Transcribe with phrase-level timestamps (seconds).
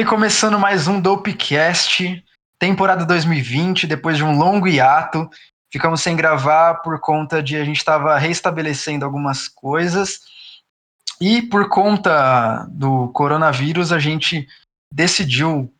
[0.00, 2.24] aí, começando mais um Dopecast,
[2.58, 5.28] temporada 2020, depois de um longo hiato.
[5.70, 10.20] Ficamos sem gravar por conta de a gente estava restabelecendo algumas coisas.
[11.20, 14.48] E por conta do coronavírus, a gente
[14.90, 15.70] decidiu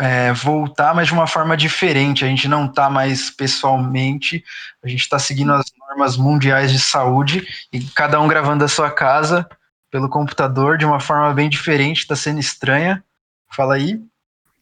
[0.00, 2.24] é, voltar, mas de uma forma diferente.
[2.24, 4.44] A gente não está mais pessoalmente,
[4.82, 8.90] a gente está seguindo as normas mundiais de saúde e cada um gravando da sua
[8.90, 9.48] casa
[9.92, 13.04] pelo computador de uma forma bem diferente, está sendo estranha.
[13.52, 14.04] Fala aí.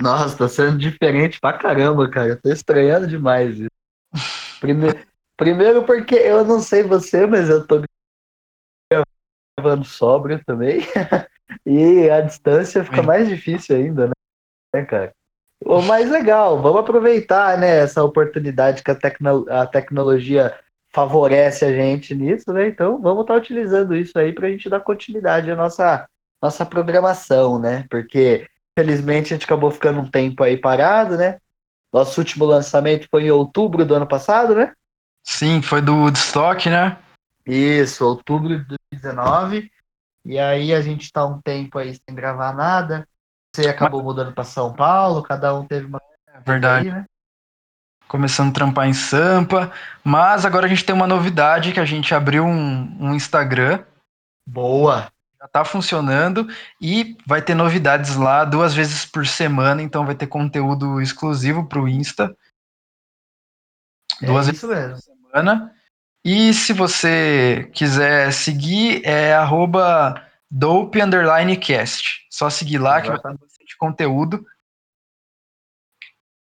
[0.01, 2.31] Nossa, tá sendo diferente pra caramba, cara.
[2.31, 3.71] Eu tô estranhando demais isso.
[4.61, 4.99] Primeiro,
[5.37, 7.83] primeiro porque eu não sei você, mas eu tô
[9.59, 10.81] gravando sóbrio também.
[11.65, 14.11] e a distância fica mais difícil ainda,
[14.75, 15.13] né, cara?
[15.65, 20.55] O mais legal, vamos aproveitar, né, essa oportunidade que a, tecno a tecnologia
[20.93, 22.69] favorece a gente nisso, né?
[22.69, 26.07] Então vamos estar tá utilizando isso aí para a gente dar continuidade à nossa,
[26.43, 27.87] nossa programação, né?
[27.91, 28.47] Porque
[28.79, 31.39] felizmente a gente acabou ficando um tempo aí parado, né?
[31.93, 34.73] Nosso último lançamento foi em outubro do ano passado, né?
[35.25, 36.99] Sim, foi do Woodstock, né?
[37.47, 39.71] Isso, outubro de 2019.
[40.25, 43.09] E aí a gente tá um tempo aí sem gravar nada.
[43.55, 44.07] Você acabou Mas...
[44.07, 46.01] mudando para São Paulo, cada um teve uma.
[46.29, 46.89] É verdade.
[46.89, 47.05] Aí, né?
[48.07, 49.73] Começando a trampar em Sampa.
[50.05, 53.83] Mas agora a gente tem uma novidade que a gente abriu um, um Instagram.
[54.47, 55.09] Boa!
[55.53, 56.49] Tá funcionando
[56.81, 61.81] e vai ter novidades lá duas vezes por semana, então vai ter conteúdo exclusivo para
[61.81, 62.37] o Insta.
[64.23, 64.95] É duas vezes mesmo.
[64.95, 65.75] por semana.
[66.25, 70.21] E se você quiser seguir, é arroba
[70.51, 70.99] dope
[71.61, 72.27] cast.
[72.31, 74.45] Só seguir lá que vai ter bastante conteúdo.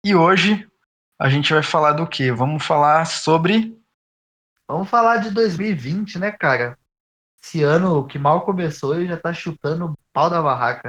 [0.05, 0.69] E hoje
[1.19, 2.31] a gente vai falar do que?
[2.31, 3.79] Vamos falar sobre.
[4.69, 6.79] Vamos falar de 2020, né, cara?
[7.45, 10.89] Esse ano que mal começou e já tá chutando o pau da barraca.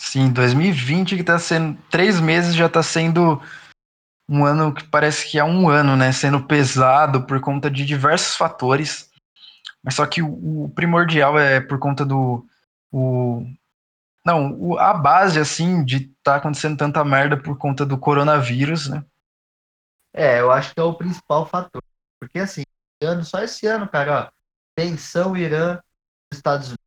[0.00, 1.78] Sim, 2020 que tá sendo.
[1.90, 3.38] Três meses já tá sendo
[4.26, 6.10] um ano que parece que é um ano, né?
[6.10, 9.10] Sendo pesado por conta de diversos fatores.
[9.84, 12.42] Mas só que o, o primordial é por conta do.
[12.90, 13.44] O,
[14.24, 19.04] não, o, a base, assim, de tá acontecendo tanta merda por conta do coronavírus, né?
[20.14, 21.82] É, eu acho que é o principal fator.
[22.18, 22.62] Porque, assim,
[23.02, 24.41] ano, só esse ano, cara, ó,
[24.74, 25.80] tensão Irã,
[26.32, 26.82] Estados Unidos.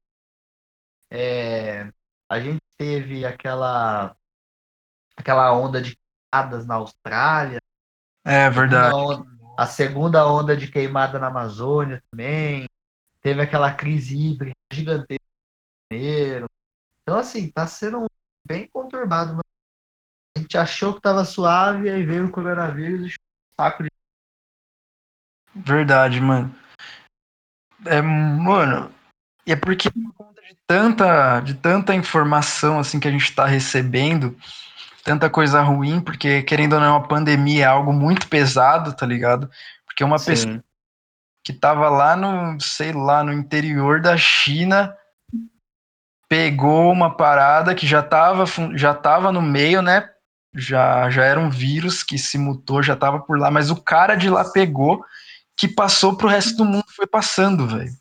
[1.12, 1.91] É,
[2.29, 4.16] a gente teve aquela
[5.16, 7.59] aquela onda de queimadas na Austrália.
[8.24, 8.88] É verdade.
[8.88, 12.68] A segunda, onda, a segunda onda de queimada na Amazônia também.
[13.22, 15.25] Teve aquela crise híbrida gigantesca.
[15.91, 18.06] Então, assim, tá sendo
[18.45, 19.40] bem conturbado.
[20.35, 23.16] A gente achou que tava suave, aí veio o coronavírus e
[23.59, 23.90] saco de.
[25.56, 26.53] Verdade, mano.
[27.86, 28.91] É, mano,
[29.46, 33.46] e é porque por conta de tanta, de tanta informação assim que a gente está
[33.46, 34.36] recebendo,
[35.03, 39.50] tanta coisa ruim, porque querendo ou não, a pandemia é algo muito pesado, tá ligado?
[39.86, 40.25] Porque uma Sim.
[40.25, 40.63] pessoa
[41.44, 44.96] que tava lá no, sei lá, no interior da China
[46.28, 50.09] pegou uma parada que já tava, já tava no meio, né?
[50.56, 54.16] Já, já era um vírus que se mutou, já tava por lá, mas o cara
[54.16, 55.06] de lá pegou
[55.57, 57.91] que passou pro resto do mundo foi passando, velho.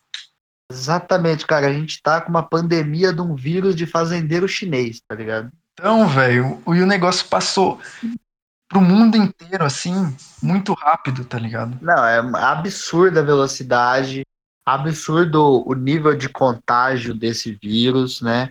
[0.70, 1.68] Exatamente, cara.
[1.68, 5.52] A gente tá com uma pandemia de um vírus de fazendeiro chinês, tá ligado?
[5.72, 7.80] Então, velho, o, o negócio passou
[8.68, 11.78] pro mundo inteiro, assim, muito rápido, tá ligado?
[11.80, 14.24] Não, é absurda a velocidade,
[14.64, 18.50] absurdo o nível de contágio desse vírus, né?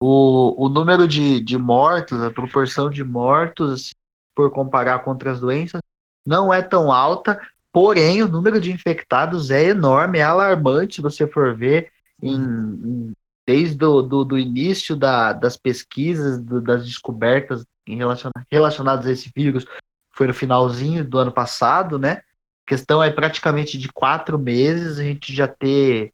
[0.00, 3.94] O, o número de, de mortos, a proporção de mortos, assim,
[4.34, 5.80] por comparar com outras doenças,
[6.26, 7.40] não é tão alta,
[7.74, 11.90] Porém, o número de infectados é enorme, é alarmante se você for ver
[12.22, 13.12] em, em,
[13.44, 19.28] desde o do, início da, das pesquisas, do, das descobertas em relaciona, relacionadas a esse
[19.34, 19.66] vírus,
[20.12, 22.22] foi no finalzinho do ano passado, né?
[22.64, 26.12] A questão é praticamente de quatro meses a gente já ter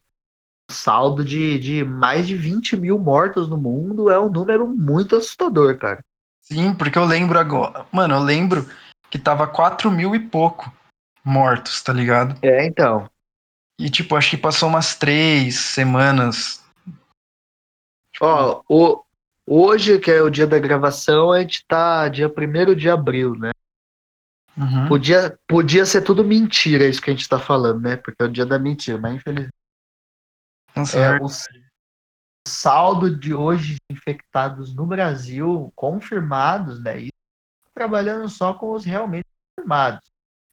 [0.70, 5.76] saldo de, de mais de 20 mil mortos no mundo, é um número muito assustador,
[5.76, 6.02] cara.
[6.40, 8.66] Sim, porque eu lembro agora, mano, eu lembro
[9.10, 10.72] que tava 4 mil e pouco
[11.24, 12.38] mortos, tá ligado?
[12.42, 13.08] É, então.
[13.78, 16.62] E, tipo, acho que passou umas três semanas.
[18.20, 19.02] Ó, o,
[19.46, 23.50] hoje, que é o dia da gravação, a gente tá dia 1 de abril, né?
[24.56, 24.88] Uhum.
[24.88, 27.96] Podia, podia ser tudo mentira isso que a gente tá falando, né?
[27.96, 29.54] Porque é o dia da mentira, mas infelizmente.
[30.76, 31.26] Nossa, é, o
[32.46, 37.00] saldo de hoje infectados no Brasil, confirmados, né?
[37.04, 37.08] E
[37.74, 39.24] trabalhando só com os realmente
[39.56, 40.10] confirmados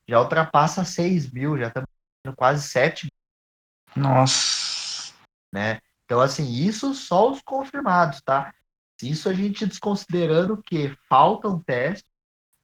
[0.08, 1.90] já ultrapassa 6 mil, já estamos
[2.36, 4.04] quase 7 mil.
[4.04, 5.14] Nossa.
[5.54, 5.80] Né?
[6.06, 8.54] Então, assim, isso só os confirmados, tá?
[9.02, 12.10] Isso a gente desconsiderando que faltam testes,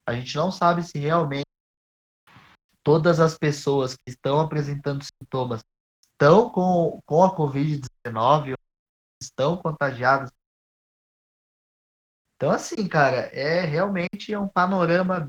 [0.07, 1.45] a gente não sabe se realmente
[2.83, 5.63] todas as pessoas que estão apresentando sintomas
[6.11, 8.55] estão com, com a Covid-19,
[9.21, 10.31] estão contagiadas.
[12.35, 15.27] Então, assim, cara, é realmente é um panorama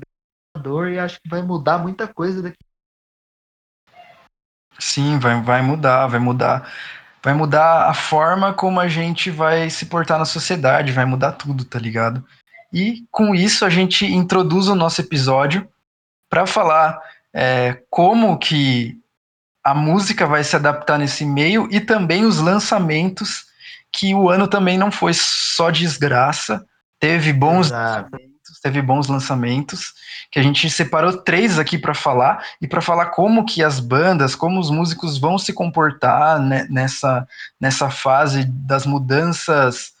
[0.59, 2.57] dor e acho que vai mudar muita coisa daqui.
[4.79, 6.71] Sim, vai, vai mudar, vai mudar.
[7.23, 11.65] Vai mudar a forma como a gente vai se portar na sociedade, vai mudar tudo,
[11.65, 12.23] tá ligado?
[12.71, 15.67] E com isso a gente introduz o nosso episódio
[16.29, 17.01] para falar
[17.33, 18.99] é, como que
[19.63, 23.45] a música vai se adaptar nesse meio e também os lançamentos,
[23.91, 26.63] que o ano também não foi só desgraça,
[26.99, 28.34] teve bons Exato.
[28.65, 29.93] Teve bons lançamentos,
[30.31, 34.33] que a gente separou três aqui para falar e para falar como que as bandas,
[34.33, 37.27] como os músicos vão se comportar né, nessa,
[37.61, 39.91] nessa fase das mudanças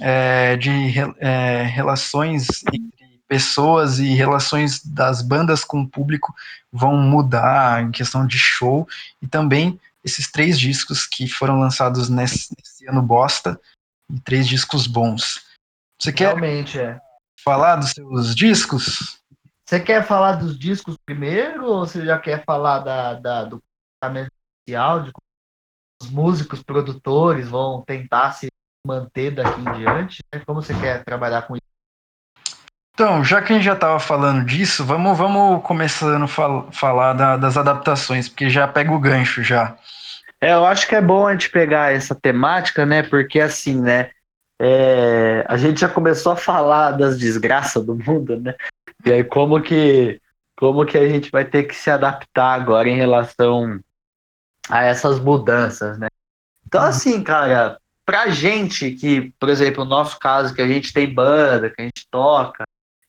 [0.00, 0.70] é, de
[1.18, 6.34] é, relações entre pessoas e relações das bandas com o público
[6.72, 8.88] vão mudar em questão de show
[9.20, 13.60] e também esses três discos que foram lançados nesse, nesse ano bosta
[14.10, 15.42] e três discos bons.
[16.00, 16.98] Você quer Realmente é.
[17.44, 19.20] Falar dos seus discos?
[19.66, 23.60] Você quer falar dos discos primeiro ou você já quer falar da, da do
[24.00, 24.32] tratamento
[24.66, 25.22] inicial, de como
[26.02, 28.48] os músicos, produtores vão tentar se
[28.84, 30.22] manter daqui em diante?
[30.32, 30.42] Né?
[30.44, 31.60] Como você quer trabalhar com isso?
[32.94, 37.12] Então, já que a gente já estava falando disso, vamos, vamos começando a fal falar
[37.14, 39.76] da, das adaptações, porque já pega o gancho já.
[40.40, 43.02] É, eu acho que é bom a gente pegar essa temática, né?
[43.02, 44.10] Porque assim, né?
[44.62, 48.54] É, a gente já começou a falar das desgraças do mundo, né?
[49.06, 50.20] E aí como que
[50.54, 53.80] como que a gente vai ter que se adaptar agora em relação
[54.68, 56.08] a essas mudanças, né?
[56.66, 61.12] Então assim, cara, pra gente que, por exemplo, no nosso caso que a gente tem
[61.12, 62.64] banda, que a gente toca,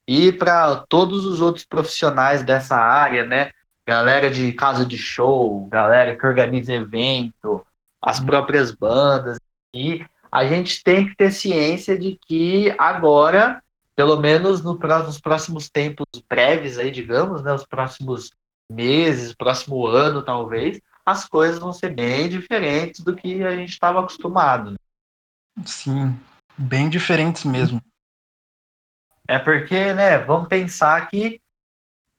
[0.08, 3.52] e para todos os outros profissionais dessa área, né?
[3.86, 7.66] Galera de casa de show, galera que organiza evento,
[8.02, 9.38] as próprias bandas,
[9.76, 13.62] e a gente tem que ter ciência de que agora
[13.96, 18.32] pelo menos no, nos próximos tempos breves aí, digamos, né, os próximos
[18.72, 24.00] meses, próximo ano talvez, as coisas vão ser bem diferentes do que a gente estava
[24.00, 24.72] acostumado.
[24.72, 24.78] Né?
[25.66, 26.20] Sim,
[26.58, 27.82] bem diferentes mesmo.
[29.28, 31.42] É porque, né, vamos pensar que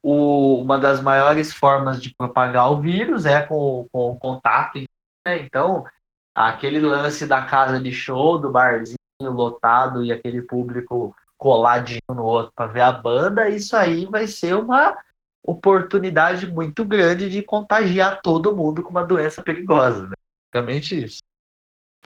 [0.03, 4.79] o, uma das maiores formas de propagar o vírus é com, com o contato,
[5.27, 5.39] né?
[5.41, 5.85] então
[6.35, 12.53] aquele lance da casa de show, do barzinho lotado e aquele público coladinho no outro
[12.55, 14.97] para ver a banda, isso aí vai ser uma
[15.45, 20.07] oportunidade muito grande de contagiar todo mundo com uma doença perigosa.
[20.07, 20.15] Né?
[20.53, 21.19] Basicamente isso.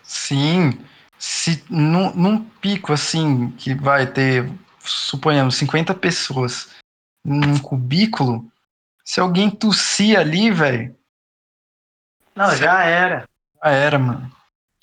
[0.02, 0.78] Sim,
[1.18, 4.50] se num, num pico assim que vai ter,
[4.80, 6.74] suponhamos, 50 pessoas
[7.24, 8.50] num cubículo,
[9.04, 10.96] se alguém tossir ali, velho.
[12.34, 13.28] Não, já era.
[13.66, 14.30] Já era, mano.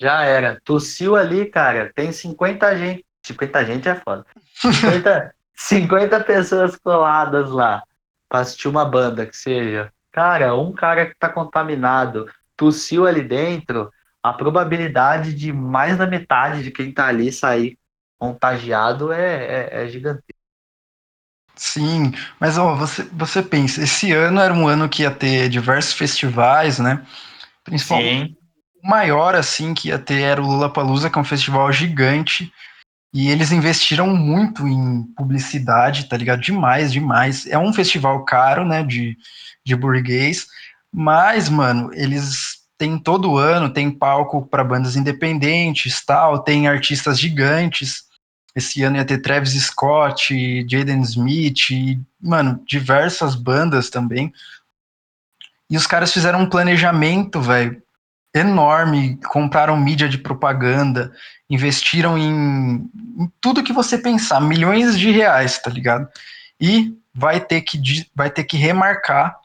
[0.00, 0.60] Já era.
[0.62, 1.90] Tossiu ali, cara.
[1.94, 3.04] Tem 50 gente.
[3.22, 4.26] 50 gente é foda.
[4.60, 7.82] 50, 50 pessoas coladas lá
[8.28, 9.90] pra assistir uma banda que seja.
[10.12, 13.90] Cara, um cara que tá contaminado tossiu ali dentro,
[14.22, 17.78] a probabilidade de mais da metade de quem tá ali sair
[18.18, 20.34] contagiado é, é, é gigantesca.
[21.56, 25.94] Sim, mas ó, você, você pensa, esse ano era um ano que ia ter diversos
[25.94, 27.06] festivais, né?
[27.64, 28.43] Principalmente Sim.
[28.84, 32.52] Maior assim que ia ter era o Lula Palusa, que é um festival gigante
[33.14, 36.40] e eles investiram muito em publicidade, tá ligado?
[36.40, 37.46] Demais, demais.
[37.46, 39.16] É um festival caro, né, de,
[39.64, 40.48] de burguês,
[40.92, 48.02] mas, mano, eles têm todo ano, tem palco para bandas independentes, tal, tem artistas gigantes.
[48.52, 50.34] Esse ano ia ter Travis Scott,
[50.68, 54.32] Jaden Smith, e, mano, diversas bandas também.
[55.70, 57.80] E os caras fizeram um planejamento, velho,
[58.34, 61.12] enorme, compraram mídia de propaganda,
[61.48, 66.08] investiram em, em, tudo que você pensar, milhões de reais, tá ligado?
[66.60, 67.80] E vai ter que,
[68.14, 69.38] vai ter que remarcar.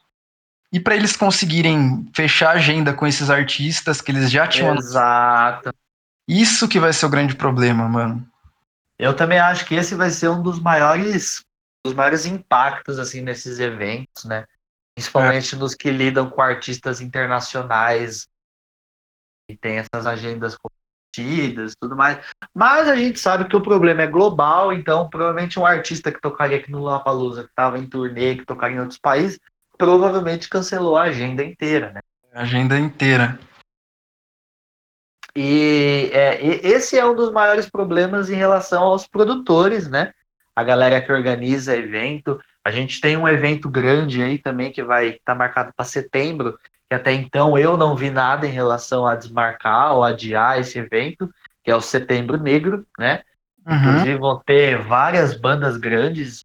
[0.73, 4.75] E para eles conseguirem fechar a agenda com esses artistas que eles já tinham.
[4.75, 5.71] Exato.
[6.27, 8.27] Isso que vai ser o grande problema, mano.
[8.97, 11.43] Eu também acho que esse vai ser um dos maiores,
[11.83, 14.45] dos maiores impactos assim nesses eventos, né?
[14.95, 15.57] Principalmente é.
[15.57, 18.27] nos que lidam com artistas internacionais
[19.49, 20.79] e tem essas agendas competidas
[21.79, 22.19] tudo mais.
[22.53, 26.57] Mas a gente sabe que o problema é global, então provavelmente um artista que tocaria
[26.57, 29.39] aqui no Lollapalooza, que estava em turnê, que tocaria em outros países,
[29.77, 32.01] provavelmente cancelou a agenda inteira, né?
[32.33, 33.39] A agenda inteira.
[35.35, 40.13] E, é, esse é um dos maiores problemas em relação aos produtores, né?
[40.55, 42.39] A galera que organiza evento.
[42.63, 46.59] A gente tem um evento grande aí também que vai estar tá marcado para setembro,
[46.89, 51.29] que até então eu não vi nada em relação a desmarcar ou adiar esse evento,
[51.63, 53.21] que é o Setembro Negro, né?
[53.65, 53.75] Uhum.
[53.75, 56.43] Inclusive vão ter várias bandas grandes.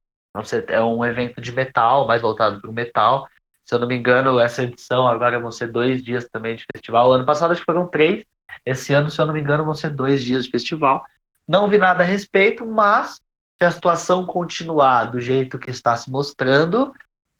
[0.68, 3.26] É um evento de metal, mais voltado para o metal.
[3.64, 7.10] Se eu não me engano, essa edição agora vão ser dois dias também de festival.
[7.12, 8.24] Ano passado acho que foram três.
[8.66, 11.02] Esse ano, se eu não me engano, vão ser dois dias de festival.
[11.48, 13.20] Não vi nada a respeito, mas
[13.58, 16.92] se a situação continuar do jeito que está se mostrando,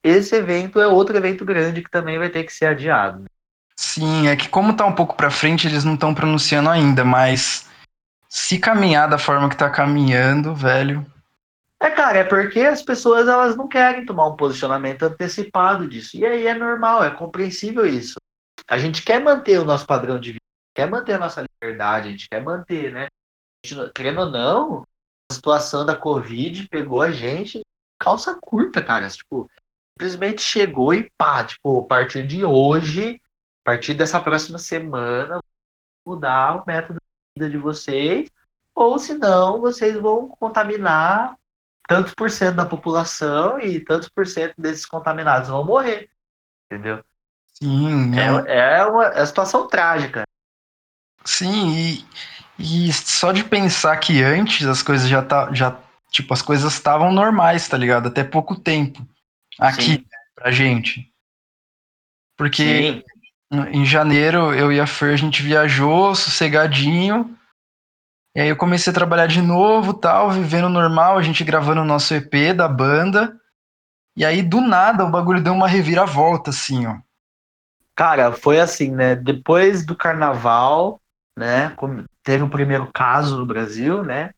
[0.05, 3.25] esse evento é outro evento grande que também vai ter que ser adiado.
[3.75, 7.69] Sim, é que como está um pouco para frente, eles não estão pronunciando ainda, mas
[8.29, 11.05] se caminhar da forma que está caminhando, velho.
[11.81, 16.17] É, cara, é porque as pessoas elas não querem tomar um posicionamento antecipado disso.
[16.17, 18.15] E aí é normal, é compreensível isso.
[18.69, 20.45] A gente quer manter o nosso padrão de vida,
[20.75, 23.07] quer manter a nossa liberdade, a gente quer manter, né?
[23.65, 24.87] Gente, querendo ou não,
[25.31, 27.63] a situação da Covid pegou a gente
[27.99, 29.09] calça curta, cara.
[29.09, 29.51] Tipo,
[29.95, 33.21] simplesmente chegou e pá, tipo, a partir de hoje,
[33.65, 35.41] a partir dessa próxima semana,
[36.05, 38.31] mudar o método de vida de vocês,
[38.75, 41.37] ou senão vocês vão contaminar
[41.87, 46.11] tantos por cento da população e tantos por cento desses contaminados vão morrer.
[46.67, 47.05] Entendeu?
[47.53, 50.25] Sim, é, é, uma, é uma situação trágica.
[51.25, 52.07] Sim, e,
[52.59, 55.79] e só de pensar que antes as coisas já tá, já
[56.11, 58.09] tipo as coisas estavam normais, tá ligado?
[58.09, 59.07] Até pouco tempo
[59.59, 60.07] aqui Sim.
[60.35, 61.13] pra gente.
[62.37, 63.03] Porque
[63.53, 63.69] Sim.
[63.71, 67.37] em janeiro eu e a Fer a gente viajou sossegadinho.
[68.37, 71.85] E aí eu comecei a trabalhar de novo, tal, vivendo normal, a gente gravando o
[71.85, 73.39] nosso EP da banda.
[74.17, 76.99] E aí do nada o bagulho deu uma reviravolta assim, ó.
[77.97, 79.15] Cara, foi assim, né?
[79.15, 81.01] Depois do carnaval,
[81.39, 81.77] né?
[82.25, 84.33] Teve o primeiro caso no Brasil, né?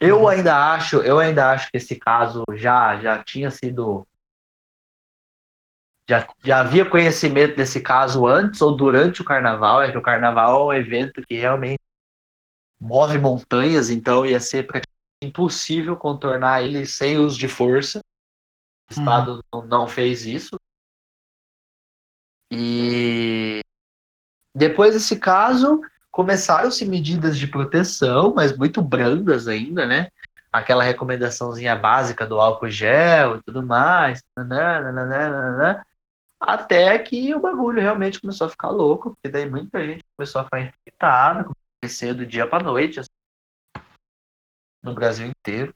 [0.00, 4.06] Eu ainda acho, eu ainda acho que esse caso já já tinha sido
[6.08, 10.72] já, já havia conhecimento desse caso antes ou durante o carnaval, é que o carnaval
[10.72, 11.78] é um evento que realmente
[12.80, 14.90] move montanhas, então ia ser praticamente
[15.22, 18.00] impossível contornar ele sem uso de força.
[18.00, 18.98] O uhum.
[18.98, 20.58] Estado não fez isso.
[22.50, 23.60] E
[24.56, 25.80] depois desse caso,
[26.10, 30.08] começaram-se medidas de proteção, mas muito brandas ainda, né?
[30.52, 35.86] Aquela recomendaçãozinha básica do álcool gel e tudo mais, nananana,
[36.40, 40.44] até que o bagulho realmente começou a ficar louco, porque daí muita gente começou a
[40.44, 41.48] ficar infectada,
[41.80, 43.10] crescer do dia para noite, assim,
[44.82, 45.74] no Brasil inteiro.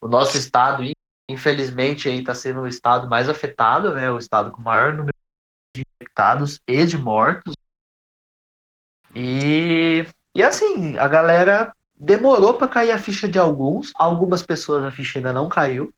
[0.00, 0.82] O nosso estado,
[1.28, 4.10] infelizmente, está sendo o estado mais afetado, né?
[4.10, 5.14] O estado com maior número
[5.74, 7.54] de infectados e de mortos.
[9.14, 14.90] E, e assim, a galera demorou para cair a ficha de alguns, algumas pessoas a
[14.90, 15.92] ficha ainda não caiu.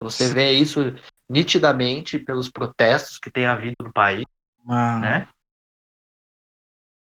[0.00, 0.94] Você vê isso
[1.28, 4.24] nitidamente pelos protestos que tem havido no país,
[4.64, 5.00] Mano.
[5.00, 5.28] né?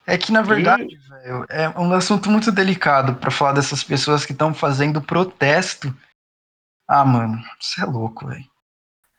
[0.07, 0.97] É que, na verdade, e...
[0.97, 5.95] véio, é um assunto muito delicado para falar dessas pessoas que estão fazendo protesto.
[6.89, 8.52] Ah, mano, você é louco, velho.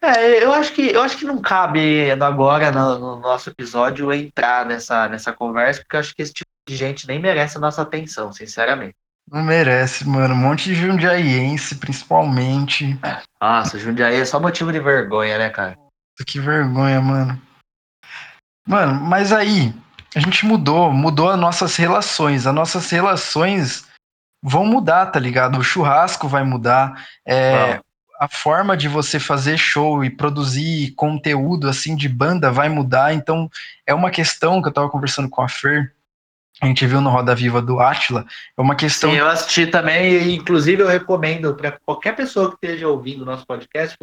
[0.04, 4.66] É, eu acho que eu acho que não cabe agora no, no, nosso episódio entrar
[4.66, 7.82] nessa, nessa conversa, porque eu acho que esse tipo de gente nem merece a nossa
[7.84, 8.96] atenção, sinceramente.
[9.32, 10.34] Não merece, mano.
[10.34, 13.00] Um monte de jundiaiense, principalmente.
[13.42, 15.78] Nossa, Jundiaí é só motivo de vergonha, né, cara?
[16.28, 17.42] Que vergonha, mano.
[18.68, 19.74] Mano, mas aí,
[20.14, 22.46] a gente mudou, mudou as nossas relações.
[22.46, 23.88] As nossas relações
[24.44, 25.58] vão mudar, tá ligado?
[25.58, 27.08] O churrasco vai mudar.
[27.26, 27.80] É,
[28.24, 33.14] a forma de você fazer show e produzir conteúdo assim de banda vai mudar.
[33.14, 33.52] Então,
[33.86, 35.94] é uma questão que eu tava conversando com a Fer.
[36.62, 38.26] A gente viu no Roda Viva do Atila.
[38.58, 39.12] É uma questão.
[39.12, 43.26] Sim, eu assisti também, e inclusive eu recomendo para qualquer pessoa que esteja ouvindo o
[43.26, 43.98] nosso podcast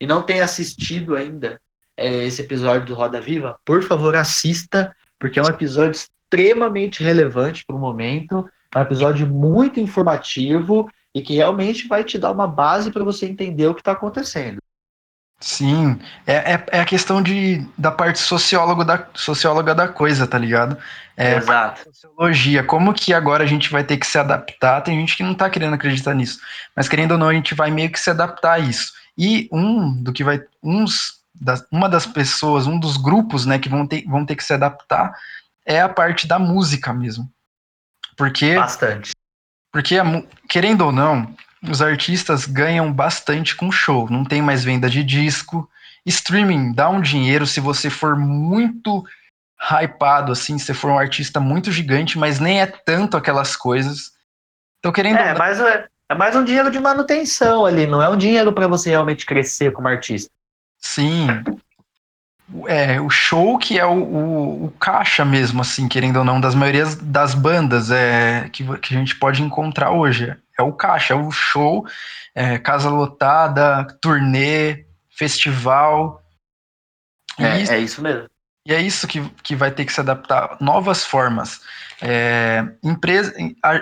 [0.00, 1.60] e não tenha assistido ainda
[1.98, 7.66] é, esse episódio do Roda Viva, por favor, assista, porque é um episódio extremamente relevante
[7.66, 12.46] para o momento, é um episódio muito informativo e que realmente vai te dar uma
[12.46, 14.58] base para você entender o que está acontecendo.
[15.40, 20.36] Sim, é, é, é, a questão de, da parte sociólogo da, socióloga da coisa, tá
[20.36, 20.76] ligado?
[21.16, 21.82] É, Exato.
[21.84, 24.82] Sociologia, como que agora a gente vai ter que se adaptar?
[24.82, 26.40] Tem gente que não tá querendo acreditar nisso,
[26.76, 28.92] mas querendo ou não, a gente vai meio que se adaptar a isso.
[29.16, 33.68] E um do que vai, uns, das, uma das pessoas, um dos grupos, né, que
[33.68, 35.14] vão ter, vão ter que se adaptar
[35.64, 37.30] é a parte da música mesmo.
[38.14, 38.56] Porque.
[38.56, 39.12] Bastante.
[39.72, 39.96] Porque,
[40.48, 44.08] querendo ou não, os artistas ganham bastante com show.
[44.10, 45.68] Não tem mais venda de disco.
[46.04, 49.04] Streaming dá um dinheiro se você for muito
[49.60, 54.12] hypado, assim, se for um artista muito gigante, mas nem é tanto aquelas coisas.
[54.78, 55.18] Então, querendo.
[55.18, 58.66] É, mas é, é mais um dinheiro de manutenção ali, não é um dinheiro para
[58.66, 60.30] você realmente crescer como artista.
[60.78, 61.26] Sim.
[62.66, 66.54] É, o show que é o, o, o, caixa mesmo, assim, querendo ou não, das
[66.54, 70.36] maiorias das bandas é, que, que a gente pode encontrar hoje.
[70.58, 71.86] É o caixa, é o show,
[72.34, 76.22] é, casa lotada, turnê, festival.
[77.38, 78.28] É isso, é isso mesmo.
[78.66, 80.56] E é isso que, que vai ter que se adaptar.
[80.60, 81.60] Novas formas.
[82.02, 83.32] É, empresa,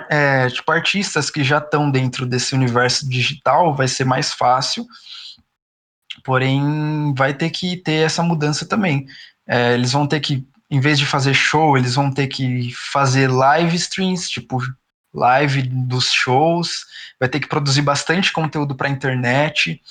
[0.09, 4.85] é, tipo, artistas que já estão dentro desse universo digital vai ser mais fácil,
[6.23, 9.07] porém vai ter que ter essa mudança também.
[9.47, 13.27] É, eles vão ter que, em vez de fazer show, eles vão ter que fazer
[13.27, 14.59] live streams, tipo
[15.13, 16.85] live dos shows,
[17.19, 19.81] vai ter que produzir bastante conteúdo para a internet.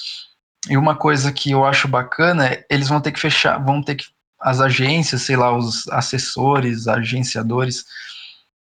[0.69, 3.97] E uma coisa que eu acho bacana é eles vão ter que fechar, vão ter
[3.97, 4.07] que
[4.41, 7.85] as agências, sei lá, os assessores, agenciadores,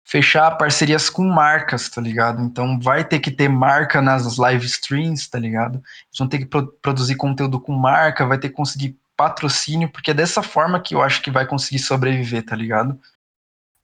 [0.06, 2.40] fechar parcerias com marcas, tá ligado?
[2.40, 5.74] Então vai ter que ter marca nas live streams, tá ligado?
[5.74, 10.12] Eles vão ter que pro produzir conteúdo com marca, vai ter que conseguir patrocínio, porque
[10.12, 12.96] é dessa forma que eu acho que vai conseguir sobreviver, tá ligado?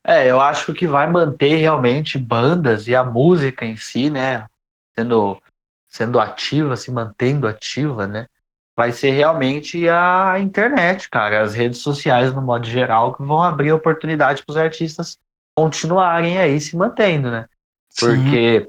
[0.04, 4.46] É, eu acho que vai manter realmente bandas e a música em si, né,
[4.94, 5.42] sendo,
[5.88, 8.26] sendo ativa, se mantendo ativa, né,
[8.76, 13.72] vai ser realmente a internet, cara, as redes sociais no modo geral que vão abrir
[13.72, 15.18] oportunidade para os artistas
[15.56, 17.46] continuarem aí se mantendo, né?
[17.98, 18.68] Porque Sim.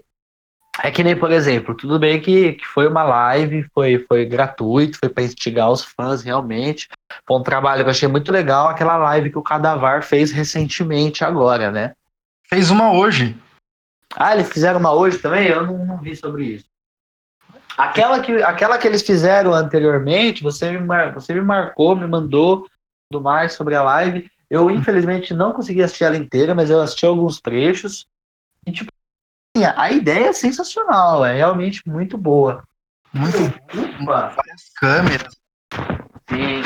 [0.84, 4.98] é que nem, por exemplo, tudo bem que, que foi uma live, foi, foi gratuito,
[4.98, 6.88] foi para instigar os fãs realmente.
[7.25, 11.24] Foi um trabalho que eu achei muito legal, aquela live que o Cadavar fez recentemente
[11.24, 11.94] agora, né?
[12.50, 13.38] Fez uma hoje.
[14.16, 15.48] Ah, eles fizeram uma hoje também?
[15.48, 16.66] Eu não, não vi sobre isso.
[17.78, 22.68] Aquela que, aquela que eles fizeram anteriormente, você me, mar, você me marcou, me mandou
[23.12, 24.30] do mais sobre a live.
[24.53, 28.05] Eu, infelizmente, não consegui assistir ela inteira, mas eu assisti alguns trechos.
[28.68, 28.92] E, tipo,
[29.57, 32.63] assim, a ideia é sensacional, é realmente muito boa.
[33.11, 33.35] Muito
[34.05, 34.29] boa.
[34.29, 35.35] Várias câmeras.
[36.29, 36.61] Sim,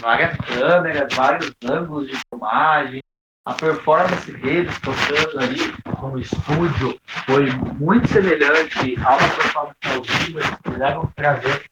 [0.00, 3.02] várias câmeras, vários ângulos de filmagem.
[3.44, 10.38] A performance deles tocando ali no estúdio foi muito semelhante a uma performance ao vivo.
[10.38, 11.64] Eles quiseram trazer,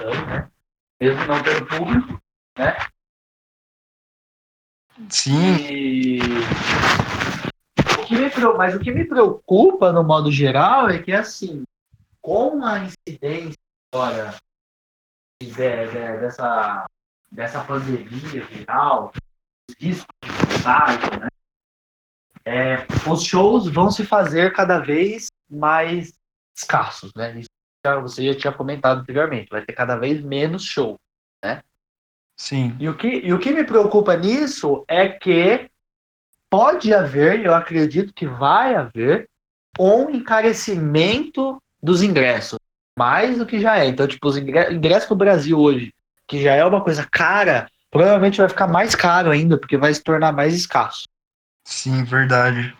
[0.00, 0.48] né?
[0.98, 2.22] mesmo não tendo público,
[2.56, 2.74] né?
[5.08, 5.56] Sim.
[5.56, 6.18] E...
[7.98, 11.64] O que me, mas o que me preocupa, no modo geral, é que, assim,
[12.20, 13.58] com a incidência
[13.92, 14.34] agora
[15.42, 16.86] de, de, dessa,
[17.30, 19.12] dessa pandemia viral,
[19.68, 21.28] os riscos de contágio, né?
[22.46, 26.12] É, os shows vão se fazer cada vez mais
[26.54, 27.38] escassos, né?
[27.38, 27.48] Isso
[28.02, 30.98] você já tinha comentado anteriormente, vai ter cada vez menos show,
[31.44, 31.62] né?
[32.36, 32.76] Sim.
[32.78, 35.68] E o que, e o que me preocupa nisso é que
[36.50, 39.28] pode haver, eu acredito que vai haver,
[39.78, 42.58] um encarecimento dos ingressos,
[42.96, 43.86] mais do que já é.
[43.86, 45.92] Então, tipo, os ingressos para o Brasil hoje,
[46.28, 50.02] que já é uma coisa cara, provavelmente vai ficar mais caro ainda, porque vai se
[50.02, 51.04] tornar mais escasso.
[51.66, 52.76] Sim, verdade.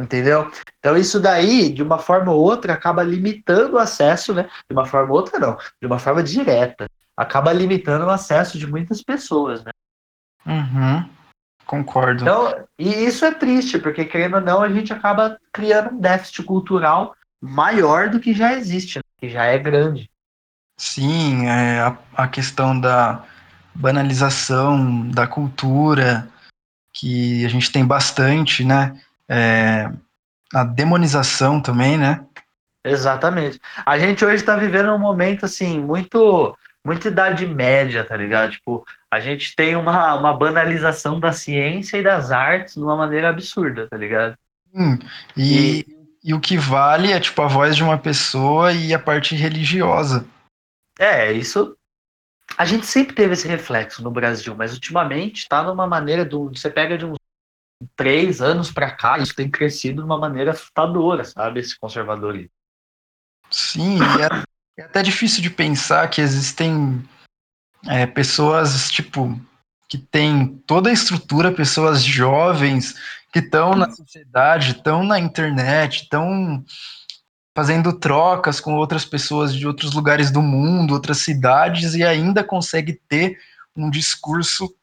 [0.00, 0.50] Entendeu?
[0.78, 4.50] Então isso daí, de uma forma ou outra, acaba limitando o acesso, né?
[4.68, 5.56] De uma forma ou outra, não.
[5.80, 9.70] De uma forma direta acaba limitando o acesso de muitas pessoas, né?
[10.46, 11.08] Uhum.
[11.66, 12.22] Concordo.
[12.22, 16.42] Então, e isso é triste, porque querendo ou não, a gente acaba criando um déficit
[16.42, 19.02] cultural maior do que já existe, né?
[19.18, 20.10] que já é grande.
[20.76, 23.24] Sim, é a, a questão da
[23.74, 26.28] banalização da cultura,
[26.92, 29.00] que a gente tem bastante, né?
[29.28, 29.90] É,
[30.52, 32.24] a demonização também, né?
[32.84, 33.60] Exatamente.
[33.84, 38.52] A gente hoje está vivendo um momento assim muito muita idade média, tá ligado?
[38.52, 43.30] Tipo, a gente tem uma, uma banalização da ciência e das artes de uma maneira
[43.30, 44.36] absurda, tá ligado?
[44.72, 44.98] Hum,
[45.36, 45.86] e, e,
[46.24, 50.26] e, o que vale é, tipo, a voz de uma pessoa e a parte religiosa.
[50.98, 51.76] É, isso.
[52.58, 56.50] A gente sempre teve esse reflexo no Brasil, mas ultimamente tá numa maneira do.
[56.50, 57.16] Você pega de uns
[57.96, 61.60] três anos para cá, isso tem crescido de uma maneira assustadora, sabe?
[61.60, 62.50] Esse conservadorismo.
[63.50, 64.44] Sim, e é,
[64.76, 67.02] é até difícil de pensar que existem
[67.86, 69.40] é, pessoas, tipo,
[69.88, 72.94] que têm toda a estrutura, pessoas jovens
[73.32, 76.64] que estão na sociedade, estão na internet, estão
[77.56, 83.00] fazendo trocas com outras pessoas de outros lugares do mundo, outras cidades, e ainda consegue
[83.08, 83.38] ter
[83.76, 84.74] um discurso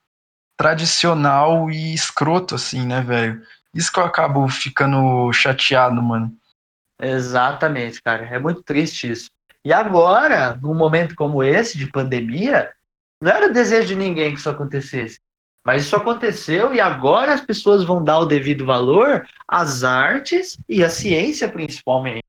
[0.58, 3.42] tradicional e escroto, assim, né, velho?
[3.74, 6.34] Isso que eu acabo ficando chateado, mano.
[7.02, 8.26] Exatamente, cara.
[8.26, 9.30] É muito triste isso.
[9.64, 12.72] E agora, num momento como esse de pandemia,
[13.22, 15.20] não era o desejo de ninguém que isso acontecesse.
[15.64, 20.84] Mas isso aconteceu e agora as pessoas vão dar o devido valor às artes e
[20.84, 22.24] à ciência, principalmente.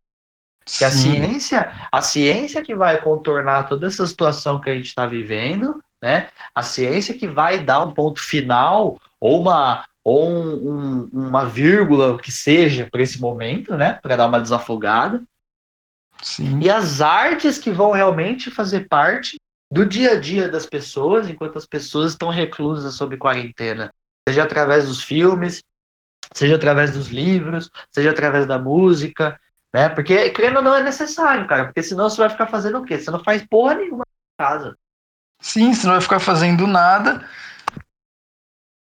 [0.64, 5.06] Que a ciência, a ciência que vai contornar toda essa situação que a gente está
[5.06, 6.28] vivendo, né?
[6.54, 12.18] A ciência que vai dar um ponto final ou uma ou um, um, uma vírgula
[12.18, 13.98] que seja para esse momento, né?
[14.02, 15.22] Para dar uma desafogada.
[16.22, 16.60] Sim.
[16.60, 19.36] E as artes que vão realmente fazer parte
[19.70, 23.90] do dia a dia das pessoas, enquanto as pessoas estão reclusas sob quarentena,
[24.28, 25.62] seja através dos filmes,
[26.32, 29.38] seja através dos livros, seja através da música,
[29.74, 29.88] né?
[29.88, 32.98] Porque crendo não é necessário, cara, porque senão você vai ficar fazendo o quê?
[32.98, 34.76] Você não faz porra nenhuma em casa.
[35.40, 37.26] Sim, você não vai ficar fazendo nada.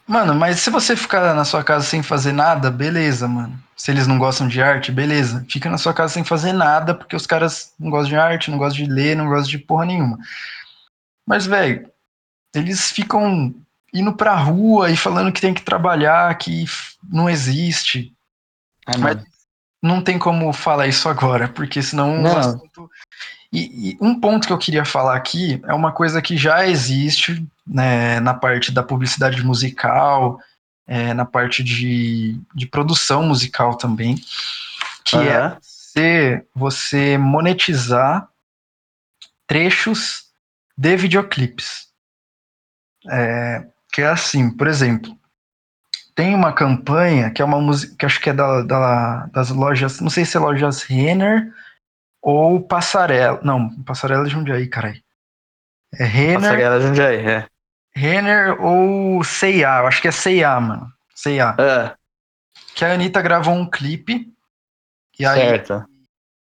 [0.07, 3.59] Mano, mas se você ficar na sua casa sem fazer nada, beleza, mano.
[3.75, 5.45] Se eles não gostam de arte, beleza.
[5.49, 8.57] Fica na sua casa sem fazer nada, porque os caras não gostam de arte, não
[8.57, 10.17] gostam de ler, não gostam de porra nenhuma.
[11.25, 11.89] Mas, velho,
[12.53, 13.53] eles ficam
[13.93, 16.65] indo pra rua e falando que tem que trabalhar, que
[17.03, 18.13] não existe.
[18.87, 19.23] É, Mas
[19.81, 22.33] não tem como falar isso agora, porque senão Não.
[22.33, 22.91] o assunto...
[23.53, 27.45] E, e um ponto que eu queria falar aqui é uma coisa que já existe
[27.65, 30.39] né, na parte da publicidade musical,
[30.87, 34.15] é, na parte de, de produção musical também,
[35.03, 35.57] que é Aham.
[35.61, 38.27] você, você monetizar
[39.47, 40.25] trechos
[40.77, 41.87] de videoclipes.
[43.09, 45.15] É, que é assim, por exemplo,
[46.15, 49.99] tem uma campanha que é uma música que acho que é da, da- das lojas,
[50.01, 51.53] não sei se é lojas Renner
[52.21, 53.39] ou Passarela.
[53.43, 55.01] Não, Passarela é Jundiaí, caralho.
[55.93, 57.47] É Renner, Passarela Jundiaí, é.
[57.95, 60.91] Renner ou C&A, eu acho que é C&A, mano.
[61.15, 61.55] C&A.
[61.57, 61.97] Ah,
[62.75, 64.31] Que a Anitta gravou um clipe
[65.17, 65.85] e aí certo.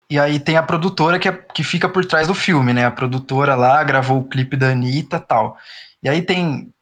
[0.10, 2.86] E aí tem a produtora que, é- que fica por trás do filme, né?
[2.86, 5.58] A produtora lá gravou o clipe da Anitta e tal.
[6.04, 6.73] E aí tem,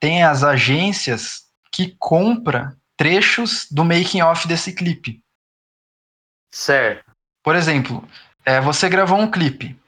[0.00, 5.22] tem as agências que compra trechos do making off desse clipe.
[6.50, 7.04] Certo.
[7.42, 8.06] Por exemplo,
[8.44, 9.78] é, você gravou um clipe.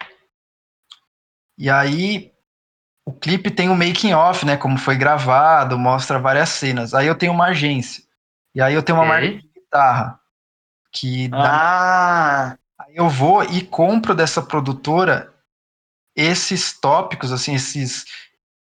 [1.59, 2.32] E aí
[3.05, 4.57] o clipe tem o making off, né?
[4.57, 6.95] Como foi gravado, mostra várias cenas.
[6.95, 8.03] Aí eu tenho uma agência.
[8.55, 10.21] E aí eu tenho uma marca de guitarra.
[10.93, 15.33] Que dá Ah, Aí eu vou e compro dessa produtora
[16.15, 18.05] esses tópicos, assim, esses,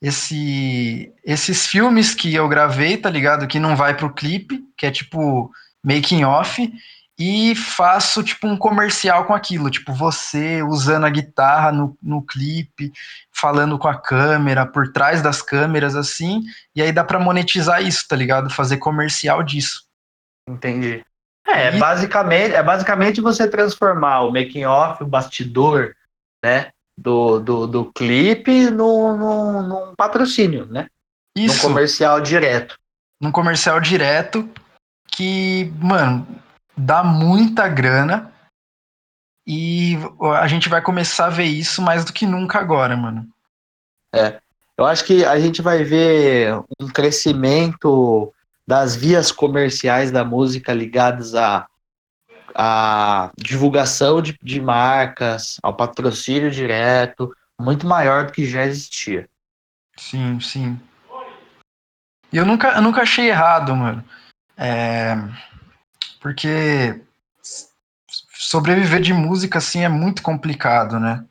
[0.03, 3.46] esse, esses filmes que eu gravei, tá ligado?
[3.46, 5.51] Que não vai pro clipe, que é tipo
[5.85, 6.72] making off,
[7.18, 12.92] e faço tipo um comercial com aquilo, tipo você usando a guitarra no, no clipe,
[13.33, 16.42] falando com a câmera, por trás das câmeras, assim,
[16.74, 18.50] e aí dá pra monetizar isso, tá ligado?
[18.50, 19.85] Fazer comercial disso.
[20.48, 21.05] entendi.
[21.48, 25.94] É, E- basicamente, é basicamente você transformar o making off, o bastidor,
[26.44, 30.88] né, do, do, do clipe num, num, num patrocínio, né?
[31.37, 31.62] Num Isso.
[31.62, 32.76] comercial direto.
[33.20, 34.48] num comercial direto
[35.09, 36.26] que, mano,
[36.76, 38.32] dá muita grana
[39.46, 39.96] e
[40.40, 43.28] a gente vai começar a ver isso mais do que nunca agora, mano.
[44.76, 48.32] Eu acho que a gente vai ver um crescimento
[48.66, 51.66] das vias comerciais da música ligadas à,
[52.54, 59.28] à divulgação de, de marcas, ao patrocínio direto, muito maior do que já existia.
[59.96, 60.78] Sim, sim.
[62.32, 64.04] E eu nunca, eu nunca achei errado, mano.
[64.58, 65.14] É,
[66.26, 67.00] porque
[68.36, 71.24] sobreviver de música, assim, é muito complicado, né?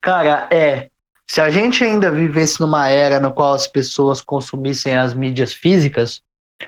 [0.00, 0.88] Cara, é.
[1.28, 6.22] Se a gente ainda vivesse numa era na qual as pessoas consumissem as mídias físicas,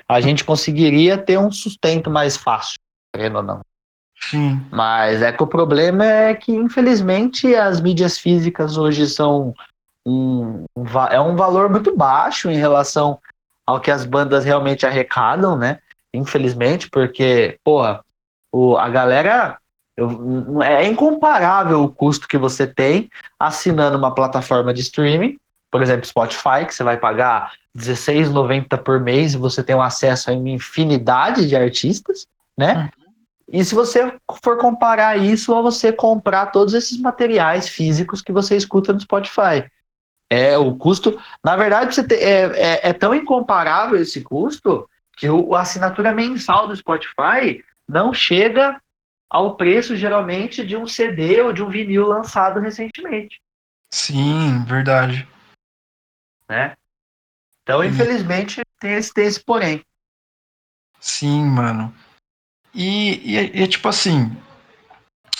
[0.07, 2.77] a gente conseguiria ter um sustento mais fácil,
[3.11, 3.61] querendo ou não.
[4.21, 9.51] Sim, Mas é que o problema é que, infelizmente, as mídias físicas hoje são
[10.05, 13.19] um, um é um valor muito baixo em relação
[13.65, 15.79] ao que as bandas realmente arrecadam, né?
[16.13, 18.03] Infelizmente, porque, porra,
[18.51, 19.57] o, a galera.
[19.97, 25.37] eu- é incomparável o custo que você tem assinando uma plataforma de streaming,
[25.71, 30.29] por exemplo, Spotify, que você vai pagar R$16,90 por mês e você tem um acesso
[30.29, 32.89] a uma infinidade de artistas, né?
[33.51, 38.55] E se você for comparar isso a você comprar todos esses materiais físicos que você
[38.55, 39.65] escuta no Spotify.
[40.29, 41.19] É o custo.
[41.43, 46.13] Na verdade, você te- é, é, é tão incomparável esse custo que o, a assinatura
[46.13, 48.81] mensal do Spotify não chega
[49.29, 53.41] ao preço, geralmente, de um CD ou de um vinil lançado recentemente.
[53.91, 55.27] sim, verdade.
[56.47, 56.75] Né?
[57.63, 57.87] Então, Sim.
[57.89, 59.83] infelizmente, tem esse, tem esse porém.
[60.99, 61.93] Sim, mano.
[62.73, 64.35] E, e, é- e tipo assim,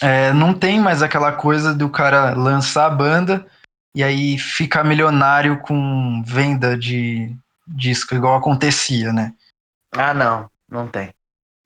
[0.02, 3.46] é, não tem mais aquela coisa do cara lançar a banda
[3.96, 7.36] e aí fica milionário com venda de
[7.68, 9.34] disco, igual acontecia, né?
[9.98, 11.14] Ah, não, não tem.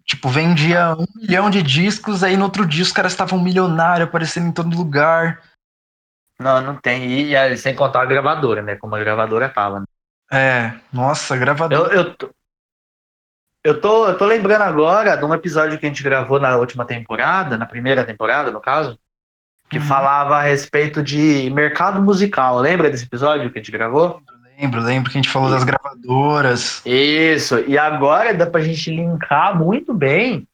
[0.05, 4.47] Tipo, vendia um milhão de discos, aí no outro dia os caras estavam milionários, aparecendo
[4.47, 5.41] em todo lugar.
[6.39, 7.03] Não, não tem.
[7.03, 8.75] E, e sem contar a gravadora, né?
[8.75, 9.81] Como a gravadora tava.
[9.81, 9.85] Né?
[10.31, 11.87] É, nossa, gravador.
[11.87, 12.29] Eu, eu, tô,
[13.63, 16.85] eu, tô, eu tô lembrando agora de um episódio que a gente gravou na última
[16.85, 18.97] temporada, na primeira temporada, no caso,
[19.69, 19.83] que uhum.
[19.83, 22.59] falava a respeito de mercado musical.
[22.59, 24.21] Lembra desse episódio que a gente gravou?
[24.59, 26.81] Lembro, lembro que a gente falou das gravadoras.
[26.83, 30.47] Isso, e agora dá pra gente linkar muito bem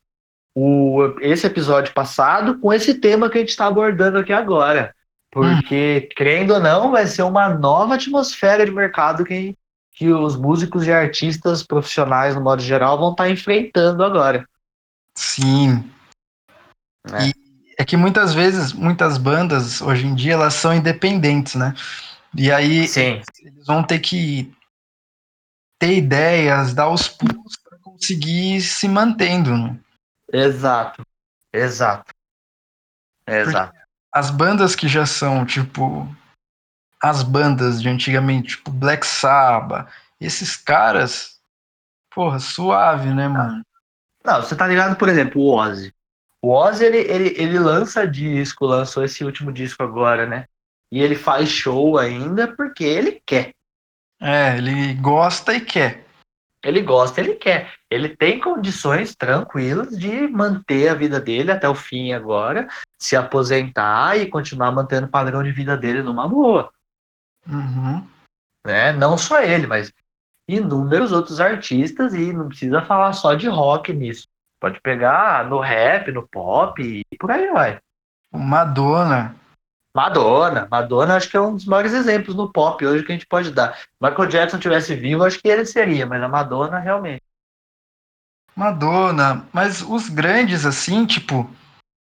[0.54, 4.94] o, esse episódio passado com esse tema que a gente está abordando aqui agora.
[5.32, 6.14] Porque, hum.
[6.18, 9.56] crendo ou não, vai ser uma nova atmosfera de mercado que,
[9.94, 14.46] que os músicos e artistas profissionais, no modo geral, vão estar tá enfrentando agora.
[15.18, 15.90] Sim.
[17.12, 17.28] É.
[17.28, 17.34] E
[17.80, 21.74] é que muitas vezes, muitas bandas, hoje em dia, elas são independentes, né?
[22.36, 23.22] E aí Sim.
[23.42, 24.52] eles vão ter que
[25.80, 29.56] ter ideias, dar os pulos para conseguir se mantendo.
[29.58, 29.80] Né?
[30.32, 31.06] Exato,
[31.54, 32.14] exato,
[33.28, 33.72] exato.
[33.72, 36.08] Porque as bandas que já são tipo
[37.02, 39.92] as bandas de antigamente, tipo Black Sabbath,
[40.22, 41.42] esses caras,
[42.16, 43.62] porra, suave, né, mano?
[44.24, 45.94] Não, você tá ligado, por exemplo, o Ozzy.
[46.42, 50.48] O Ozzy, ele, ele, ele lança disco, lançou esse último disco agora, né?
[50.94, 53.52] E ele faz show ainda porque ele quer.
[54.22, 56.06] É, ele gosta e quer.
[56.64, 57.74] Ele gosta, ele quer.
[57.90, 62.68] Ele tem condições tranquilas de manter a vida dele até o fim agora,
[63.00, 66.72] se aposentar e continuar mantendo o padrão de vida dele numa boa.
[67.50, 68.08] Uhum.
[68.64, 68.94] Né?
[68.94, 69.92] Não só ele, mas
[70.48, 74.28] inúmeros outros artistas, e não precisa falar só de rock nisso.
[74.60, 77.80] Pode pegar no rap, no pop e por aí vai.
[78.32, 79.36] Madonna.
[79.96, 83.28] Madonna, Madonna acho que é um dos maiores exemplos no pop hoje que a gente
[83.28, 83.78] pode dar.
[84.02, 87.22] Michael Jackson tivesse vivo, acho que ele seria, mas a Madonna realmente.
[88.56, 91.50] Madonna, mas os grandes assim, tipo,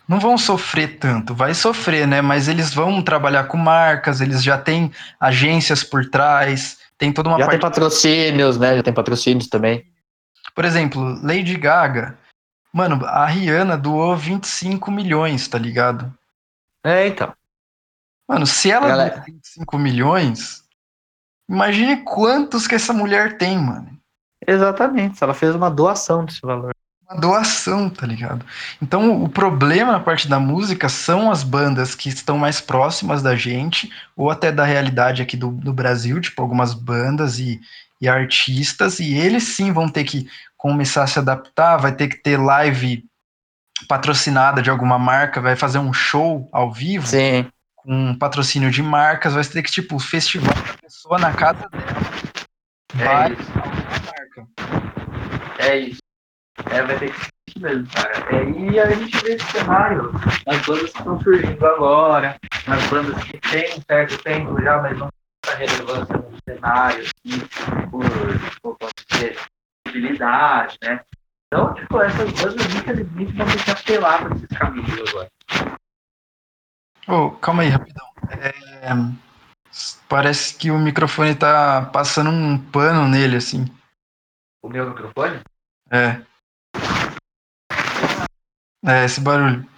[0.08, 2.20] não vão sofrer tanto, vai sofrer, né?
[2.20, 7.38] Mas eles vão trabalhar com marcas, eles já têm agências por trás, tem toda uma
[7.38, 7.60] Já parte...
[7.60, 8.76] tem patrocínios, né?
[8.76, 9.86] Já tem patrocínios também.
[10.54, 12.18] Por exemplo, Lady Gaga.
[12.72, 16.12] Mano, a Rihanna doou 25 milhões, tá ligado?
[16.82, 17.32] É, então.
[18.28, 19.08] Mano, se ela, ela...
[19.10, 20.62] doou 25 milhões,
[21.48, 23.94] imagine quantos que essa mulher tem, mano.
[24.46, 26.72] Exatamente, ela fez uma doação desse valor.
[27.02, 28.44] Uma doação, tá ligado?
[28.80, 33.36] Então, o problema na parte da música são as bandas que estão mais próximas da
[33.36, 37.60] gente, ou até da realidade aqui do, do Brasil, tipo algumas bandas e,
[38.00, 42.16] e artistas, e eles sim vão ter que começar a se adaptar, vai ter que
[42.16, 43.04] ter live
[43.86, 47.06] patrocinada de alguma marca, vai fazer um show ao vivo.
[47.06, 47.46] Sim
[47.84, 52.14] com patrocínio de marcas, vai ter que, tipo, festival da pessoa na casa dela.
[52.98, 53.52] É vai isso.
[53.56, 54.48] marca.
[55.58, 55.98] É isso.
[56.70, 58.36] É, vai ter que ser isso mesmo, cara.
[58.36, 60.12] É, e a gente vê esse cenário
[60.46, 64.98] nas bandas que estão surgindo agora, nas bandas que têm um certo tempo já, mas
[64.98, 65.08] não
[65.42, 67.40] tem relevância no cenário, assim,
[67.90, 69.38] por, por dizer,
[69.86, 71.00] utilidade, né?
[71.46, 75.28] Então, tipo, essas bandas, infelizmente, vão ter que apelar para esses caminhos agora.
[77.06, 78.06] Oh, calma aí, rapidão.
[78.30, 78.52] É,
[80.08, 83.66] parece que o microfone tá passando um pano nele, assim.
[84.62, 85.42] O meu microfone?
[85.90, 86.22] É.
[88.86, 89.68] É, esse barulho.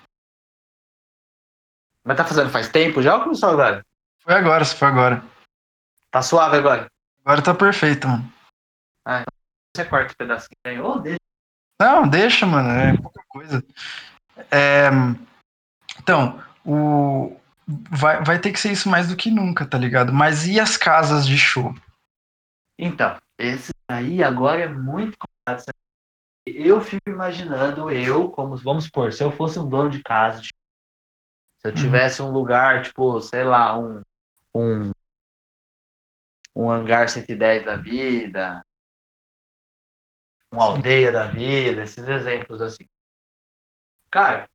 [2.05, 3.85] Mas tá fazendo faz tempo já ou começou agora?
[4.21, 5.25] Foi agora, se foi agora.
[6.11, 6.87] Tá suave agora?
[7.25, 8.33] Agora tá perfeito, mano.
[9.05, 9.35] Ah, então
[9.77, 10.81] você corta o pedacinho aí.
[10.81, 11.19] Ou deixa.
[11.81, 12.71] Não, deixa, mano.
[12.71, 13.65] É pouca coisa.
[14.51, 14.89] É...
[15.99, 20.13] Então, o vai, vai ter que ser isso mais do que nunca, tá ligado?
[20.13, 21.75] Mas e as casas de show?
[22.79, 25.73] Então, esse aí agora é muito complicado.
[26.47, 30.53] Eu fico imaginando, eu, como vamos supor, se eu fosse um dono de casa, se
[31.65, 31.77] eu uhum.
[31.77, 34.03] tivesse um lugar, tipo, sei lá, um,
[34.55, 34.91] um,
[36.55, 38.65] um hangar 110 da vida,
[40.53, 42.87] uma aldeia da vida, esses exemplos assim.
[44.09, 44.49] Cara,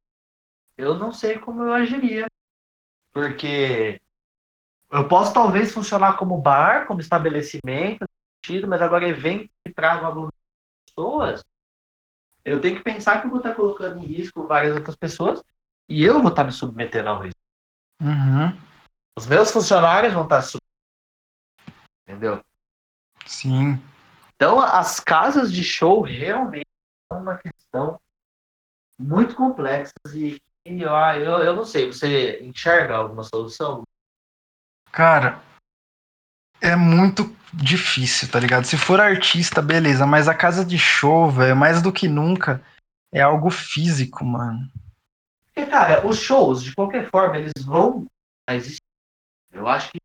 [0.82, 2.26] eu não sei como eu agiria.
[3.14, 4.02] Porque
[4.92, 8.06] eu posso talvez funcionar como bar, como estabelecimento,
[8.68, 10.30] mas agora evento que tragam
[10.86, 11.44] pessoas,
[12.44, 15.44] eu tenho que pensar que eu vou estar colocando em risco várias outras pessoas
[15.88, 17.40] e eu vou estar me submetendo ao risco.
[18.02, 18.60] Uhum.
[19.18, 20.62] Os meus funcionários vão estar submetendo.
[22.04, 22.44] Entendeu?
[23.28, 23.80] Sim.
[24.36, 26.66] Então, as casas de show realmente
[27.12, 28.02] são uma questão
[28.98, 33.84] muito complexa e eu, ah, eu, eu não sei, você enxerga alguma solução?
[34.92, 35.42] Cara,
[36.62, 38.66] é muito difícil, tá ligado?
[38.66, 42.64] Se for artista, beleza, mas a casa de show, velho, mais do que nunca,
[43.12, 44.72] é algo físico, mano.
[45.46, 48.06] Porque, cara, os shows, de qualquer forma, eles vão
[48.50, 48.82] existir.
[49.52, 50.00] Eu acho que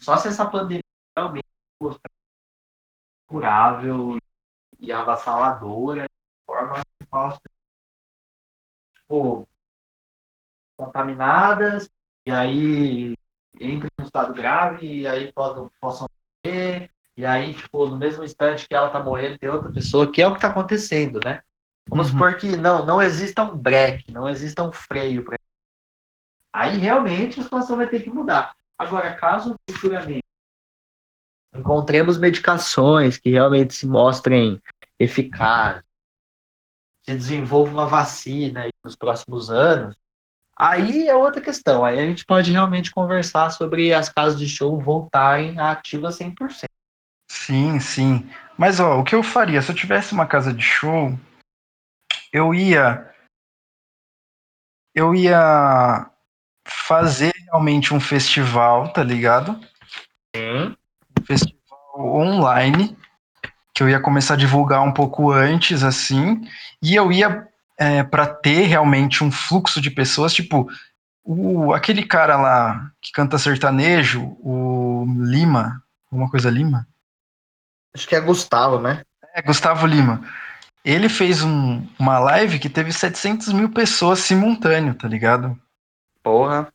[0.00, 0.82] só se essa pandemia
[1.16, 1.46] realmente
[1.78, 1.98] for
[3.26, 4.18] curável
[4.78, 7.40] e avassaladora, de forma que possa,
[8.94, 9.48] tipo,
[10.80, 11.90] contaminadas,
[12.26, 13.14] e aí
[13.60, 16.08] entra em um estado grave, e aí possam, possam
[16.44, 20.22] morrer, e aí, tipo, no mesmo instante que ela tá morrendo, tem outra pessoa, que
[20.22, 21.42] é o que tá acontecendo, né?
[21.88, 22.12] Vamos Uhum.
[22.12, 25.36] supor que não, não exista um break, não exista um freio para
[26.52, 28.56] Aí realmente a situação vai ter que mudar.
[28.78, 30.24] Agora, caso futuramente
[31.54, 34.60] encontremos medicações que realmente se mostrem
[34.98, 35.82] eficazes,
[37.02, 39.96] se desenvolva uma vacina nos próximos anos,
[40.60, 41.84] aí é outra questão.
[41.84, 46.64] Aí a gente pode realmente conversar sobre as casas de show voltarem ativas 100%.
[47.30, 48.28] Sim, sim.
[48.58, 51.18] Mas ó, o que eu faria se eu tivesse uma casa de show,
[52.30, 53.10] eu ia
[54.94, 56.10] eu ia
[56.66, 59.58] fazer realmente um festival, tá ligado?
[60.36, 60.76] Sim.
[61.18, 61.60] Um festival
[61.96, 62.96] online
[63.72, 66.46] que eu ia começar a divulgar um pouco antes, assim,
[66.82, 67.49] e eu ia
[67.80, 70.70] é, para ter realmente um fluxo de pessoas, tipo
[71.24, 76.86] o aquele cara lá que canta sertanejo, o Lima, alguma coisa Lima.
[77.94, 79.02] Acho que é Gustavo, né?
[79.34, 80.22] É, Gustavo Lima.
[80.84, 85.58] Ele fez um, uma live que teve 700 mil pessoas simultâneo, tá ligado?
[86.22, 86.68] Porra.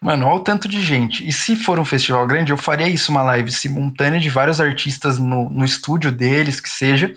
[0.00, 1.26] Mano, olha o tanto de gente.
[1.26, 5.18] E se for um festival grande, eu faria isso, uma live simultânea de vários artistas
[5.18, 7.14] no, no estúdio deles, que seja.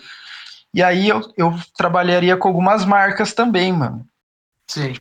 [0.76, 4.06] E aí eu, eu trabalharia com algumas marcas também, mano.
[4.68, 4.94] Sim.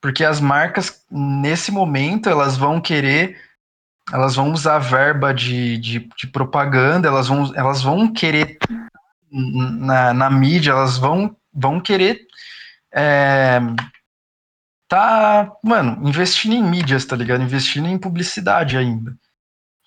[0.00, 3.36] Porque as marcas, nesse momento, elas vão querer.
[4.12, 8.58] Elas vão usar verba de, de, de propaganda, elas vão, elas vão querer
[9.28, 12.24] na, na mídia, elas vão, vão querer
[12.94, 13.58] é,
[14.86, 17.42] tá, mano, investindo em mídias, tá ligado?
[17.42, 19.16] Investindo em publicidade ainda.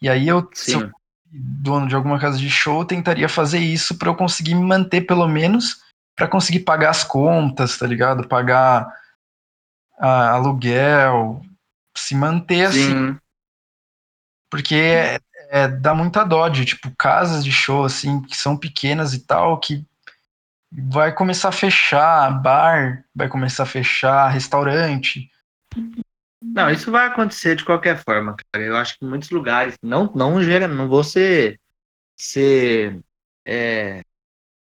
[0.01, 0.91] E aí eu, se eu.
[1.37, 5.27] Dono de alguma casa de show, tentaria fazer isso para eu conseguir me manter pelo
[5.27, 5.81] menos
[6.15, 8.27] para conseguir pagar as contas, tá ligado?
[8.27, 8.91] Pagar
[9.99, 11.41] ah, aluguel,
[11.95, 13.19] se manter assim, Sim.
[14.49, 15.19] porque é,
[15.49, 19.59] é, dá muita dó de, tipo, casas de show, assim, que são pequenas e tal,
[19.59, 19.85] que
[20.71, 25.29] vai começar a fechar, bar vai começar a fechar, restaurante.
[26.41, 28.63] Não, isso vai acontecer de qualquer forma, cara.
[28.63, 31.59] Eu acho que em muitos lugares, não, não gera, não vou ser,
[32.15, 33.01] ser
[33.45, 34.03] é,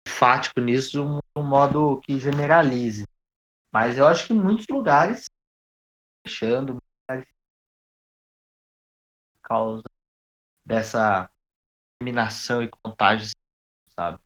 [0.07, 3.05] enfático nisso de um, um modo que generalize.
[3.71, 5.29] Mas eu acho que em muitos lugares
[6.25, 7.23] fechando por
[9.43, 9.83] causa
[10.65, 11.29] dessa
[12.01, 13.31] eliminação e contágio,
[13.95, 14.19] sabe?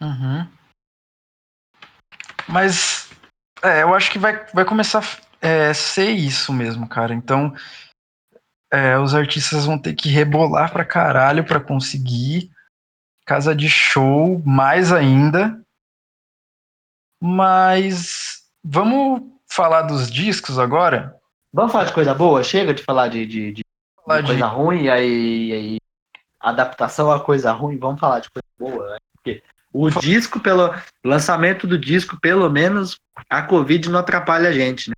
[0.00, 0.50] Uhum.
[2.48, 3.10] Mas
[3.62, 5.02] é, eu acho que vai, vai começar
[5.40, 7.14] é, ser isso mesmo, cara.
[7.14, 7.54] Então
[8.70, 12.50] é, os artistas vão ter que rebolar pra caralho pra conseguir
[13.24, 15.60] casa de show, mais ainda.
[17.20, 21.16] Mas vamos falar dos discos agora?
[21.52, 22.42] Vamos falar de coisa boa?
[22.42, 23.62] Chega de falar de, de, de
[24.04, 25.76] Falar coisa de, ruim e aí, aí
[26.40, 28.98] adaptação a coisa ruim, vamos falar de coisa boa, né?
[29.14, 30.74] Porque o disco, pelo
[31.04, 32.98] lançamento do disco, pelo menos
[33.28, 34.96] a Covid não atrapalha a gente, né?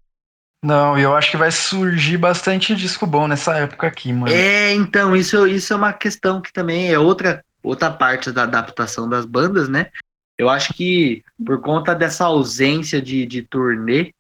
[0.62, 4.32] Não, eu acho que vai surgir bastante disco bom nessa época aqui, mano.
[4.32, 9.08] É, então, isso, isso é uma questão que também é outra, outra parte da adaptação
[9.08, 9.90] das bandas, né?
[10.36, 14.12] Eu acho que por conta dessa ausência de, de turnê,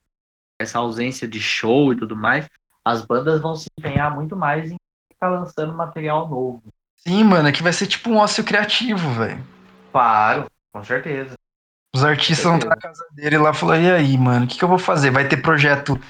[0.58, 2.48] essa ausência de show e tudo mais,
[2.84, 4.76] as bandas vão se empenhar muito mais em
[5.12, 6.62] estar lançando material novo.
[6.96, 9.42] Sim, mano, é que vai ser tipo um ócio criativo, velho.
[9.92, 11.34] Claro, com certeza.
[11.94, 14.56] Os artistas vão estar na casa dele lá e falar, e aí, mano, o que,
[14.56, 15.10] que eu vou fazer?
[15.10, 16.00] Vai ter projeto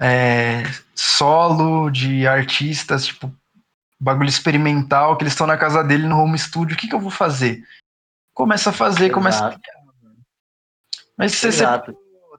[0.00, 0.62] é,
[0.94, 3.32] solo de artistas, tipo,
[4.00, 7.00] bagulho experimental, que eles estão na casa dele no home studio, o que, que eu
[7.00, 7.62] vou fazer?
[8.32, 9.60] Começa a fazer, começa a Exato.
[9.60, 9.84] criar.
[9.84, 10.16] mano.
[11.18, 11.96] Mas você Exato.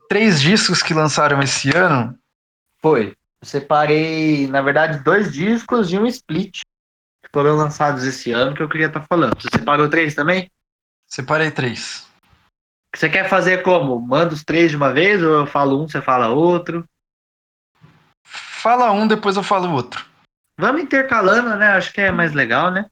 [0.09, 2.17] três discos que lançaram esse ano,
[2.81, 3.15] Foi.
[3.41, 6.61] Eu separei, na verdade, dois discos e um split
[7.23, 9.39] que foram lançados esse ano que eu queria estar falando.
[9.39, 10.49] Você separou três também?
[11.07, 12.07] separei três.
[12.95, 13.99] Você quer fazer como?
[13.99, 16.85] Manda os três de uma vez ou eu falo um, você fala outro?
[18.61, 20.05] Fala um, depois eu falo o outro.
[20.59, 21.69] Vamos intercalando, né?
[21.69, 22.85] Acho que é mais legal, né?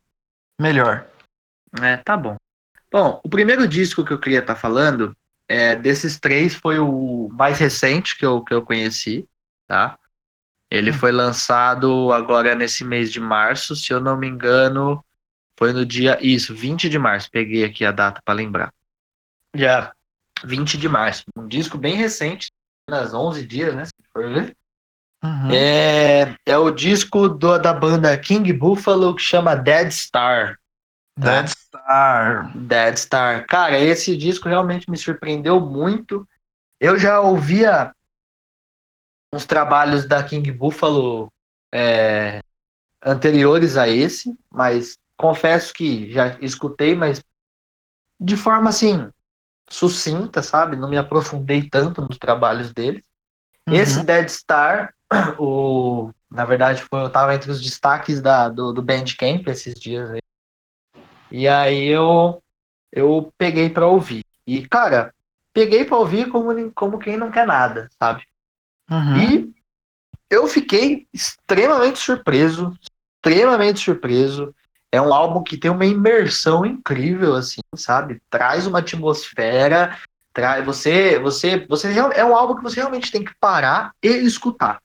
[0.59, 1.07] Melhor.
[1.79, 2.35] É, tá bom.
[2.91, 5.15] Bom, o primeiro disco que eu queria estar falando,
[5.47, 9.29] é, desses três, foi o mais recente que eu, que eu conheci,
[9.67, 9.95] tá?
[10.71, 15.05] Ele foi lançado agora nesse mês de março, se eu não me engano,
[15.57, 16.17] foi no dia.
[16.19, 17.29] Isso, 20 de março.
[17.29, 18.73] Peguei aqui a data para lembrar.
[19.55, 19.93] Já,
[20.43, 21.25] 20 de março.
[21.37, 22.51] Um disco bem recente,
[22.89, 23.85] nas 11 dias, né?
[23.85, 24.55] Se for ver.
[25.23, 25.51] Uhum.
[25.51, 30.57] É, é o disco do, da banda King Buffalo que chama Dead Star.
[31.17, 32.57] Dead Star.
[32.57, 33.45] Dead Star.
[33.45, 36.27] Cara, esse disco realmente me surpreendeu muito.
[36.79, 37.93] Eu já ouvia
[39.33, 41.31] uns trabalhos da King Buffalo
[41.73, 42.39] é,
[43.03, 47.21] anteriores a esse, mas confesso que já escutei, mas
[48.19, 49.09] de forma assim
[49.69, 50.75] sucinta, sabe?
[50.75, 53.03] Não me aprofundei tanto nos trabalhos dele.
[53.69, 53.75] Uhum.
[53.75, 54.93] Esse Dead Star,
[55.39, 60.11] o, na verdade, foi, eu tava entre os destaques da, do, do Bandcamp esses dias
[60.11, 60.21] aí.
[61.31, 62.41] E aí eu,
[62.91, 64.23] eu peguei para ouvir.
[64.45, 65.13] E, cara,
[65.53, 68.23] peguei para ouvir como, como quem não quer nada, sabe?
[68.89, 69.17] Uhum.
[69.17, 69.53] E
[70.29, 72.73] eu fiquei extremamente surpreso,
[73.17, 74.53] extremamente surpreso.
[74.91, 78.19] É um álbum que tem uma imersão incrível, assim, sabe?
[78.29, 79.95] Traz uma atmosfera,
[80.65, 84.79] você, você, você é um álbum que você realmente tem que parar e escutar.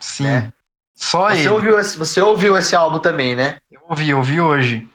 [0.00, 0.24] Sim.
[0.24, 0.52] né?
[0.96, 1.48] Só Você ele.
[1.48, 3.58] ouviu, esse, você ouviu esse álbum também, né?
[3.70, 4.88] Eu ouvi, eu ouvi hoje.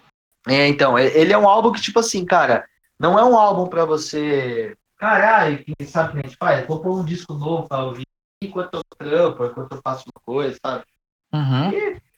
[0.48, 2.66] É, então, e- ele é um álbum que, tipo assim, cara,
[2.98, 4.78] não é um álbum pra você.
[4.98, 6.66] Caralho, quem sabe que a gente faz?
[6.66, 8.06] Vou pôr um disco novo pra ouvir
[8.42, 10.84] enquanto eu trampo, enquanto eu faço uma coisa, sabe?
[11.34, 11.72] Uhum.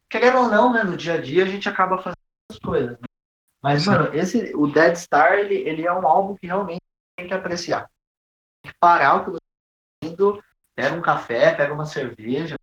[0.09, 0.83] Querendo ou não, né?
[0.83, 2.17] No dia a dia a gente acaba fazendo
[2.49, 2.91] essas coisas.
[2.91, 3.07] né?
[3.63, 3.89] Mas, Sim.
[3.91, 6.81] mano, esse, o Dead Star, ele, ele é um álbum que realmente
[7.21, 7.89] tem que apreciar.
[8.63, 10.43] Tem que parar o que você está fazendo,
[10.75, 12.55] pega um café, pega uma cerveja,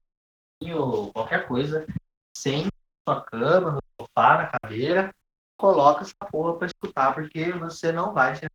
[0.63, 1.87] vinho, qualquer coisa,
[2.37, 2.67] sente
[3.07, 5.15] na sua cama, no sofá, na cadeira,
[5.57, 8.51] coloca essa porra pra escutar, porque você não vai ser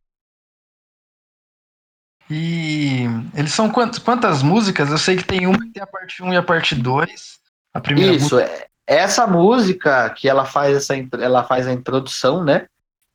[2.30, 4.90] E eles são quantas, quantas músicas?
[4.90, 7.40] Eu sei que tem uma que tem a parte 1 e a parte 2.
[7.74, 12.66] A primeira Isso, é, essa música que ela faz essa ela faz a introdução, né?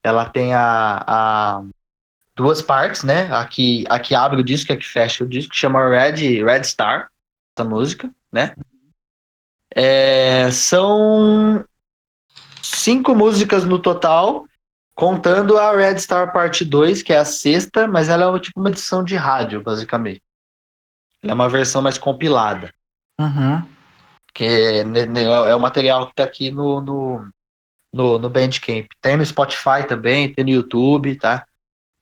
[0.04, 1.64] Ela tem a, a
[2.40, 3.30] duas partes, né?
[3.34, 6.42] A que, a que abre o disco e a que fecha o disco, chama Red,
[6.42, 7.10] Red Star,
[7.54, 8.56] essa música, né?
[9.76, 11.66] É, são
[12.64, 14.46] cinco músicas no total,
[14.96, 18.70] contando a Red Star Parte 2, que é a sexta, mas ela é tipo uma
[18.70, 20.22] edição de rádio, basicamente.
[21.22, 22.74] Ela é uma versão mais compilada
[23.20, 23.62] Uhum.
[24.34, 27.30] que é, ne- ne- é o material que tá aqui no, no,
[27.94, 28.88] no, no Bandcamp.
[29.02, 31.46] Tem no Spotify também, tem no YouTube, tá?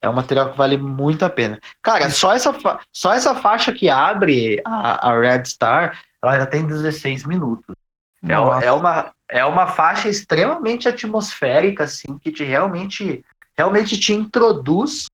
[0.02, 1.60] É um material que vale muito a pena.
[1.82, 2.56] Cara, só essa,
[2.92, 7.76] só essa faixa que abre a, a Red Star, ela já tem 16 minutos.
[8.24, 13.24] É, é, uma, é uma faixa extremamente atmosférica, assim, que te realmente,
[13.58, 15.08] realmente te introduz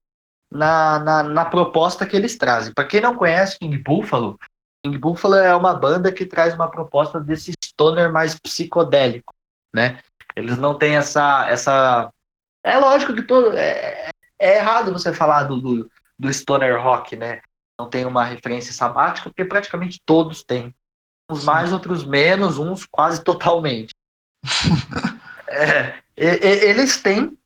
[0.50, 2.72] na, na, na proposta que eles trazem.
[2.72, 4.38] Para quem não conhece King Buffalo,
[4.84, 9.34] King Buffalo é uma banda que traz uma proposta desse stoner mais psicodélico,
[9.74, 9.98] né?
[10.36, 11.46] Eles não têm essa.
[11.48, 12.10] essa...
[12.62, 13.56] É lógico que todo.
[13.56, 17.40] É, é errado você falar do, do, do stoner rock, né?
[17.78, 20.74] Não tem uma referência sabática, porque praticamente todos têm.
[21.30, 23.94] Uns mais, outros menos, uns quase totalmente.
[25.46, 27.38] É, e- e- eles têm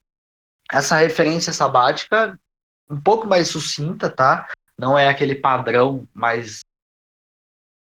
[0.73, 2.41] essa referência sabática
[2.89, 4.49] um pouco mais sucinta, tá?
[4.79, 6.61] Não é aquele padrão mais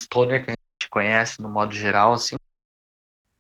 [0.03, 2.35] stoner que a gente conhece no modo geral, assim.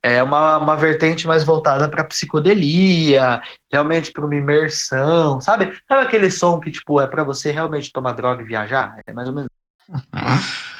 [0.07, 3.41] É uma, uma vertente mais voltada para psicodelia,
[3.71, 5.77] realmente para uma imersão, sabe?
[5.87, 8.99] Sabe aquele som que tipo é para você realmente tomar droga e viajar?
[9.05, 9.49] É mais ou menos.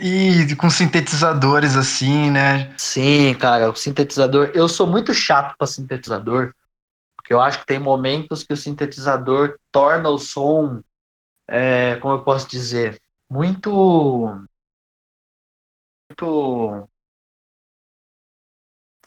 [0.00, 2.72] E com sintetizadores assim, né?
[2.78, 4.52] Sim, cara, o sintetizador.
[4.54, 6.54] Eu sou muito chato para sintetizador,
[7.16, 10.80] porque eu acho que tem momentos que o sintetizador torna o som,
[11.48, 14.40] é, como eu posso dizer, muito.
[16.08, 16.88] Muito.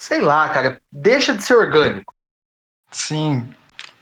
[0.01, 2.11] Sei lá, cara, deixa de ser orgânico,
[2.91, 3.53] Sim,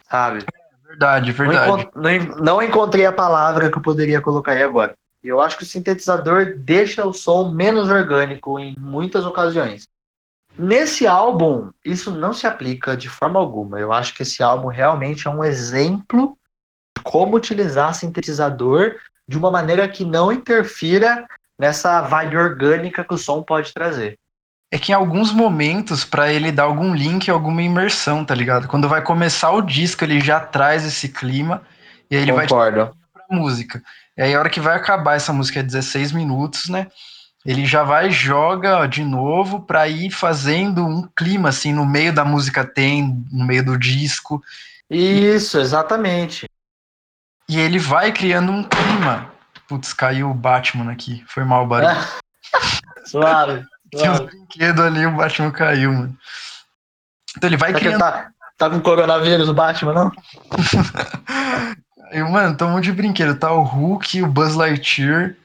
[0.10, 0.46] sabe?
[0.88, 1.70] verdade, verdade.
[1.70, 4.96] encont- não en- não encontrei a palavra que eu poderia colocar aí agora.
[5.22, 9.90] Eu acho que o sintetizador deixa o som menos orgânico em muitas ocasiões.
[10.58, 13.78] Nesse álbum, isso não se aplica de forma alguma.
[13.78, 16.38] Eu acho que esse álbum realmente é um exemplo
[16.98, 18.96] de como utilizar sintetizador
[19.28, 21.28] de uma maneira que não interfira
[21.58, 24.18] nessa vibe orgânica que o som pode trazer.
[24.72, 28.68] É que em alguns momentos, pra ele dar algum link, alguma imersão, tá ligado?
[28.68, 31.64] Quando vai começar o disco, ele já traz esse clima
[32.10, 32.96] e aí ele vai Concordo.
[33.14, 33.82] pra música.
[34.16, 36.88] E aí a hora que vai acabar essa música é 16 minutos, né?
[37.46, 42.24] Ele já vai joga de novo pra ir fazendo um clima assim no meio da
[42.26, 44.44] música tem, no meio do disco,
[44.90, 46.48] Isso, exatamente.
[47.48, 49.32] e ele vai criando um clima.
[49.68, 51.24] Putz, caiu o Batman aqui.
[51.28, 51.98] Foi mal o barulho.
[53.06, 53.64] suave.
[53.96, 54.32] Tinha uns suave.
[54.38, 56.18] brinquedos ali, o Batman caiu, mano.
[57.38, 58.00] Então ele vai ele criando.
[58.00, 60.12] tá, tá com coronavírus o Batman, não?
[62.12, 63.38] E, mano, tem um monte de brinquedo.
[63.38, 65.36] Tá o Hulk, o Buzz Lightyear.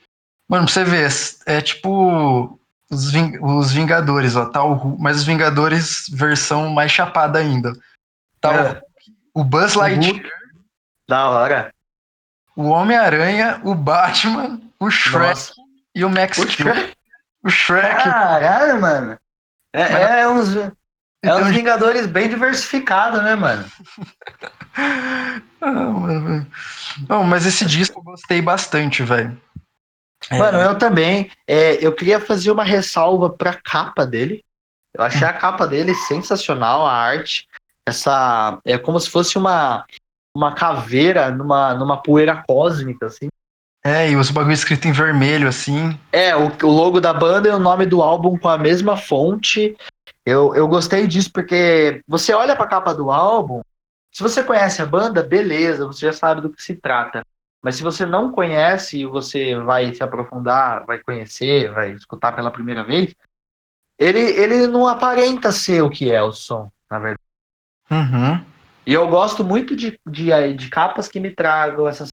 [0.48, 1.10] Mano, pra você ver,
[1.46, 2.58] é, é tipo
[2.90, 4.46] os, Ving- os Vingadores, ó.
[4.46, 7.74] Tá o Hulk, mas os Vingadores versão mais chapada ainda.
[8.40, 8.62] Tá o É.
[8.68, 8.80] Hulk,
[9.34, 10.30] o Buzz O Lightyear,
[11.06, 11.70] Da hora.
[12.56, 15.52] o Homem-Aranha, o Batman, o Shrek Nossa.
[15.94, 16.74] e o Max O Steel.
[17.44, 18.02] O Shrek.
[18.02, 19.18] Caralho, mano.
[19.72, 20.72] É, é uns, é
[21.22, 23.64] Então, uns Vingadores bem diversificados, né, mano?
[25.60, 26.46] Ah, mano.
[27.08, 29.40] Não, mas esse disco eu gostei bastante, velho.
[30.30, 31.30] É, Mano, eu também.
[31.46, 34.42] É, eu queria fazer uma ressalva pra capa dele.
[34.94, 37.48] Eu achei a capa dele sensacional, a arte.
[37.86, 38.58] Essa.
[38.64, 39.84] É como se fosse uma,
[40.34, 43.28] uma caveira numa, numa poeira cósmica, assim.
[43.84, 45.98] É, e os bagulho escrito em vermelho, assim.
[46.10, 49.76] É, o, o logo da banda e o nome do álbum com a mesma fonte.
[50.24, 53.60] Eu, eu gostei disso porque você olha pra capa do álbum,
[54.10, 57.22] se você conhece a banda, beleza, você já sabe do que se trata.
[57.60, 62.50] Mas se você não conhece e você vai se aprofundar, vai conhecer, vai escutar pela
[62.50, 63.14] primeira vez,
[63.98, 67.20] ele, ele não aparenta ser o que é o som, na verdade.
[67.90, 68.44] Uhum.
[68.86, 72.12] E eu gosto muito de, de, de capas que me tragam essas.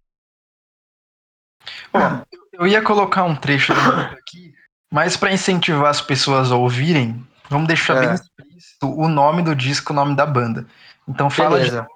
[1.94, 2.22] Ó,
[2.54, 4.54] eu ia colocar um trecho aqui,
[4.92, 8.00] mas pra incentivar as pessoas a ouvirem, vamos deixar É.
[8.08, 10.66] bem explícito o nome do disco, o nome da banda.
[11.08, 11.88] Então fala Beleza.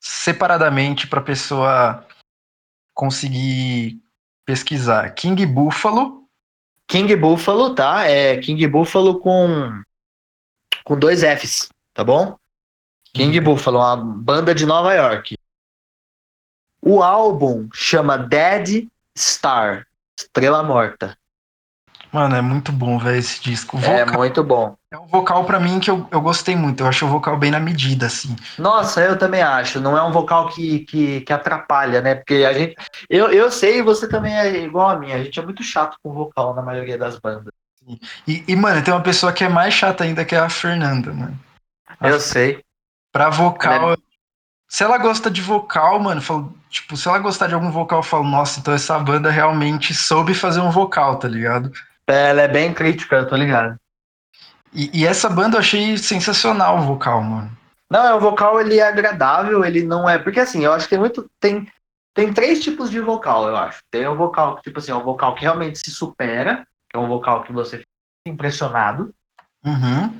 [0.00, 2.06] separadamente pra pessoa
[2.94, 4.00] conseguir
[4.44, 5.10] pesquisar.
[5.14, 6.24] King Buffalo,
[6.86, 8.04] King Buffalo, tá?
[8.04, 9.82] É King Buffalo com,
[10.84, 12.36] com dois Fs, tá bom?
[13.14, 15.36] King Buffalo, uma banda de Nova York.
[16.82, 19.86] O álbum chama Dead Star,
[20.18, 21.16] Estrela Morta.
[22.12, 23.78] Mano, é muito bom, velho, esse disco.
[23.78, 24.76] É vocal, muito bom.
[24.90, 26.82] é um vocal pra mim que eu, eu gostei muito.
[26.82, 28.34] Eu acho o vocal bem na medida, assim.
[28.58, 29.80] Nossa, eu também acho.
[29.80, 32.16] Não é um vocal que, que, que atrapalha, né?
[32.16, 32.74] Porque a gente.
[33.08, 35.12] Eu, eu sei, você também é igual a mim.
[35.12, 37.52] A gente é muito chato com vocal na maioria das bandas.
[38.26, 41.12] E, e, mano, tem uma pessoa que é mais chata ainda, que é a Fernanda,
[41.12, 41.38] mano.
[42.02, 42.60] Eu sei.
[43.12, 43.96] Pra vocal.
[44.70, 48.04] Se ela gosta de vocal, mano, falo, tipo, se ela gostar de algum vocal, eu
[48.04, 51.72] falo, nossa, então essa banda realmente soube fazer um vocal, tá ligado?
[52.06, 53.76] Ela é bem crítica, eu tô ligado.
[54.72, 57.50] E, e essa banda eu achei sensacional o vocal, mano.
[57.90, 60.20] Não, é um vocal, ele é agradável, ele não é.
[60.20, 61.28] Porque assim, eu acho que tem muito.
[61.40, 61.66] Tem,
[62.14, 63.80] tem três tipos de vocal, eu acho.
[63.90, 67.00] Tem um vocal que, tipo assim, é um vocal que realmente se supera, que é
[67.00, 67.88] um vocal que você fica
[68.24, 69.12] impressionado.
[69.64, 70.14] Uhum.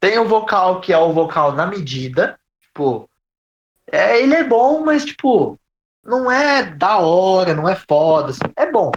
[0.00, 2.36] Tem um vocal que é o vocal na medida.
[2.60, 3.08] Tipo,
[3.92, 5.58] é, ele é bom, mas, tipo,
[6.04, 8.30] não é da hora, não é foda.
[8.30, 8.90] assim, é bom.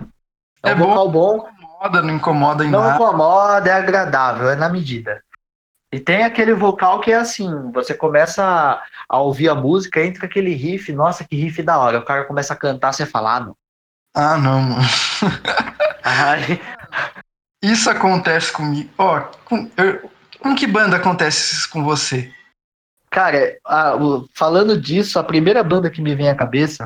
[0.64, 0.88] É, É um bom.
[0.88, 2.96] vocal bom, Incomoda, não incomoda em não nada.
[2.96, 5.22] incomoda, é agradável, é na medida.
[5.94, 10.26] E tem aquele vocal que é assim, você começa a, a ouvir a música, entra
[10.26, 12.00] aquele riff, nossa, que riff da hora.
[12.00, 13.56] O cara começa a cantar, você fala, ah, não.
[14.14, 14.82] Ah, não, mano.
[16.04, 16.60] Ai,
[17.62, 18.90] Isso acontece comigo.
[18.98, 22.32] Ó, com, eu- com que banda acontece isso com você?
[23.16, 26.86] Cara, a- o- falando disso, a primeira banda que me vem à cabeça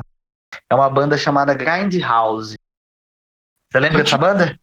[0.70, 2.56] é uma banda chamada Grindhouse.
[3.70, 4.58] Você lembra dessa banda?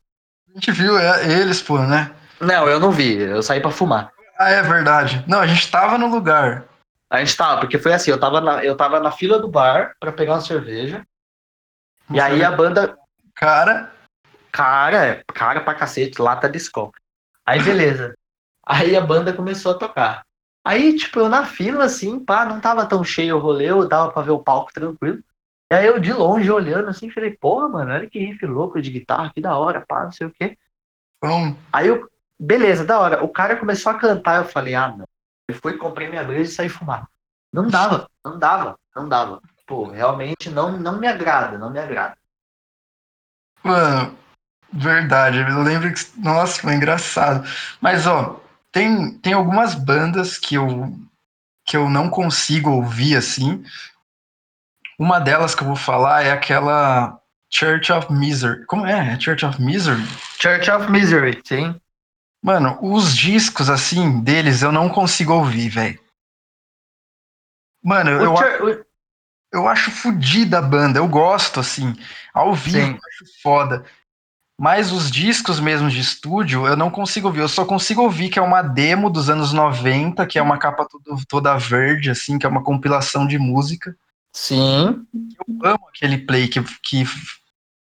[0.50, 2.16] A gente viu é, eles, pô, né?
[2.40, 4.12] Não, eu não vi, eu saí pra fumar.
[4.40, 5.24] Ah, é verdade.
[5.28, 6.66] Não, a gente tava no lugar.
[7.10, 9.96] A gente tava, porque foi assim, eu tava na, eu tava na fila do bar
[10.00, 11.06] pra pegar uma cerveja.
[12.12, 12.98] E aí a banda,
[13.36, 13.92] Cara,
[14.52, 16.92] cara, cara pra cacete, lata de Skol.
[17.46, 18.14] Aí beleza.
[18.66, 20.24] Aí a banda começou a tocar.
[20.68, 24.12] Aí, tipo, eu na fila, assim, pá, não tava tão cheio o rolê, eu dava
[24.12, 25.24] pra ver o palco tranquilo.
[25.72, 28.92] E aí eu de longe olhando assim, falei, porra, mano, olha que riff louco de
[28.92, 30.58] guitarra, que da hora, pá, não sei o quê.
[31.24, 31.58] vamos.
[31.72, 33.24] Aí eu, beleza, da hora.
[33.24, 35.08] O cara começou a cantar, eu falei, ah, não.
[35.48, 37.08] Eu fui, comprei minha breja e saí fumar.
[37.54, 39.42] Não dava, não dava, não dava.
[39.66, 42.18] Pô, realmente não, não me agrada, não me agrada.
[43.64, 44.18] Mano,
[44.74, 45.40] verdade.
[45.40, 46.02] Eu lembro que.
[46.20, 47.48] Nossa, foi engraçado.
[47.80, 48.42] Mas, ó,
[48.72, 50.94] tem, tem algumas bandas que eu,
[51.66, 53.64] que eu não consigo ouvir assim.
[55.00, 58.66] Uma delas que eu vou falar é aquela Church of Misery.
[58.66, 59.14] Como é?
[59.14, 60.04] É Church of Misery?
[60.40, 61.80] Church of Misery, sim.
[62.44, 66.00] Mano, os discos assim deles eu não consigo ouvir, velho.
[67.84, 68.88] Mano, eu, O
[69.52, 71.96] eu acho fodida a banda, eu gosto, assim.
[72.34, 73.86] Ao vivo, eu acho foda.
[74.60, 77.42] Mas os discos mesmo de estúdio, eu não consigo ouvir.
[77.42, 80.88] Eu só consigo ouvir que é uma demo dos anos 90, que é uma capa
[81.30, 83.96] toda verde, assim, que é uma compilação de música.
[84.34, 85.06] Sim.
[85.48, 87.04] Eu amo aquele play que, que,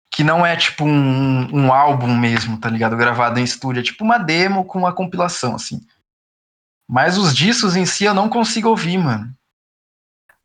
[0.09, 2.97] que não é tipo um, um álbum mesmo, tá ligado?
[2.97, 3.81] Gravado em estúdio.
[3.81, 5.81] É tipo uma demo com uma compilação, assim.
[6.89, 9.35] Mas os discos em si eu não consigo ouvir, mano.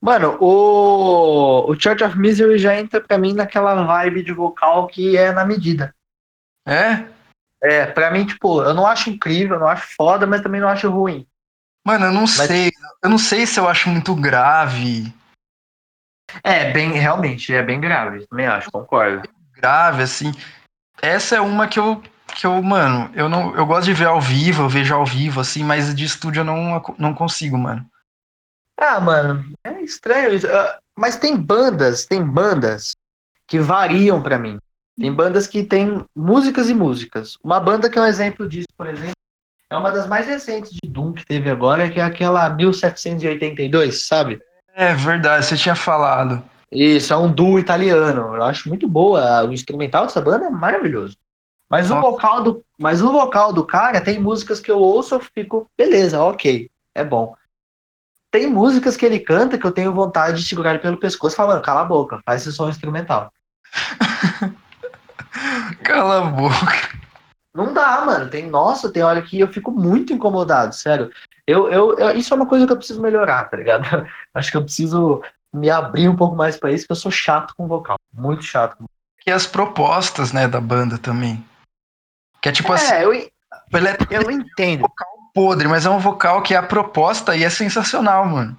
[0.01, 5.15] Mano, o, o Church of Misery já entra pra mim naquela vibe de vocal que
[5.17, 5.93] é na medida.
[6.67, 7.07] É?
[7.61, 10.67] É, pra mim, tipo, eu não acho incrível, eu não acho foda, mas também não
[10.67, 11.25] acho ruim.
[11.85, 12.31] Mano, eu não mas...
[12.31, 12.71] sei.
[13.01, 15.13] Eu não sei se eu acho muito grave.
[16.43, 19.27] É, bem, realmente, é bem grave, também acho, concordo.
[19.53, 20.31] Grave, assim.
[21.01, 22.03] Essa é uma que eu,
[22.35, 25.39] que eu, mano, eu não, eu gosto de ver ao vivo, eu vejo ao vivo,
[25.39, 27.85] assim, mas de estúdio eu não, não consigo, mano.
[28.77, 30.47] Ah, mano, é estranho isso.
[30.47, 32.95] Ah, mas tem bandas, tem bandas
[33.47, 34.59] que variam para mim.
[34.99, 37.37] Tem bandas que tem músicas e músicas.
[37.43, 39.13] Uma banda que é um exemplo disso, por exemplo,
[39.69, 44.41] é uma das mais recentes de Doom que teve agora, que é aquela 1782, sabe?
[44.73, 46.43] É verdade, você tinha falado.
[46.71, 48.35] Isso, é um duo italiano.
[48.35, 49.43] Eu acho muito boa.
[49.43, 51.15] O instrumental dessa banda é maravilhoso.
[51.69, 55.41] Mas o vocal do, mas o vocal do cara tem músicas que eu ouço e
[55.41, 57.35] fico, beleza, ok, é bom.
[58.31, 61.61] Tem músicas que ele canta que eu tenho vontade de segurar ele pelo pescoço falando,
[61.61, 63.33] cala a boca, faz esse som instrumental.
[65.83, 66.97] cala a boca.
[67.55, 68.29] Não dá, mano.
[68.29, 71.11] Tem, nossa, tem hora que eu fico muito incomodado, sério.
[71.45, 73.83] Eu, eu, eu, isso é uma coisa que eu preciso melhorar, tá ligado?
[74.33, 75.21] Acho que eu preciso
[75.53, 77.97] me abrir um pouco mais para isso, porque eu sou chato com vocal.
[78.13, 78.85] Muito chato.
[79.25, 81.43] E as propostas, né, da banda também.
[82.41, 82.93] Que é tipo é, assim.
[82.95, 83.29] Eu, é,
[84.11, 84.81] eu entendo.
[84.81, 88.57] vocal podre, mas é um vocal que é a proposta e é sensacional, mano.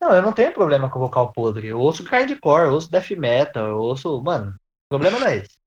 [0.00, 1.68] Não, eu não tenho problema com vocal podre.
[1.68, 4.20] Eu ouço grindcore, eu ouço death metal, eu ouço.
[4.22, 5.59] Mano, o problema não é esse.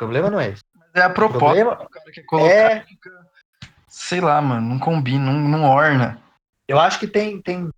[0.00, 0.62] O problema não é esse.
[0.94, 1.44] É a proposta.
[1.44, 1.72] Problema...
[1.74, 2.86] O cara quer colocar, é...
[3.86, 6.18] sei lá, mano, não combina, não, não orna.
[6.66, 7.68] Eu acho que tem, tem,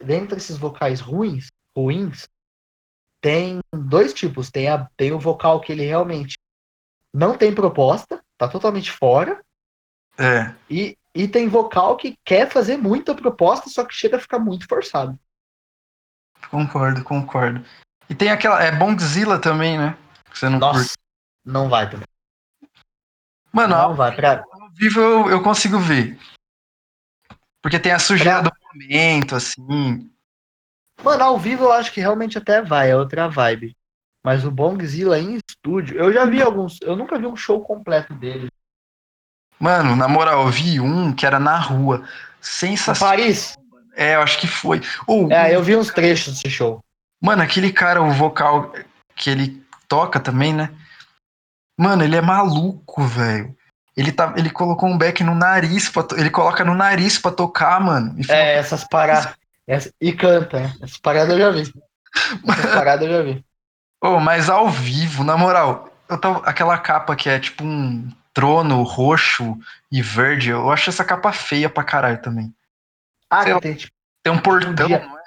[0.00, 2.28] dentro desses vocais ruins, ruins,
[3.20, 4.48] tem dois tipos.
[4.48, 6.38] Tem, a, tem o vocal que ele realmente
[7.12, 9.42] não tem proposta, tá totalmente fora.
[10.16, 10.54] É.
[10.70, 14.68] E, e tem vocal que quer fazer muita proposta, só que chega a ficar muito
[14.68, 15.18] forçado.
[16.48, 17.64] Concordo, concordo.
[18.08, 18.62] E tem aquela.
[18.62, 19.96] É Bongzilla também, né?
[20.30, 21.01] Que você não Nossa, curte.
[21.44, 22.06] Não vai também.
[23.52, 24.44] Mano, não, ao, vai pra...
[24.50, 26.18] ao vivo eu, eu consigo ver.
[27.60, 28.50] Porque tem a sujeira pra...
[28.50, 30.10] do momento, assim.
[31.02, 33.76] Mano, ao vivo eu acho que realmente até vai, é outra vibe.
[34.24, 36.80] Mas o Bongzilla em estúdio, eu já vi alguns.
[36.80, 38.48] Eu nunca vi um show completo dele.
[39.58, 42.06] Mano, na moral, eu vi um que era na rua.
[42.40, 43.16] Sensacional.
[43.16, 43.56] Paris?
[43.94, 44.80] É, eu acho que foi.
[45.06, 46.82] Oh, é, eu vi uns trechos desse show.
[47.20, 48.72] Mano, aquele cara, o vocal
[49.14, 50.72] que ele toca também, né?
[51.82, 53.56] Mano, ele é maluco, velho.
[53.96, 57.80] Ele, tá, ele colocou um back no nariz, pra ele coloca no nariz pra tocar,
[57.80, 58.14] mano.
[58.28, 59.34] É, essas paradas.
[60.00, 60.74] e canta, né?
[60.80, 61.72] Essas paradas eu já vi.
[62.48, 63.44] Essas paradas eu já vi.
[64.00, 68.82] Oh, mas ao vivo, na moral, eu tava, aquela capa que é tipo um trono
[68.84, 69.58] roxo
[69.90, 72.54] e verde, eu acho essa capa feia pra caralho também.
[73.28, 75.22] Ah, Sei tem, tipo, tem um portão, um dia, não é?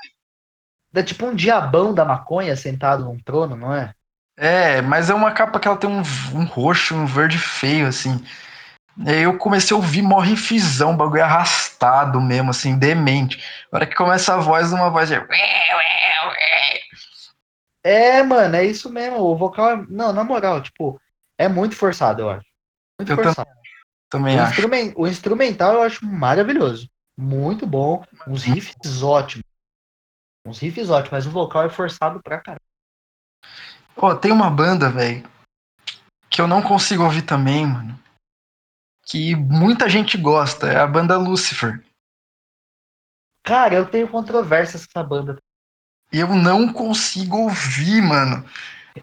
[1.01, 3.93] É tipo um diabão da maconha sentado num trono, não é?
[4.37, 8.23] É, mas é uma capa que ela tem um, um roxo, um verde feio, assim.
[8.97, 13.37] E aí eu comecei a ouvir morre fisão, bagulho arrastado mesmo, assim, demente.
[13.71, 15.15] Na hora que começa a voz, uma voz de.
[17.83, 19.19] É, mano, é isso mesmo.
[19.19, 19.85] O vocal é.
[19.89, 20.99] Não, na moral, tipo,
[21.37, 22.45] é muito forçado, eu acho.
[22.99, 23.49] Muito eu forçado.
[24.09, 24.51] Também, também o, acho.
[24.51, 24.93] Instrument...
[24.95, 26.89] o instrumental eu acho maravilhoso.
[27.17, 28.03] Muito bom.
[28.27, 29.45] Uns riffs ótimos.
[30.45, 32.64] Uns riffs ótimos, mas o vocal é forçado pra caralho.
[33.95, 35.27] Pô, tem uma banda, velho,
[36.29, 37.97] que eu não consigo ouvir também, mano.
[39.05, 41.83] Que muita gente gosta, é a banda Lucifer.
[43.43, 45.37] Cara, eu tenho controvérsias com essa banda.
[46.11, 48.43] Eu não consigo ouvir, mano.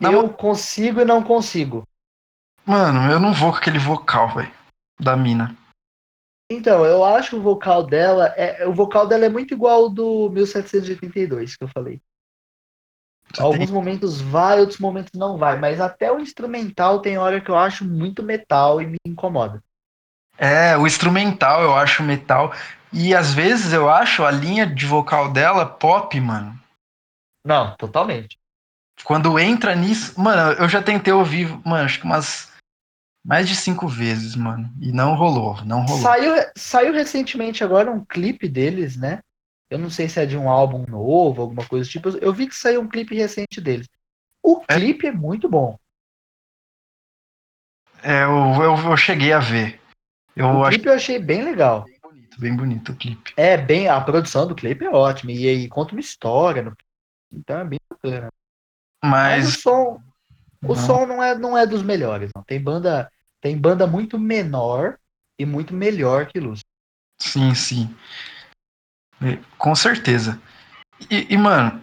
[0.01, 1.84] Na eu consigo e não consigo.
[2.66, 4.53] Mano, eu não vou com aquele vocal, velho,
[5.01, 5.57] da mina.
[6.51, 9.88] Então, eu acho que o vocal dela é o vocal dela é muito igual ao
[9.88, 12.01] do 1782 que eu falei.
[13.39, 17.57] Alguns momentos vai, outros momentos não vai, mas até o instrumental tem hora que eu
[17.57, 19.62] acho muito metal e me incomoda.
[20.39, 22.53] É, o instrumental eu acho metal.
[22.93, 26.59] E às vezes eu acho a linha de vocal dela pop, mano.
[27.45, 28.39] Não, totalmente.
[29.05, 30.20] Quando entra nisso.
[30.20, 32.51] Mano, eu já tentei ouvir, mano, acho que umas.
[33.24, 34.68] Mais de cinco vezes, mano.
[34.80, 36.03] E não rolou, não rolou.
[36.03, 39.20] Saiu, saiu recentemente agora um clipe deles, né?
[39.73, 42.11] Eu não sei se é de um álbum novo, alguma coisa do tipo.
[42.18, 43.89] Eu vi que saiu um clipe recente deles.
[44.43, 44.75] O é?
[44.75, 45.79] clipe é muito bom.
[48.03, 49.81] É, eu, eu, eu cheguei a ver.
[50.37, 51.85] Eu o clipe eu achei bem legal.
[51.85, 53.33] Bem bonito, bem bonito o clipe.
[53.35, 55.33] É, bem, a produção do clipe é ótima.
[55.33, 56.61] E aí conta uma história.
[56.61, 56.77] No...
[57.33, 58.29] Então é bem bacana.
[59.03, 59.45] Mas.
[59.45, 60.03] Mas o som.
[60.62, 60.77] O Não.
[60.77, 62.43] som não é, não é dos melhores, não.
[62.43, 63.11] Tem banda,
[63.41, 64.99] tem banda muito menor
[65.39, 66.64] e muito melhor que Lúcio.
[67.18, 67.97] Sim, sim.
[69.59, 70.41] Com certeza.
[71.11, 71.81] E, e, mano,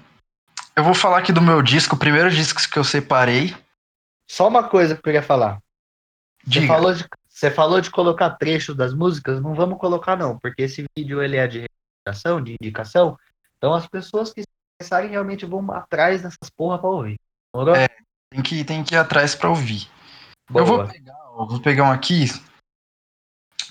[0.76, 3.56] eu vou falar aqui do meu disco, o primeiro disco que eu separei.
[4.30, 5.60] Só uma coisa que eu queria falar.
[6.44, 6.68] Você Diga.
[6.68, 10.86] falou, de, você falou de colocar trechos das músicas, não vamos colocar não, porque esse
[10.96, 13.18] vídeo ele é de recomendação, de indicação,
[13.58, 17.20] então as pessoas que se interessarem realmente vão atrás dessas porra pra ouvir.
[17.54, 17.76] Demorou?
[17.76, 17.88] É.
[18.32, 19.90] Tem que, tem que ir atrás pra ouvir.
[20.50, 20.62] Boa.
[20.62, 22.26] Eu vou pegar, vou pegar um aqui.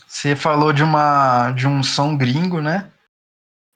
[0.07, 2.91] Você falou de uma de um som gringo, né?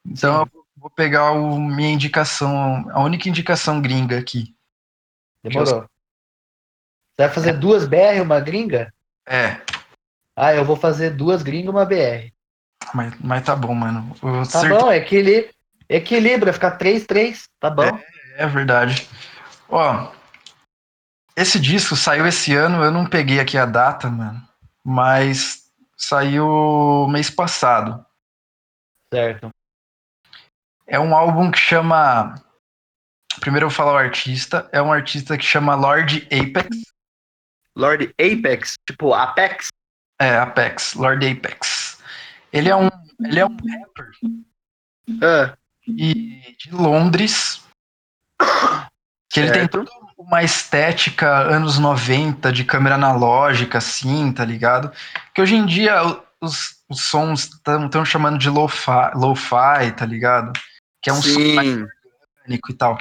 [0.07, 4.55] Então eu vou pegar o minha indicação, a única indicação gringa aqui.
[5.43, 5.83] Demorou.
[7.15, 8.93] Você vai fazer duas BR e uma gringa?
[9.27, 9.61] É,
[10.37, 12.33] Ah, eu vou fazer duas gringas e uma BR.
[12.95, 14.15] mas, mas tá bom, mano.
[14.23, 14.71] Eu Tá acertei.
[14.79, 15.51] bom, equilibra,
[15.89, 17.99] equilibra, ficar 3-3, tá bom?
[18.37, 19.07] É verdade.
[19.69, 20.11] Ó,
[21.37, 24.43] esse disco saiu esse ano, eu não peguei aqui a data, mano,
[24.83, 28.05] mas saiu mês passado.
[29.13, 29.51] Certo.
[30.87, 32.35] É um álbum que chama.
[33.41, 34.69] Primeiro eu vou falar o artista.
[34.73, 36.69] É um artista que chama Lord Apex.
[37.75, 39.69] Lord Apex, tipo Apex.
[40.21, 41.99] É, Apex, Lord Apex.
[42.53, 42.89] Ele é um,
[43.25, 44.11] ele é um rapper
[45.23, 45.57] Ah,
[45.89, 47.63] e- de Londres.
[49.31, 54.93] Que ele tem toda uma estética anos 90 de câmera analógica, assim, tá ligado?
[55.35, 56.01] Que hoje em dia
[56.41, 60.53] os, os sons estão chamando de lo-fi, lo-fi, tá ligado?
[61.03, 61.59] Que é um Sim.
[61.59, 62.97] orgânico e tal.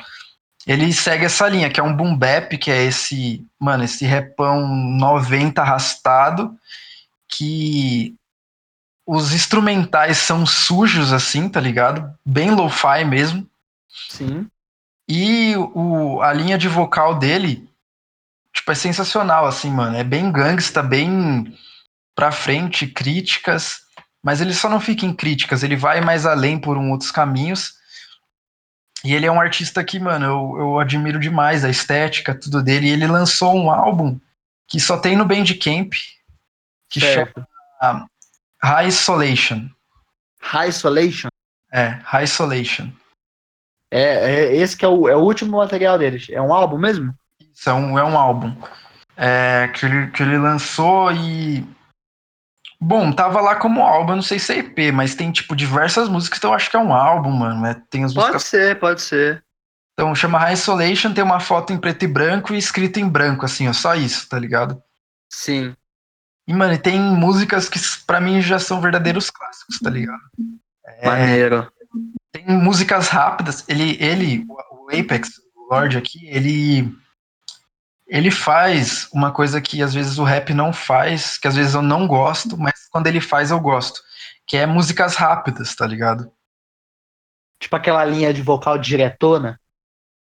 [0.66, 4.68] Ele segue essa linha, que é um boom bap, que é esse, mano, esse repão
[4.68, 6.56] 90 arrastado,
[7.28, 8.16] que
[9.06, 12.14] os instrumentais são sujos assim, tá ligado?
[12.26, 13.48] Bem lo-fi mesmo.
[14.10, 14.48] Sim.
[15.08, 17.70] E o, a linha de vocal dele,
[18.54, 19.98] tipo, é sensacional, assim, mano.
[19.98, 21.58] É bem gangsta, bem
[22.16, 23.82] pra frente, críticas.
[24.24, 27.74] Mas ele só não fica em críticas, ele vai mais além por um outros caminhos.
[29.04, 32.88] E ele é um artista que, mano, eu, eu admiro demais a estética, tudo dele.
[32.88, 34.20] E ele lançou um álbum
[34.68, 35.94] que só tem no Bandcamp,
[36.90, 37.46] que certo.
[37.82, 38.08] chama
[38.64, 39.70] High Isolation.
[40.40, 41.30] High Isolation.
[41.72, 42.90] É, High Isolation.
[43.90, 46.28] É, é, esse que é o, é o último material deles.
[46.30, 47.14] É um álbum mesmo?
[47.54, 48.56] Isso é um, é um álbum
[49.18, 51.66] é, que, ele, que ele lançou e.
[52.84, 56.40] Bom, tava lá como álbum, não sei se é EP, mas tem tipo diversas músicas,
[56.40, 57.64] então eu acho que é um álbum, mano.
[57.68, 58.44] É, tem as Pode músicas.
[58.46, 59.44] ser, pode ser.
[59.94, 63.46] Então chama High Isolation, tem uma foto em preto e branco e escrito em branco,
[63.46, 64.82] assim, ó, só isso, tá ligado?
[65.32, 65.76] Sim.
[66.48, 70.20] E, mano, tem músicas que pra mim já são verdadeiros clássicos, tá ligado?
[70.84, 71.72] É, Maneiro.
[72.32, 73.64] tem músicas rápidas.
[73.68, 76.92] Ele, ele, o Apex, o Lorde aqui, ele
[78.12, 81.82] ele faz uma coisa que às vezes o rap não faz, que às vezes eu
[81.82, 84.02] não gosto, mas quando ele faz eu gosto,
[84.46, 86.30] que é músicas rápidas, tá ligado?
[87.58, 89.58] Tipo aquela linha de vocal diretona.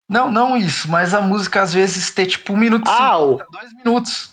[0.09, 3.73] Não, não isso, mas a música às vezes ter tipo um minuto, e o- dois
[3.73, 4.31] minutos.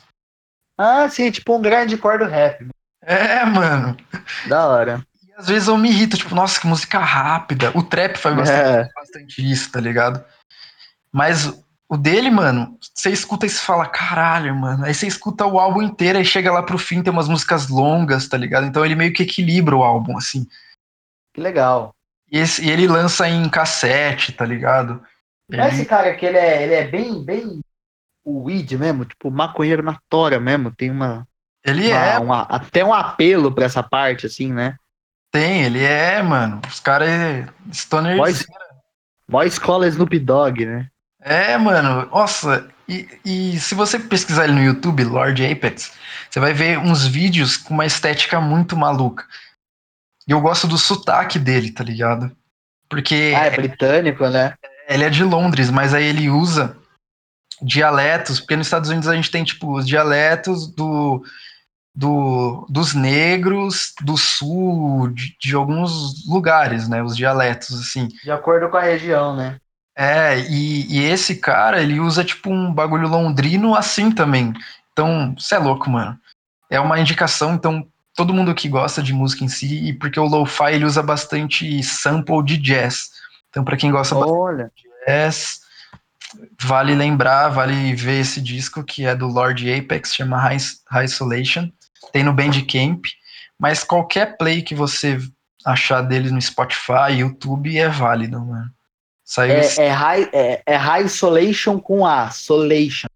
[0.79, 2.69] ah, sim, tipo um grande cor do rap.
[3.03, 3.97] É, mano.
[4.47, 5.05] Da hora.
[5.27, 7.73] E às vezes eu me irrito, tipo, nossa, que música rápida.
[7.77, 10.25] O trap faz bastante É, bastante isso, tá ligado?
[11.11, 11.53] Mas
[11.91, 14.85] o dele, mano, você escuta e você fala, caralho, mano.
[14.85, 18.29] Aí você escuta o álbum inteiro e chega lá pro fim, tem umas músicas longas,
[18.29, 18.65] tá ligado?
[18.67, 20.47] Então ele meio que equilibra o álbum, assim.
[21.35, 21.95] que legal.
[22.31, 25.03] E, esse- e ele lança em cassete, tá ligado?
[25.51, 27.61] Ele- esse cara aqui, ele é, ele é bem, bem
[28.25, 30.71] o weed mesmo, tipo maconheiro na tora mesmo.
[30.71, 31.27] Tem uma,
[31.65, 34.77] Ele uma- é, uma- até um apelo pra essa parte, assim, né?
[35.33, 36.61] tem, ele é, mano.
[36.69, 38.17] Os caras é stoner.
[39.29, 40.89] Mó escola Snoop Dogg, né?
[41.21, 42.69] É, mano, nossa.
[42.89, 45.93] E, e se você pesquisar ele no YouTube, Lord Apex,
[46.29, 49.25] você vai ver uns vídeos com uma estética muito maluca.
[50.27, 52.35] E eu gosto do sotaque dele, tá ligado?
[52.89, 54.55] Porque Ah, é britânico, né?
[54.89, 56.77] ele é de Londres, mas aí ele usa
[57.63, 61.23] dialetos, porque nos Estados Unidos a gente tem, tipo, os dialetos do,
[61.95, 67.03] do, dos negros do sul, de, de alguns lugares, né?
[67.03, 68.09] Os dialetos, assim.
[68.25, 69.61] De acordo com a região, né?
[70.03, 74.55] É, e, e esse cara, ele usa, tipo, um bagulho londrino assim também.
[74.91, 76.19] Então, você é louco, mano.
[76.71, 77.87] É uma indicação, então,
[78.17, 81.83] todo mundo que gosta de música em si, e porque o lo-fi, ele usa bastante
[81.83, 83.11] sample de jazz.
[83.51, 84.73] Então, pra quem gosta Olha.
[85.07, 85.61] jazz.
[86.63, 90.57] Vale lembrar, vale ver esse disco que é do Lord Apex, chama High,
[90.89, 91.71] High Isolation.
[92.11, 93.05] Tem no Bandcamp,
[93.59, 95.19] mas qualquer play que você
[95.63, 98.71] achar dele no Spotify, YouTube é válido, mano.
[99.31, 103.07] Saiu esse- É, é, high, é, é High Isolation com A, Solation.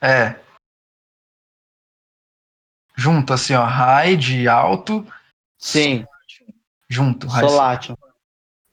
[0.00, 0.34] É.
[2.96, 3.64] Junto, assim, ó.
[3.64, 5.06] High de alto.
[5.56, 6.04] Sim.
[6.88, 7.28] Junto.
[7.28, 7.96] High Solation.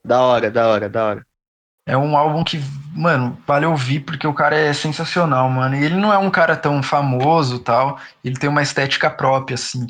[0.03, 1.27] Da hora, da hora, da hora.
[1.87, 2.57] É um álbum que,
[2.95, 5.75] mano, vale ouvir porque o cara é sensacional, mano.
[5.75, 7.99] E ele não é um cara tão famoso tal.
[8.23, 9.85] Ele tem uma estética própria, assim.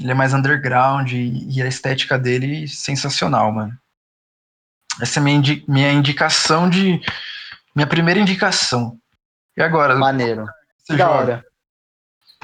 [0.00, 3.78] Ele é mais underground e, e a estética dele sensacional, mano.
[5.00, 7.00] Essa é minha, indi minha indicação de.
[7.74, 8.98] Minha primeira indicação.
[9.56, 9.96] E agora?
[9.96, 10.46] Maneiro.
[10.78, 11.18] Você da joga?
[11.18, 11.44] hora.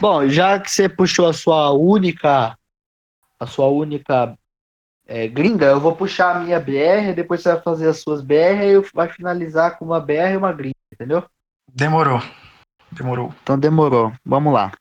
[0.01, 2.57] Bom, já que você puxou a sua única.
[3.41, 4.37] A sua única
[5.09, 8.63] é, gringa, eu vou puxar a minha BR, depois você vai fazer as suas BR
[8.63, 11.25] e eu vai finalizar com uma BR e uma gringa, entendeu?
[11.67, 12.23] Demorou.
[12.93, 13.35] Demorou.
[13.43, 14.13] Então demorou.
[14.25, 14.73] Vamos lá.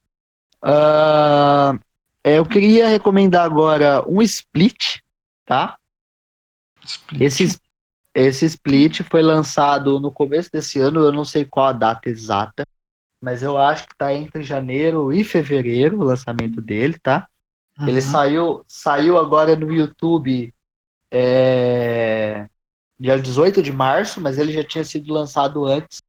[2.24, 4.98] É, eu queria recomendar agora um split,
[5.46, 5.77] tá?
[6.88, 7.22] Split.
[7.22, 7.60] Esse,
[8.16, 12.66] esse split foi lançado no começo desse ano, eu não sei qual a data exata,
[13.22, 17.28] mas eu acho que tá entre janeiro e fevereiro o lançamento dele, tá?
[17.80, 18.02] Ele Uhum.
[18.02, 20.54] saiu, saiu agora no YouTube
[21.12, 22.48] é,
[23.00, 26.02] dia 18 de março, mas ele já tinha sido lançado antes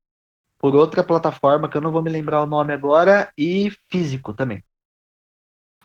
[0.59, 4.62] por outra plataforma que eu não vou me lembrar o nome agora, e físico também.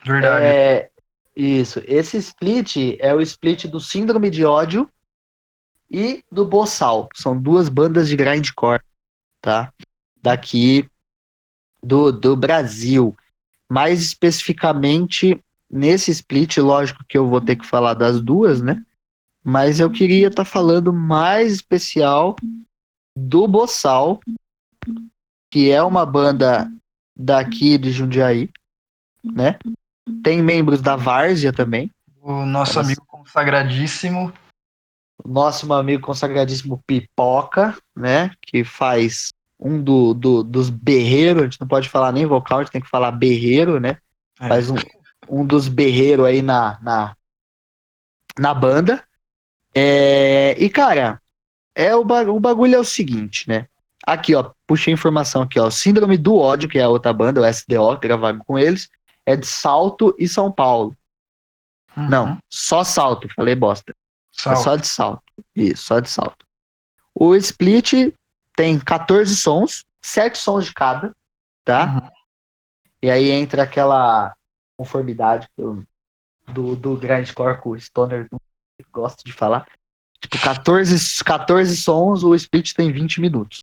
[0.06, 0.46] Verdade.
[0.46, 0.90] É,
[1.36, 1.82] isso.
[1.86, 4.90] Esse split é o split do Síndrome de Ódio
[5.90, 7.10] e do Bossal.
[7.14, 8.82] São duas bandas de grindcore,
[9.42, 9.74] tá?
[10.22, 10.88] Daqui
[11.82, 13.16] do, do Brasil.
[13.70, 18.84] Mais especificamente nesse split, lógico que eu vou ter que falar das duas, né?
[19.44, 22.36] Mas eu queria estar falando mais especial
[23.16, 24.20] do Bossal,
[25.52, 26.72] que é uma banda
[27.16, 28.50] daqui de Jundiaí,
[29.24, 29.58] né?
[30.24, 31.92] Tem membros da Várzea também.
[32.22, 34.32] O nosso amigo consagradíssimo.
[35.24, 38.32] O nosso amigo consagradíssimo Pipoca, né?
[38.42, 42.64] Que faz um do, do- dos berreiros, a gente não pode falar nem vocal, a
[42.64, 43.98] gente tem que falar berreiro, né?
[44.42, 44.48] É.
[44.50, 44.76] Faz um,
[45.30, 47.16] um dos berreiros aí na, na,
[48.38, 49.04] na banda.
[49.74, 51.22] É, e, cara,
[51.76, 53.68] é o, ba- o bagulho é o seguinte, né?
[54.06, 55.70] Aqui, ó, puxei a informação aqui, ó.
[55.70, 58.90] Síndrome do ódio, que é a outra banda, o SDO, gravado com eles,
[59.26, 60.96] é de Salto e São Paulo.
[61.96, 62.10] Uhum.
[62.10, 63.92] Não, só Salto, falei bosta.
[63.92, 64.56] É Sal.
[64.58, 65.24] só de salto.
[65.56, 66.44] Isso, só de salto.
[67.14, 67.94] O split
[68.56, 71.16] tem 14 sons, 7 sons de cada,
[71.64, 71.86] tá?
[71.86, 72.10] Uhum.
[73.04, 74.34] E aí entra aquela
[74.76, 75.84] conformidade que eu-
[76.48, 78.40] do, do grindcore com o Stoner não
[78.92, 79.68] gosto de falar.
[80.20, 83.60] Tipo, 14, 14 sons, o split tem 20 minutos.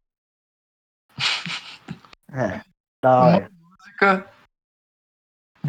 [2.32, 2.60] É.
[3.02, 3.50] Da hora.
[3.50, 4.32] música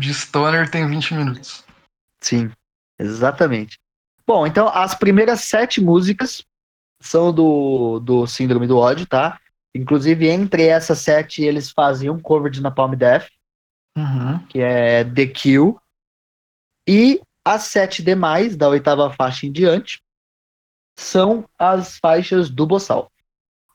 [0.02, 1.64] de Stoner tem 20 minutos.
[2.22, 2.52] Sim,
[2.99, 3.80] exatamente.
[4.28, 6.43] Bom, então as primeiras sete músicas
[7.02, 9.39] são do, do Síndrome do Ódio, tá?
[9.76, 13.30] Inclusive, entre essas sete, eles faziam um cover de Napalm Death,
[13.97, 14.39] Uhum.
[14.47, 15.78] que é The Kill.
[16.88, 20.02] E as sete demais, da oitava faixa em diante,
[20.97, 23.11] são as faixas do Bossal.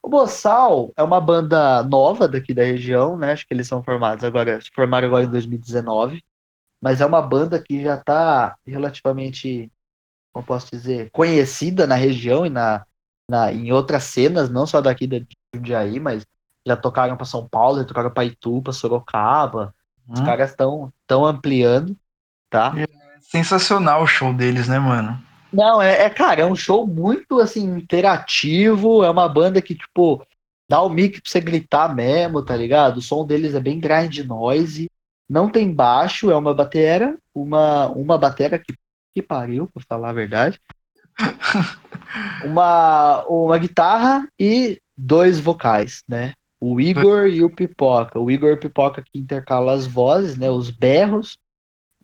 [0.06, 3.32] O Bossal é uma banda nova daqui da região, né?
[3.32, 6.22] Acho que eles são formados agora, se formaram agora em 2019.
[6.80, 9.68] Mas é uma banda que já está relativamente,
[10.32, 12.86] como posso dizer, conhecida na região e na,
[13.28, 16.24] na, em outras cenas, não só daqui de Jundiaí, mas
[16.64, 19.74] já tocaram para São Paulo, já tocaram para Itu, para Sorocaba.
[20.08, 20.26] Os Uhum.
[20.26, 21.96] caras estão tão ampliando,
[22.48, 22.72] tá?
[23.22, 25.20] Sensacional o show deles, né, mano?
[25.56, 30.22] Não, é, é, cara, é um show muito, assim, interativo, é uma banda que, tipo,
[30.68, 32.98] dá o mic pra você gritar mesmo, tá ligado?
[32.98, 34.86] O som deles é bem grind noise,
[35.26, 38.74] não tem baixo, é uma batera, uma, uma batera que,
[39.14, 40.60] que pariu, pra falar a verdade.
[42.44, 46.34] uma, uma guitarra e dois vocais, né?
[46.60, 48.20] O Igor e o Pipoca.
[48.20, 50.50] O Igor e o Pipoca que intercala as vozes, né?
[50.50, 51.38] Os berros.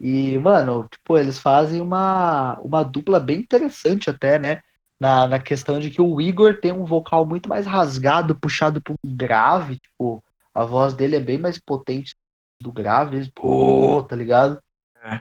[0.03, 4.61] E, mano, tipo, eles fazem uma, uma dupla bem interessante até, né?
[4.99, 8.95] Na, na questão de que o Igor tem um vocal muito mais rasgado, puxado para
[8.95, 10.23] um grave, tipo,
[10.53, 12.17] a voz dele é bem mais potente
[12.61, 14.61] do grave, pô, tá ligado?
[15.05, 15.21] É.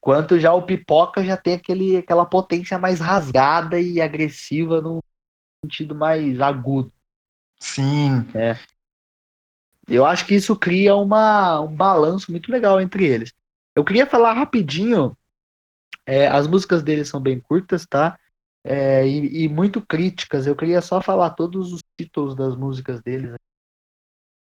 [0.00, 5.00] Quanto já o Pipoca já tem aquele, aquela potência mais rasgada e agressiva num
[5.64, 6.92] sentido mais agudo.
[7.58, 8.24] Sim.
[9.88, 13.32] Eu acho que isso cria uma, um balanço muito legal entre eles.
[13.74, 15.16] Eu queria falar rapidinho.
[16.06, 18.18] é, as músicas deles são bem curtas, tá?
[18.64, 20.46] É, e, e muito críticas.
[20.46, 23.34] Eu queria só falar todos os títulos das músicas deles.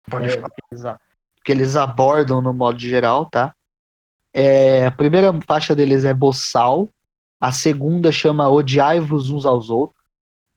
[0.09, 0.99] Pode é, falar.
[1.43, 3.55] que, eles, abordam no modo geral, tá?
[4.34, 6.89] É, a primeira faixa deles é Boçal.
[7.39, 10.01] A segunda chama Odiai-vos uns aos outros.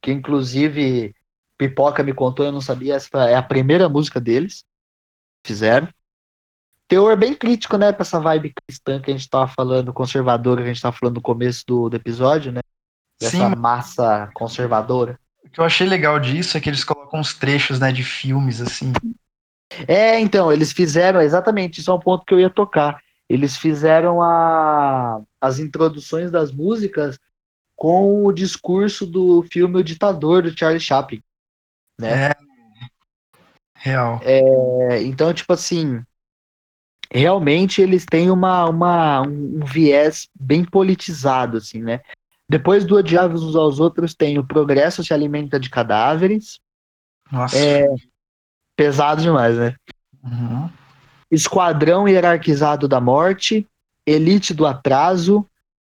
[0.01, 1.15] Que inclusive
[1.59, 2.95] Pipoca me contou, eu não sabia.
[2.95, 4.65] Essa é a primeira música deles.
[5.45, 5.89] fizeram.
[6.89, 10.69] Teor bem crítico, né, pra essa vibe cristã que a gente tava falando, conservadora, que
[10.69, 12.61] a gente tava falando no começo do, do episódio, né?
[13.21, 13.57] Dessa Sim.
[13.57, 15.19] massa conservadora.
[15.45, 18.61] O que eu achei legal disso é que eles colocam uns trechos, né, de filmes,
[18.61, 18.93] assim.
[19.89, 23.01] É, então, eles fizeram exatamente, isso é um ponto que eu ia tocar.
[23.29, 27.19] Eles fizeram a, as introduções das músicas
[27.75, 31.23] com o discurso do filme O Ditador, do Charlie Chaplin.
[32.01, 32.29] Né?
[32.29, 32.37] É.
[33.79, 34.21] Real.
[34.23, 36.03] É, então, tipo assim,
[37.13, 42.01] realmente eles têm uma, uma, um viés bem politizado, assim, né?
[42.49, 46.61] Depois do Odiáveis uns aos outros, tem o Progresso se alimenta de cadáveres.
[47.31, 47.59] Nossa.
[47.59, 47.87] É,
[48.77, 49.75] pesado demais, né?
[50.23, 50.71] Uhum.
[51.31, 53.67] Esquadrão Hierarquizado da Morte,
[54.07, 55.49] Elite do Atraso,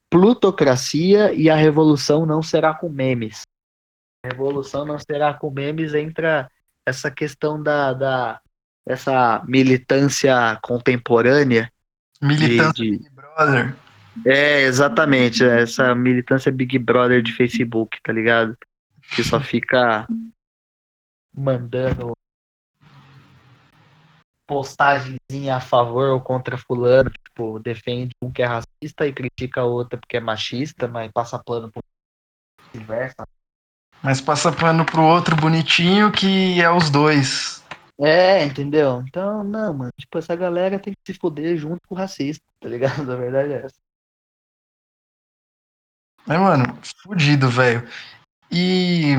[0.09, 3.41] Plutocracia e a Revolução Não Será com Memes.
[4.23, 6.49] A Revolução Não Será com Memes entra
[6.85, 8.41] essa questão da, da
[8.87, 11.71] essa militância contemporânea.
[12.21, 13.75] Militância de- de- Big Brother.
[14.25, 18.57] É, exatamente, essa militância Big Brother de Facebook, tá ligado?
[19.15, 20.07] Que só fica
[21.35, 22.13] mandando
[24.47, 29.65] postagemzinha a favor ou contra fulano, tipo, defende um que é racista e critica a
[29.65, 31.83] outra porque é machista, mas passa plano por
[32.73, 33.27] vice-versa.
[34.01, 37.56] Mas passa pano pro outro bonitinho que é os dois.
[37.99, 39.03] É, entendeu?
[39.07, 42.69] Então, não, mano, tipo, essa galera tem que se fuder junto com o racista, tá
[42.69, 43.11] ligado?
[43.11, 43.75] A verdade é essa.
[46.25, 47.87] Mas, mano, fudido, velho.
[48.51, 49.13] E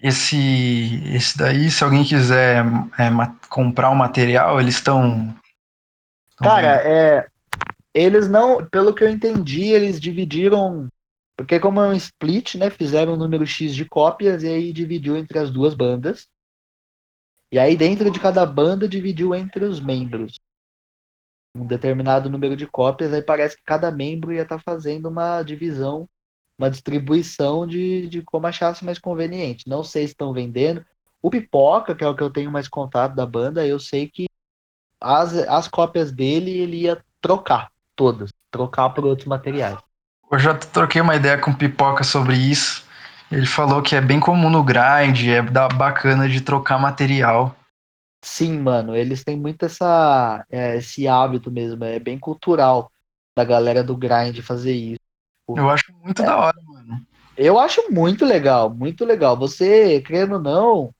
[0.00, 2.64] esse, esse daí, se alguém quiser
[2.98, 3.10] é,
[3.48, 5.34] comprar o material, eles estão.
[6.36, 7.28] Cara, é,
[7.92, 10.88] eles não, pelo que eu entendi, eles dividiram,
[11.36, 15.16] porque como é um split, né, fizeram um número X de cópias e aí dividiu
[15.16, 16.26] entre as duas bandas.
[17.52, 20.38] E aí dentro de cada banda dividiu entre os membros.
[21.56, 26.08] Um determinado número de cópias, aí parece que cada membro ia estar fazendo uma divisão,
[26.56, 29.68] uma distribuição de, de como achasse mais conveniente.
[29.68, 30.84] Não sei se estão vendendo.
[31.20, 34.26] O Pipoca, que é o que eu tenho mais contato da banda, eu sei que
[35.00, 39.78] as, as cópias dele ele ia trocar todas, trocar por outros materiais.
[40.30, 42.88] Eu já troquei uma ideia com o Pipoca sobre isso.
[43.30, 47.54] Ele falou que é bem comum no grind, é da- bacana de trocar material.
[48.22, 52.90] Sim, mano, eles têm muito essa, é, esse hábito mesmo, é bem cultural
[53.36, 54.98] da galera do grind fazer isso.
[55.56, 57.00] Eu acho muito da hora, mano.
[57.36, 59.36] Eu acho muito legal, muito legal.
[59.38, 60.94] Você, querendo ou não,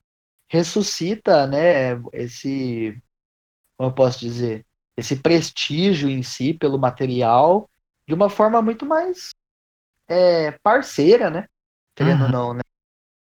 [0.49, 2.97] ressuscita, né, esse,
[3.77, 4.65] como eu posso dizer,
[4.97, 7.69] esse prestígio em si pelo material
[8.09, 9.31] de uma forma muito mais
[10.09, 11.47] é, parceira, né?
[12.01, 12.33] Querendo ou Uhum.
[12.33, 12.63] não, né?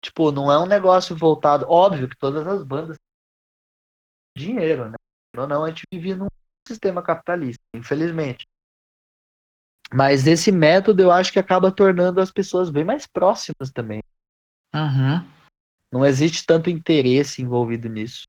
[0.04, 1.66] Tipo, não é um negócio voltado.
[1.70, 2.98] Óbvio que todas as bandas
[4.36, 4.96] têm dinheiro, né?
[5.38, 6.28] Ou não, a gente vive num
[6.68, 8.46] sistema capitalista, infelizmente.
[9.94, 14.02] Mas esse método eu acho que acaba tornando as pessoas bem mais próximas também.
[14.76, 15.26] Uhum.
[15.90, 18.26] Não existe tanto interesse envolvido nisso.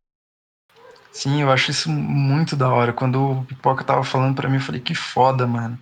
[1.11, 2.93] Sim, eu acho isso muito da hora.
[2.93, 5.77] Quando o Pipoca tava falando pra mim, eu falei, que foda, mano.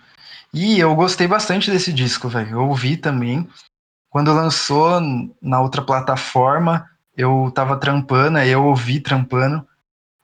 [0.55, 2.51] E eu gostei bastante desse disco, velho.
[2.51, 3.47] Eu ouvi também.
[4.15, 5.01] Quando lançou
[5.43, 9.67] na outra plataforma, eu tava trampando, aí eu ouvi trampando.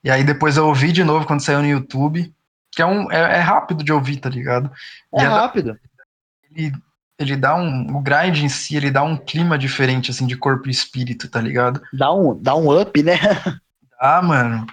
[0.05, 2.33] E aí depois eu ouvi de novo quando saiu no YouTube.
[2.71, 4.71] Que é, um, é, é rápido de ouvir, tá ligado?
[5.13, 5.77] É E rápido.
[6.53, 6.73] ele,
[7.19, 7.97] ele dá um.
[7.97, 11.41] O grind em si, ele dá um clima diferente, assim, de corpo e espírito, tá
[11.41, 11.83] ligado?
[11.93, 13.19] Dá um, dá um up, né?
[14.01, 14.69] Ah, mano.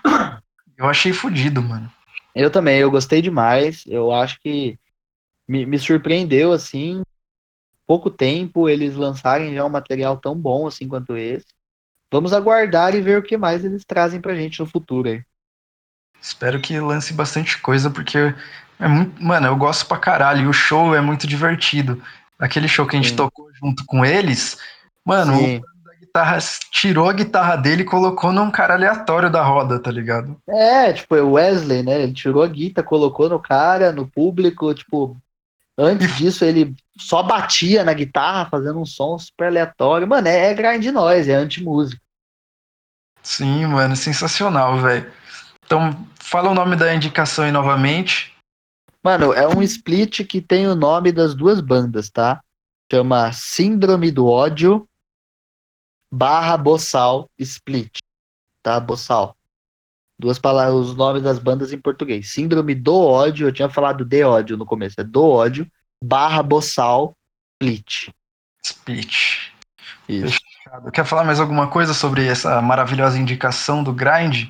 [0.78, 1.92] Eu achei fodido, mano.
[2.36, 3.84] Eu também, eu gostei demais.
[3.88, 4.78] Eu acho que
[5.48, 7.02] me, me surpreendeu, assim,
[7.88, 11.48] pouco tempo eles lançarem já um material tão bom assim quanto esse.
[12.12, 15.24] Vamos aguardar e ver o que mais eles trazem pra gente no futuro aí.
[16.22, 18.34] Espero que lance bastante coisa, porque
[18.80, 19.22] é muito.
[19.24, 20.44] Mano, eu gosto pra caralho.
[20.44, 22.02] E o show é muito divertido.
[22.40, 23.16] Aquele show que a gente Sim.
[23.16, 24.58] tocou junto com eles,
[25.04, 25.58] mano, Sim.
[25.58, 26.38] o da guitarra
[26.72, 30.38] tirou a guitarra dele e colocou num cara aleatório da roda, tá ligado?
[30.48, 32.04] É, tipo, o Wesley, né?
[32.04, 35.18] Ele tirou a guita, colocou no cara, no público, tipo,
[35.78, 40.08] antes disso ele só batia na guitarra, fazendo um som super aleatório.
[40.08, 42.02] Mano, é, é grind noise, é anti-música.
[43.22, 45.12] Sim, mano, sensacional, velho.
[45.66, 48.34] Então, fala o nome da indicação aí novamente.
[49.04, 52.42] Mano, é um split que tem o nome das duas bandas, tá?
[52.92, 54.88] Chama Síndrome do Ódio
[56.12, 57.98] barra Bossal Split,
[58.64, 58.80] tá?
[58.80, 59.37] Bossal.
[60.20, 62.32] Duas palavras, os nomes das bandas em português.
[62.32, 65.70] Síndrome do Ódio, eu tinha falado de ódio no começo, é do ódio
[66.04, 67.16] barra Bossal
[67.62, 68.10] Split.
[68.64, 69.52] Split.
[70.08, 70.40] Isso.
[70.94, 74.50] Quer falar mais alguma coisa sobre essa maravilhosa indicação do grind?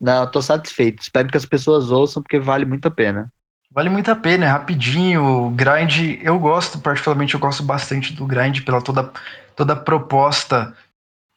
[0.00, 1.02] Não, eu tô satisfeito.
[1.02, 3.32] Espero que as pessoas ouçam, porque vale muito a pena.
[3.70, 5.46] Vale muito a pena, é rapidinho.
[5.46, 9.12] O grind, eu gosto, particularmente, eu gosto bastante do grind pela toda,
[9.54, 10.74] toda a proposta.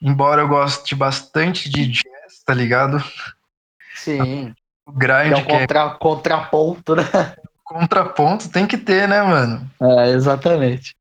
[0.01, 3.03] Embora eu goste bastante de jazz, tá ligado?
[4.17, 4.53] Sim.
[4.85, 5.89] O grind é um contra, é...
[5.89, 7.03] contraponto, né?
[7.63, 9.69] Contraponto tem que ter, né, mano?
[9.81, 10.95] É, exatamente.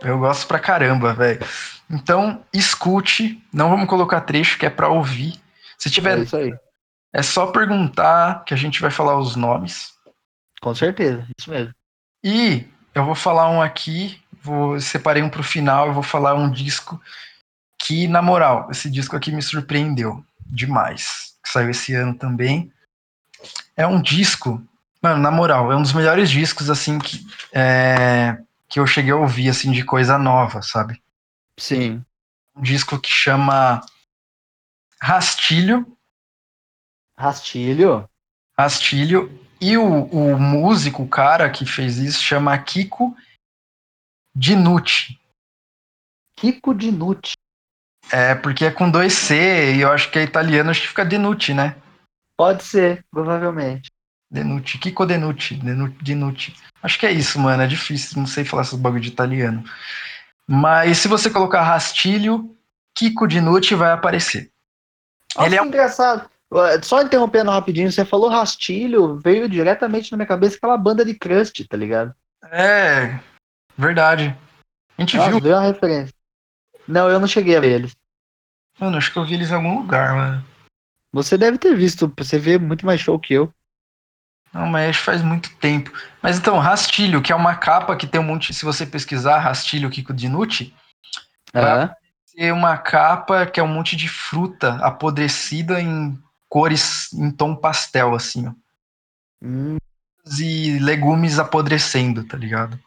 [0.00, 1.46] Eu gosto pra caramba, velho.
[1.88, 3.40] Então, escute.
[3.52, 5.40] Não vamos colocar trecho que é pra ouvir.
[5.78, 6.18] Se tiver.
[6.18, 6.52] É isso aí.
[7.12, 9.92] É só perguntar que a gente vai falar os nomes.
[10.60, 11.74] Com certeza, isso mesmo.
[12.24, 16.50] E eu vou falar um aqui, vou separei um pro final, eu vou falar um
[16.50, 17.00] disco
[17.78, 21.31] que, na moral, esse disco aqui me surpreendeu demais.
[21.44, 22.72] Que saiu esse ano também.
[23.76, 24.62] É um disco,
[25.00, 28.38] mano, na moral, é um dos melhores discos, assim, que, é,
[28.68, 31.02] que eu cheguei a ouvir, assim, de coisa nova, sabe?
[31.58, 32.04] Sim.
[32.54, 33.80] Um disco que chama
[35.00, 35.96] Rastilho.
[37.18, 38.08] Rastilho?
[38.56, 39.40] Rastilho.
[39.60, 43.16] E o, o músico, o cara que fez isso, chama Kiko
[44.34, 45.20] Dinucci.
[46.36, 47.34] Kiko Dinucci.
[48.12, 51.04] É, porque é com dois C, e eu acho que é italiano, acho que fica
[51.04, 51.76] Denucci, né?
[52.36, 53.90] Pode ser, provavelmente.
[54.30, 55.58] Denucci, Kiko Denucci,
[56.02, 56.54] Denucci.
[56.82, 59.64] Acho que é isso, mano, é difícil, não sei falar esses bagulho de italiano.
[60.46, 62.54] Mas se você colocar rastilho,
[62.94, 64.50] Kiko Dinucci vai aparecer.
[65.34, 66.28] Nossa, Ele é engraçado.
[66.82, 71.66] Só interrompendo rapidinho, você falou rastilho, veio diretamente na minha cabeça aquela banda de crust,
[71.66, 72.14] tá ligado?
[72.50, 73.18] É,
[73.78, 74.36] verdade.
[74.98, 75.40] A gente Nossa, viu.
[75.40, 76.14] Veio a referência.
[76.86, 78.01] Não, eu não cheguei a ver eles.
[78.82, 80.44] Mano, acho que eu vi eles em algum lugar, mano.
[81.12, 83.54] Você deve ter visto, você vê muito mais show que eu.
[84.52, 85.92] Não, mas faz muito tempo.
[86.20, 88.52] Mas então, Rastilho, que é uma capa que tem um monte.
[88.52, 90.74] Se você pesquisar Rastilho Kiko Dinucci,
[91.54, 91.88] uhum.
[92.24, 98.16] ser uma capa que é um monte de fruta apodrecida em cores em tom pastel,
[98.16, 98.52] assim, ó.
[99.40, 99.76] Hum.
[100.40, 102.80] E legumes apodrecendo, tá ligado?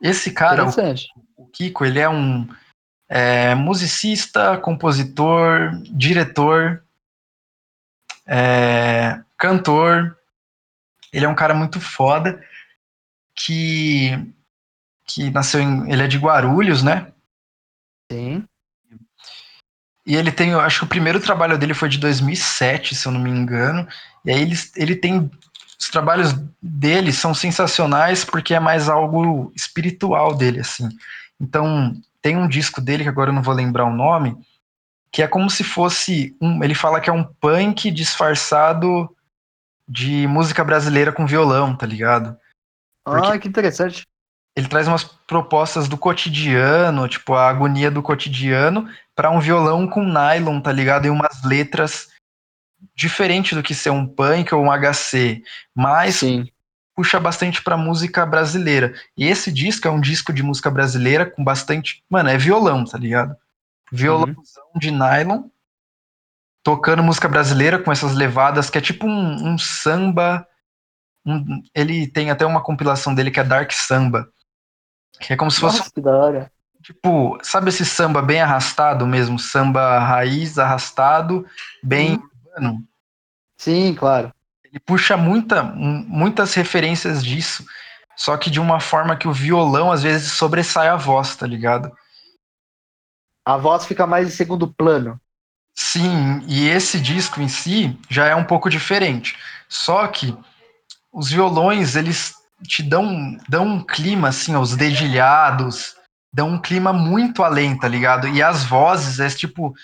[0.00, 0.70] Esse cara, o,
[1.36, 2.48] o, Kiko, ele é um
[3.14, 6.82] é, musicista, compositor, diretor,
[8.26, 10.16] é, cantor.
[11.12, 12.42] Ele é um cara muito foda
[13.34, 14.32] que
[15.04, 17.12] que nasceu em, ele é de Guarulhos, né?
[18.10, 18.44] Sim.
[20.06, 23.12] E ele tem, eu acho que o primeiro trabalho dele foi de 2007, se eu
[23.12, 23.86] não me engano.
[24.24, 25.30] E aí ele, ele tem.
[25.78, 26.32] Os trabalhos
[26.62, 30.88] dele são sensacionais porque é mais algo espiritual dele, assim.
[31.38, 34.36] Então, tem um disco dele, que agora eu não vou lembrar o nome,
[35.10, 36.34] que é como se fosse.
[36.40, 39.14] Um, ele fala que é um punk disfarçado
[39.86, 42.36] de música brasileira com violão, tá ligado?
[43.04, 44.06] Porque ah, que interessante.
[44.56, 50.04] Ele traz umas propostas do cotidiano, tipo a agonia do cotidiano, para um violão com
[50.04, 51.06] nylon, tá ligado?
[51.06, 52.08] E umas letras
[52.94, 55.42] diferente do que ser um punk ou um HC,
[55.74, 56.46] mas Sim.
[56.94, 58.94] Puxa bastante pra música brasileira.
[59.16, 62.02] E esse disco é um disco de música brasileira com bastante.
[62.08, 63.36] Mano, é violão, tá ligado?
[63.90, 64.80] Violãozão uhum.
[64.80, 65.44] de nylon,
[66.62, 70.46] tocando música brasileira com essas levadas, que é tipo um, um samba.
[71.24, 74.28] Um, ele tem até uma compilação dele que é Dark Samba.
[75.20, 75.92] Que é como se Nossa, fosse.
[75.92, 76.52] Que da hora
[76.82, 79.38] tipo, sabe esse samba bem arrastado mesmo?
[79.38, 81.46] Samba raiz, arrastado,
[81.82, 82.84] bem urbano?
[83.56, 84.32] Sim, claro.
[84.72, 87.64] Ele puxa muita, muitas referências disso,
[88.16, 91.92] só que de uma forma que o violão às vezes sobressai a voz, tá ligado?
[93.44, 95.20] A voz fica mais em segundo plano.
[95.74, 99.36] Sim, e esse disco em si já é um pouco diferente.
[99.68, 100.36] Só que
[101.12, 102.34] os violões, eles
[102.66, 105.96] te dão, dão um clima, assim, os dedilhados,
[106.32, 108.26] dão um clima muito além, tá ligado?
[108.28, 109.74] E as vozes é tipo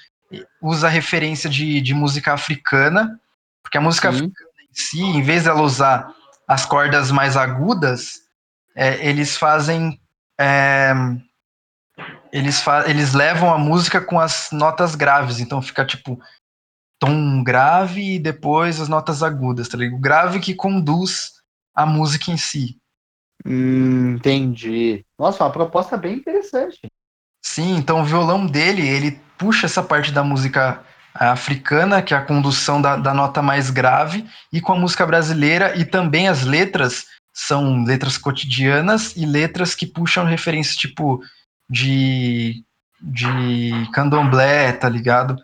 [0.61, 3.19] usa referência de, de música africana,
[3.63, 4.19] porque a música Sim.
[4.19, 4.48] africana
[4.81, 6.15] si, em vez dela usar
[6.47, 8.21] as cordas mais agudas,
[8.75, 10.01] é, eles fazem
[10.41, 10.93] é,
[12.33, 16.19] eles, fa eles levam a música com as notas graves, então fica tipo
[16.99, 19.97] tom grave e depois as notas agudas, tá ligado?
[19.97, 21.33] O grave que conduz
[21.75, 22.79] a música em si.
[23.47, 25.05] Hum, entendi.
[25.19, 26.81] Nossa, uma proposta bem interessante.
[27.45, 30.85] Sim, então o violão dele, ele puxa essa parte da música
[31.21, 35.07] eh, africana, que é a condução da, da nota mais grave, e com a música
[35.07, 41.21] brasileira, e também as letras são letras cotidianas e letras que puxam referências tipo
[41.71, 42.65] de,
[43.01, 45.37] de candomblé, tá ligado?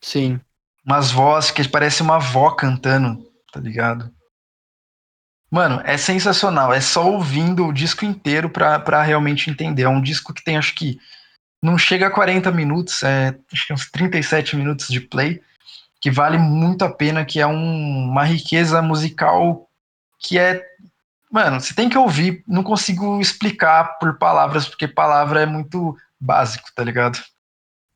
[0.00, 0.40] Sim.
[0.84, 4.10] Umas vozes que parece uma avó cantando, tá ligado?
[5.50, 6.72] Mano, é sensacional.
[6.72, 9.82] É só ouvindo o disco inteiro pra, pra realmente entender.
[9.82, 10.98] É um disco que tem, acho que,
[11.62, 15.40] não chega a 40 minutos, é, acho que uns 37 minutos de play.
[16.00, 19.68] que vale muito a pena, que é um, uma riqueza musical
[20.18, 20.64] que é.
[21.30, 26.68] Mano, você tem que ouvir, não consigo explicar por palavras, porque palavra é muito básico,
[26.74, 27.18] tá ligado?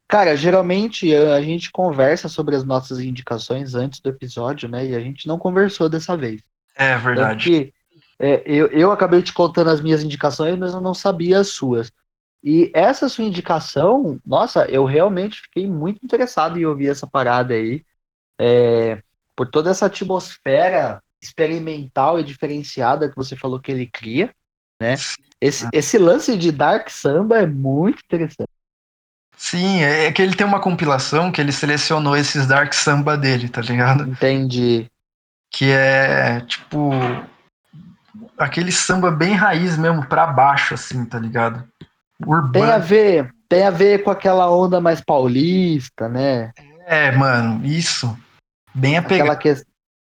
[0.06, 4.84] Cara, geralmente a gente conversa sobre as nossas indicações antes do episódio, né?
[4.84, 6.43] E a gente não conversou dessa vez.
[6.76, 7.44] É verdade.
[7.44, 7.74] Que,
[8.18, 11.90] é, eu, eu acabei te contando as minhas indicações, mas eu não sabia as suas.
[12.43, 17.85] E essa sua indicação, nossa, eu realmente fiquei muito interessado em ouvir essa parada aí.
[18.40, 19.01] É,
[19.36, 24.35] por toda essa atmosfera experimental e diferenciada que você falou que ele cria,
[24.81, 24.94] né?
[25.40, 28.48] Esse, esse lance de Dark Samba é muito interessante.
[29.36, 33.48] Sim, é, é que ele tem uma compilação que ele selecionou esses Dark Samba dele,
[33.48, 34.05] tá ligado?
[34.09, 34.90] Entendi.
[35.51, 36.90] Que é tipo
[38.39, 41.66] aquele samba bem raiz mesmo, pra baixo, assim, tá ligado?
[42.27, 42.53] Urbano.
[42.53, 46.53] Tem a ver, tem a ver com aquela onda mais paulista, né?
[46.86, 48.16] É, mano, isso.
[48.74, 49.31] Bem apegado.
[49.31, 49.62] Aquela, que...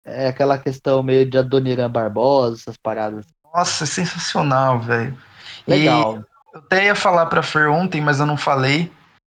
[0.05, 3.25] é, aquela questão meio de Adoniran Barbosa, essas paradas.
[3.53, 5.17] Nossa, é sensacional, velho.
[5.67, 6.13] Legal.
[6.13, 8.91] E eu até ia falar pra Fer ontem, mas eu não falei,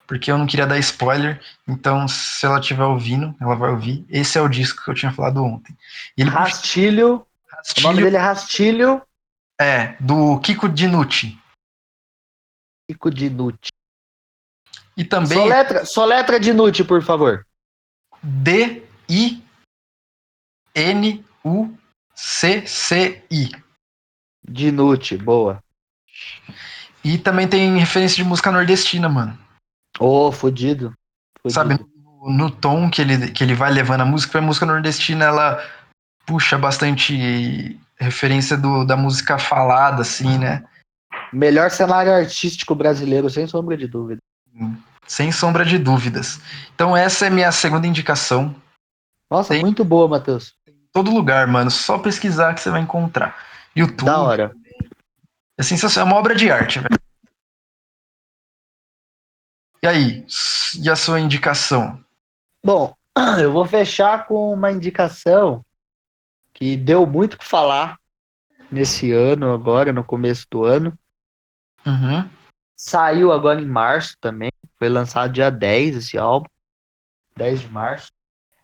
[0.05, 1.39] porque eu não queria dar spoiler.
[1.67, 4.05] Então, se ela estiver ouvindo, ela vai ouvir.
[4.09, 5.75] Esse é o disco que eu tinha falado ontem.
[6.17, 7.25] Ele Rastilho.
[7.51, 7.87] Rastilho.
[7.87, 9.01] O nome dele é Rastilho.
[9.59, 11.39] É, do Kiko Dinucci.
[12.93, 13.71] Kiko Dinucci.
[14.95, 15.37] E também.
[15.37, 17.45] Só letra, só letra Dinucci, por favor.
[18.21, 19.41] D-I-N-U-C-C-I.
[24.47, 25.59] Dinucci, boa.
[27.03, 29.37] E também tem referência de música nordestina, mano.
[29.99, 30.93] Ô, oh, fodido.
[31.49, 35.25] Sabe, no, no, tom que ele, que ele vai levando a música, a música nordestina,
[35.25, 35.61] ela
[36.25, 40.63] puxa bastante referência do, da música falada, assim, né?
[41.33, 44.21] Melhor cenário artístico brasileiro, sem sombra de dúvida.
[45.07, 46.39] Sem sombra de dúvidas.
[46.75, 48.55] Então essa é minha segunda indicação.
[49.29, 49.61] Nossa, Tem...
[49.61, 50.53] muito boa, Matheus.
[50.91, 51.71] Todo lugar, mano.
[51.71, 53.35] Só pesquisar que você vai encontrar.
[53.75, 54.05] YouTube.
[54.05, 54.55] Da hora.
[55.57, 56.07] É sensacional.
[56.07, 56.99] É uma obra de arte, velho.
[59.81, 60.25] E aí?
[60.79, 61.99] E a sua indicação?
[62.63, 62.95] Bom,
[63.41, 65.65] eu vou fechar com uma indicação
[66.53, 67.97] que deu muito o que falar
[68.71, 70.97] nesse ano, agora, no começo do ano.
[71.85, 72.29] Uhum.
[72.75, 74.51] Saiu agora em março também.
[74.77, 76.47] Foi lançado dia 10 esse álbum.
[77.35, 78.11] 10 de março.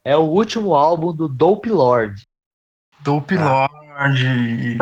[0.03, 2.27] É o último álbum do Dope Lord.
[3.01, 3.67] Dope tá?
[3.69, 4.77] Lord.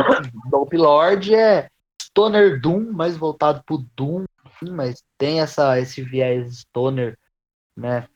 [0.49, 1.69] Dope Lord é
[2.01, 4.25] Stoner Doom, mais voltado pro Doom,
[4.71, 7.17] mas tem essa, esse viés Stoner,
[7.75, 8.07] né?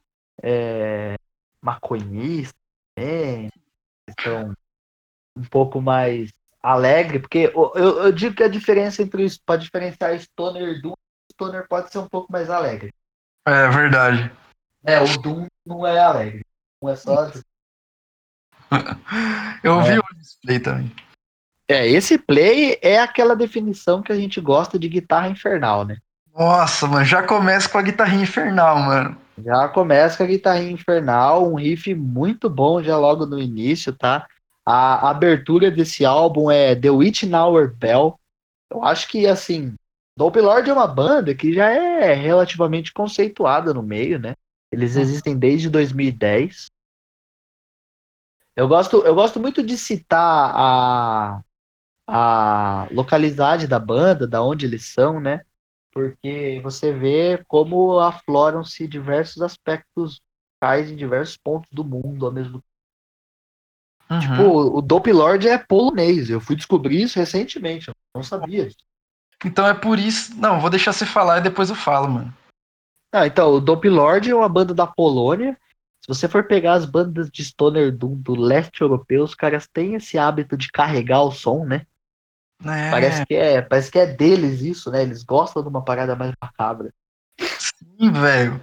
[0.42, 1.16] É,
[1.62, 2.58] maconhista,
[2.98, 3.50] né?
[4.10, 4.54] Então,
[5.36, 6.32] um pouco mais
[6.62, 10.94] alegre, porque eu, eu digo que a diferença entre isso, para diferenciar Stoner Doom,
[11.34, 12.94] Stoner pode ser um pouco mais alegre.
[13.46, 14.32] É verdade.
[14.84, 16.46] É, o Doom não é alegre.
[16.82, 17.32] Não é só.
[19.64, 20.00] eu ouvi é.
[20.00, 20.92] o display também.
[21.68, 25.98] É, esse play é aquela definição que a gente gosta de guitarra infernal, né?
[26.34, 29.18] Nossa, mano, já começa com a guitarrinha infernal, mano.
[29.38, 34.28] Já começa com a guitarrinha infernal, um riff muito bom já logo no início, tá?
[34.66, 38.20] A abertura desse álbum é The Witch in Our Bell.
[38.70, 39.76] Eu acho que, assim,
[40.16, 44.36] Dope Lord é uma banda que já é relativamente conceituada no meio, né?
[44.72, 45.02] Eles uhum.
[45.02, 46.68] existem desde 2010.
[48.56, 51.42] Eu gosto, eu gosto muito de citar a,
[52.08, 55.42] a localidade da banda, da onde eles são, né?
[55.92, 60.22] Porque você vê como afloram-se diversos aspectos
[60.62, 62.64] musicais em diversos pontos do mundo ao mesmo
[64.12, 64.20] Uhum.
[64.20, 66.30] Tipo, o Dope Lord é polonês.
[66.30, 67.88] Eu fui descobrir isso recentemente.
[67.88, 68.70] Eu não sabia.
[69.46, 70.36] Então é por isso.
[70.36, 72.34] Não, vou deixar você falar e depois eu falo, mano.
[73.14, 75.58] Ah, então, o Dope Lord é uma banda da Polônia.
[76.02, 79.96] Se você for pegar as bandas de Stoner Doom do leste europeu, os caras têm
[79.96, 81.86] esse hábito de carregar o som, né?
[82.66, 82.92] É.
[82.92, 85.04] Parece, que é, parece que é deles isso, né?
[85.04, 86.94] Eles gostam de uma parada mais macabra.
[87.40, 88.62] Sim, velho.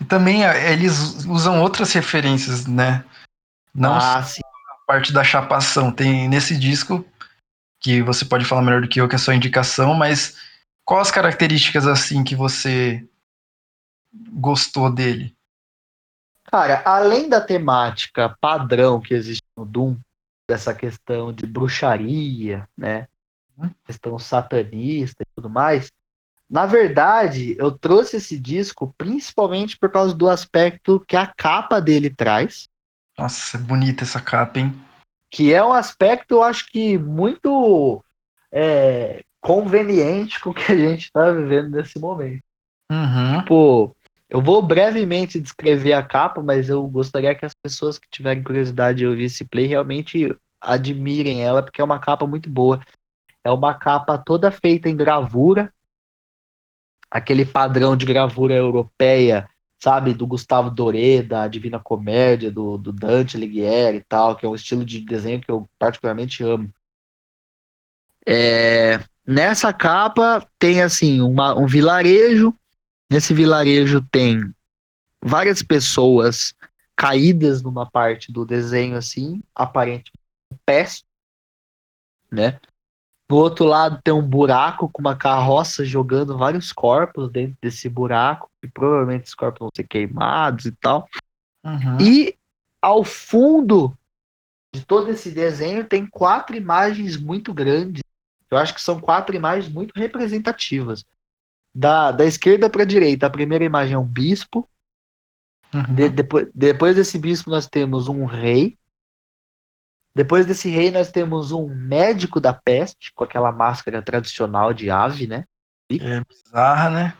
[0.00, 3.04] E também é, eles usam outras referências, né?
[3.74, 4.40] Não ah, sim
[4.86, 5.90] parte da chapação.
[5.92, 7.04] Tem nesse disco,
[7.84, 10.38] que você pode falar melhor do que eu, que é sua indicação, mas
[10.86, 13.06] quais as características assim que você
[14.32, 15.36] gostou dele?
[16.44, 19.96] Cara, além da temática padrão que existe no Doom,
[20.48, 23.06] dessa questão de bruxaria, né?
[23.58, 23.70] Uhum.
[23.84, 25.90] Questão satanista e tudo mais.
[26.48, 32.08] Na verdade, eu trouxe esse disco principalmente por causa do aspecto que a capa dele
[32.08, 32.68] traz,
[33.18, 34.74] nossa, é bonita essa capa, hein?
[35.30, 38.02] Que é um aspecto, eu acho que muito
[38.52, 42.42] é, conveniente com o que a gente está vivendo nesse momento.
[42.90, 43.40] Uhum.
[43.40, 43.96] Tipo,
[44.28, 48.98] Eu vou brevemente descrever a capa, mas eu gostaria que as pessoas que tiverem curiosidade
[48.98, 52.80] de ouvir esse play realmente admirem ela, porque é uma capa muito boa.
[53.44, 55.72] É uma capa toda feita em gravura,
[57.10, 59.48] aquele padrão de gravura europeia,
[59.84, 64.48] sabe, do Gustavo Doré, da Divina Comédia, do, do Dante Alighieri e tal, que é
[64.48, 66.72] um estilo de desenho que eu particularmente amo.
[68.26, 72.54] É, nessa capa tem assim uma, um vilarejo.
[73.12, 74.54] Nesse vilarejo tem
[75.22, 76.54] várias pessoas
[76.96, 80.12] caídas numa parte do desenho assim, aparentemente
[80.64, 81.04] pés,
[82.32, 82.58] né?
[83.34, 88.48] Do outro lado tem um buraco com uma carroça jogando vários corpos dentro desse buraco,
[88.62, 91.08] e provavelmente os corpos vão ser queimados e tal.
[91.64, 92.00] Uhum.
[92.00, 92.38] E
[92.80, 93.92] ao fundo
[94.72, 98.04] de todo esse desenho tem quatro imagens muito grandes.
[98.48, 101.04] Eu acho que são quatro imagens muito representativas.
[101.74, 104.68] Da, da esquerda para a direita, a primeira imagem é um bispo.
[105.74, 105.92] Uhum.
[105.92, 108.78] De- depois, depois desse bispo, nós temos um rei.
[110.16, 115.26] Depois desse rei, nós temos um médico da peste, com aquela máscara tradicional de ave,
[115.26, 115.44] né?
[115.90, 117.14] É bizarra, né?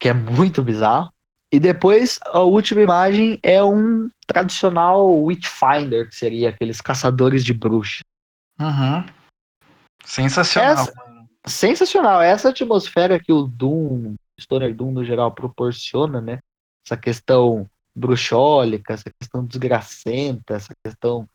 [0.00, 1.12] Que é muito bizarro.
[1.52, 8.00] E depois, a última imagem é um tradicional Witchfinder, que seria aqueles caçadores de bruxas.
[8.60, 9.04] Uhum.
[10.04, 10.72] Sensacional.
[10.72, 10.92] Essa-
[11.46, 12.20] sensacional.
[12.22, 16.38] Essa atmosfera que o Doom, Stoner Doom no geral, proporciona, né?
[16.86, 21.28] Essa questão bruxólica, essa questão desgracenta, essa questão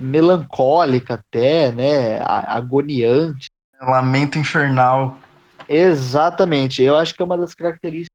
[0.00, 2.20] melancólica até, né?
[2.22, 3.50] Agoniante.
[3.80, 5.18] Lamento infernal.
[5.68, 6.82] Exatamente.
[6.82, 8.08] Eu acho que é uma das características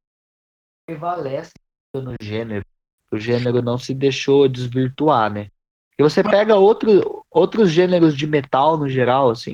[0.88, 1.52] que prevalecem
[1.96, 2.66] no gênero.
[3.12, 5.48] O gênero não se deixou desvirtuar, né?
[5.98, 9.54] E você pega outro, outros gêneros de metal no geral, assim.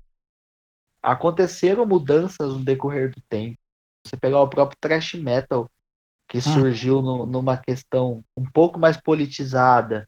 [1.03, 3.57] Aconteceram mudanças no decorrer do tempo.
[4.05, 5.69] Você pegar o próprio thrash metal,
[6.27, 10.07] que surgiu no- numa questão um pouco mais politizada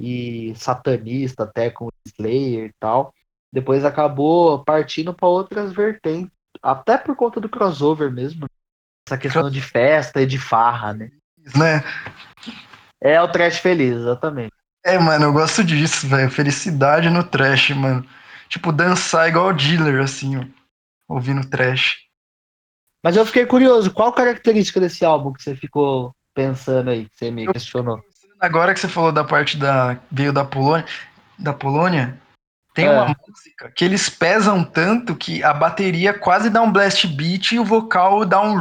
[0.00, 3.12] e satanista, até com Slayer e tal.
[3.52, 6.32] Depois acabou partindo para outras vertentes,
[6.62, 8.46] até por conta do crossover mesmo.
[9.06, 11.10] Essa questão de festa e de farra, né?
[11.54, 11.82] Né?
[13.00, 14.54] É o trash feliz, exatamente.
[14.84, 16.30] É, mano, eu gosto disso, velho.
[16.30, 18.06] Felicidade no trash, mano.
[18.48, 20.44] Tipo, dançar igual o dealer, assim, ó.
[21.08, 21.98] Ouvindo trash.
[23.02, 27.30] Mas eu fiquei curioso, qual característica desse álbum que você ficou pensando aí, que você
[27.30, 28.00] me questionou?
[28.40, 29.98] Agora que você falou da parte da.
[30.10, 30.86] veio da Polônia.
[31.38, 32.18] Da Polônia,
[32.74, 32.90] tem É.
[32.90, 37.58] uma música que eles pesam tanto que a bateria quase dá um blast beat e
[37.58, 38.56] o vocal dá um.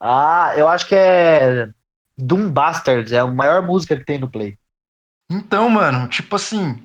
[0.00, 1.68] Ah, eu acho que é
[2.16, 4.56] Doom Bastards, é a maior música que tem no Play.
[5.30, 6.82] Então, mano, tipo assim.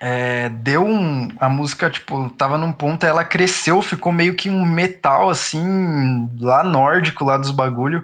[0.00, 1.28] é, deu um.
[1.38, 6.62] A música, tipo, tava num ponto, ela cresceu, ficou meio que um metal, assim, lá
[6.64, 8.02] nórdico, lá dos bagulho.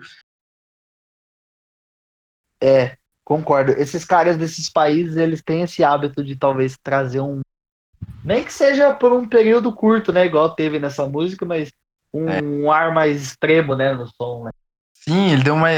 [2.62, 3.72] É, concordo.
[3.72, 7.40] Esses caras desses países, eles têm esse hábito de talvez trazer um.
[8.24, 10.26] Nem que seja por um período curto, né?
[10.26, 11.70] Igual teve nessa música, mas
[12.12, 13.92] um ar mais extremo, né?
[13.92, 14.50] No som, né?
[14.94, 15.70] Sim, ele deu uma.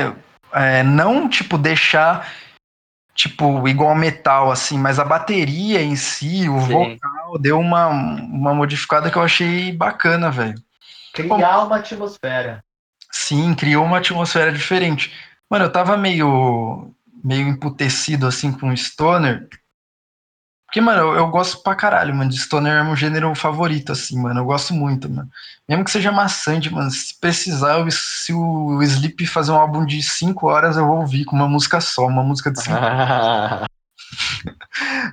[0.52, 2.32] é, não, tipo, deixar.
[3.14, 6.72] Tipo, igual metal, assim, mas a bateria em si, o Sim.
[6.72, 10.54] vocal, deu uma, uma modificada que eu achei bacana, velho.
[11.12, 12.62] Criar uma atmosfera.
[13.10, 15.12] Sim, criou uma atmosfera diferente.
[15.50, 16.94] Mano, eu tava meio,
[17.24, 19.48] meio emputecido, assim, com o Stoner.
[20.66, 24.20] Porque, mano, eu, eu gosto pra caralho, mano, de Stoner é meu gênero favorito, assim,
[24.20, 24.40] mano.
[24.40, 25.30] Eu gosto muito, mano.
[25.66, 30.02] Mesmo que seja maçante, mano, se precisar, eu- se o Sleep fazer um álbum de
[30.02, 32.76] 5 horas, eu vou ouvir com uma música só, uma música de 5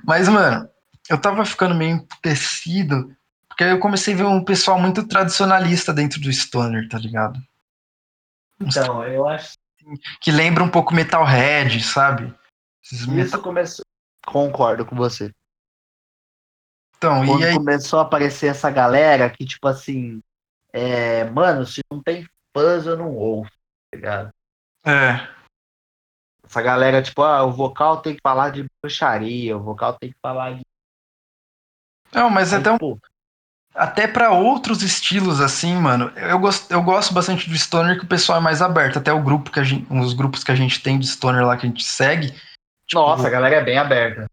[0.04, 0.68] Mas, mano,
[1.08, 3.10] eu tava ficando meio emputecido,
[3.48, 7.40] porque aí eu comecei a ver um pessoal muito tradicionalista dentro do Stoner, tá ligado?
[8.60, 9.54] então, eu acho
[10.20, 12.34] Que lembra um pouco Metalhead, sabe?
[12.84, 13.84] Esses isso começou.
[14.26, 15.32] Concordo com você.
[16.96, 20.22] Então, Quando e aí, começou a aparecer essa galera que, tipo assim,
[20.72, 22.26] é, mano, se não tem
[22.56, 23.50] fãs, eu não ouço,
[23.90, 24.30] tá ligado?
[24.84, 25.28] é,
[26.44, 30.18] Essa galera, tipo, ah, o vocal tem que falar de bruxaria, o vocal tem que
[30.20, 30.62] falar de.
[32.12, 32.98] não, mas Aí, até, um- pô,
[33.76, 38.08] até para outros estilos, assim, mano, eu gosto, eu gosto bastante do Stoner que o
[38.08, 40.82] pessoal é mais aberto, até o grupo que a gente, os grupos que a gente
[40.82, 42.30] tem de Stoner lá que a gente segue,
[42.86, 44.26] tipo, Nossa, a galera é bem aberta.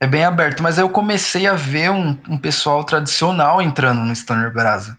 [0.00, 4.14] é bem aberto, mas aí eu comecei a ver um, um pessoal tradicional entrando no
[4.14, 4.98] Stoner Brasa.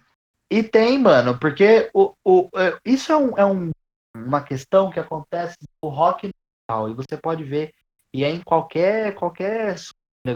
[0.52, 3.72] E tem, mano, porque o, o, é, isso é, um, é um-
[4.16, 6.30] uma questão que acontece no rock
[6.70, 7.74] metal, e você pode ver,
[8.14, 9.76] e é em qualquer, qualquer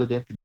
[0.07, 0.35] dentro.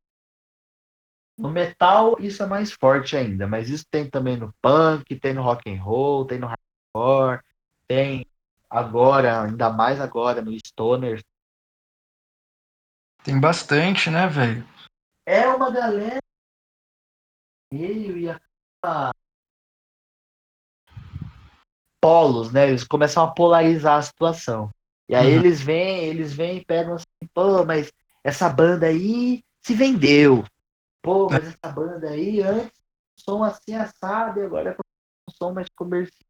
[1.36, 5.42] No metal, isso é mais forte ainda, mas isso tem também no punk, tem no
[5.42, 7.42] rock and roll, tem no hardcore,
[7.88, 8.24] tem
[8.70, 11.20] agora, ainda mais agora no Stoner.
[13.24, 14.66] Tem bastante, né, velho?
[15.26, 16.20] É uma galera
[17.72, 18.40] meio e a
[22.00, 22.68] polos, né?
[22.68, 24.70] Eles começam a polarizar a situação.
[25.08, 25.38] E aí Uhum.
[25.38, 27.90] eles vêm, eles vêm e pegam assim, pô, mas
[28.22, 30.44] essa banda aí se vendeu.
[31.04, 32.72] Pô, mas essa banda aí antes
[33.14, 36.24] som assim assado e agora é um som mais comercial.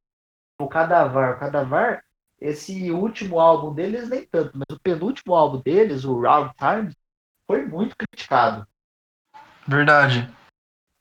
[0.61, 2.05] O Cadavar, o Cadavar,
[2.41, 6.97] esse último álbum deles nem tanto, mas o penúltimo álbum deles, o Round Times,
[7.47, 8.67] foi muito criticado.
[9.67, 10.29] Verdade.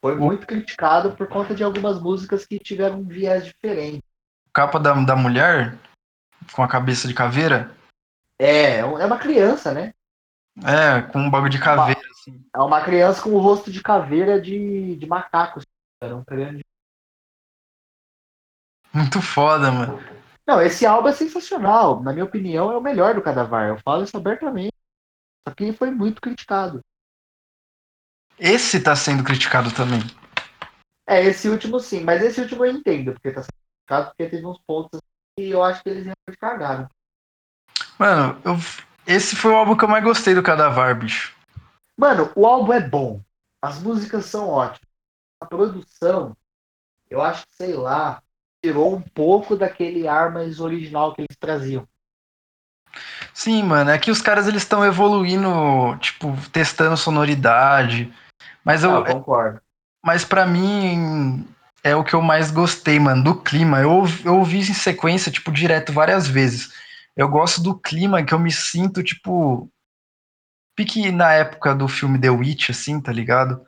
[0.04, 4.04] Foi O- muito criticado por conta de algumas músicas que tiveram um viés diferente.
[4.54, 5.76] Capa da, da mulher
[6.56, 7.76] com a cabeça de caveira.
[8.40, 9.96] É, é uma criança, né?
[10.64, 12.46] É, com um bagulho de caveira, assim.
[12.56, 15.60] É uma criança com o rosto de caveira de, de macaco.
[15.60, 15.68] assim.
[16.02, 16.64] Era um grande.
[18.94, 20.00] Muito foda, mano.
[20.46, 22.02] Não, esse álbum é sensacional.
[22.02, 23.70] Na minha opinião, é o melhor do Cadavar.
[23.70, 24.74] Eu falo isso abertamente.
[25.48, 26.82] Só que ele foi muito criticado.
[28.38, 30.02] Esse tá sendo criticado também.
[31.08, 34.46] É, esse último sim, mas esse último eu entendo, porque tá sendo criticado, porque teve
[34.46, 35.02] uns pontos
[35.38, 36.88] que eu acho que eles realmente cagaram.
[38.00, 38.56] Mano, eu,
[39.06, 41.36] esse foi o álbum que eu mais gostei do Cadavar, bicho.
[41.98, 43.24] Mano, o álbum é bom.
[43.62, 44.90] As músicas são ótimas.
[45.40, 46.36] A produção,
[47.10, 48.22] eu acho que, sei lá,
[48.64, 51.88] tirou um pouco daquele ar mais original que eles traziam.
[53.34, 55.50] Sim, mano, é que os caras eles estão evoluindo,
[56.00, 58.12] tipo, testando sonoridade.
[58.64, 59.62] Mas eu, Ah, eu concordo.
[60.04, 61.48] mas para mim
[61.84, 63.80] é o que eu mais gostei, mano, do clima.
[63.82, 66.72] Eu, ouvi- eu ouvi em sequência, tipo, direto várias vezes.
[67.16, 69.70] Eu gosto do clima que eu me sinto, tipo,
[70.76, 73.64] pique na época do filme The Witch, assim, tá ligado?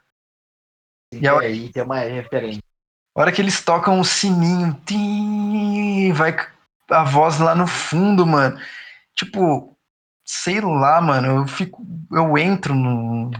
[1.13, 2.61] E E a- aí tem uma referência.
[3.15, 6.35] A hora que eles tocam o sininho, tim, vai
[6.89, 8.59] a voz lá no fundo, mano.
[9.15, 9.75] Tipo,
[10.25, 13.31] sei lá, mano, eu fico, eu entro no,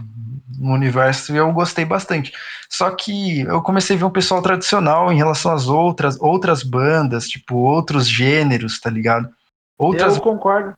[0.58, 2.32] no universo e eu gostei bastante.
[2.70, 7.28] Só que eu comecei a ver um pessoal tradicional em relação às outras, outras bandas,
[7.28, 9.28] tipo, outros gêneros, tá ligado?
[9.78, 10.74] Outras Eu concordo.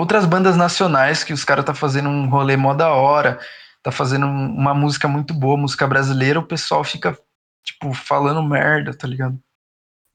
[0.00, 3.38] Outras bandas nacionais que os caras tá fazendo um rolê mó da hora,
[3.82, 7.18] tá fazendo um- uma música muito boa, música brasileira, o pessoal fica,
[7.62, 9.38] tipo, falando merda, tá ligado?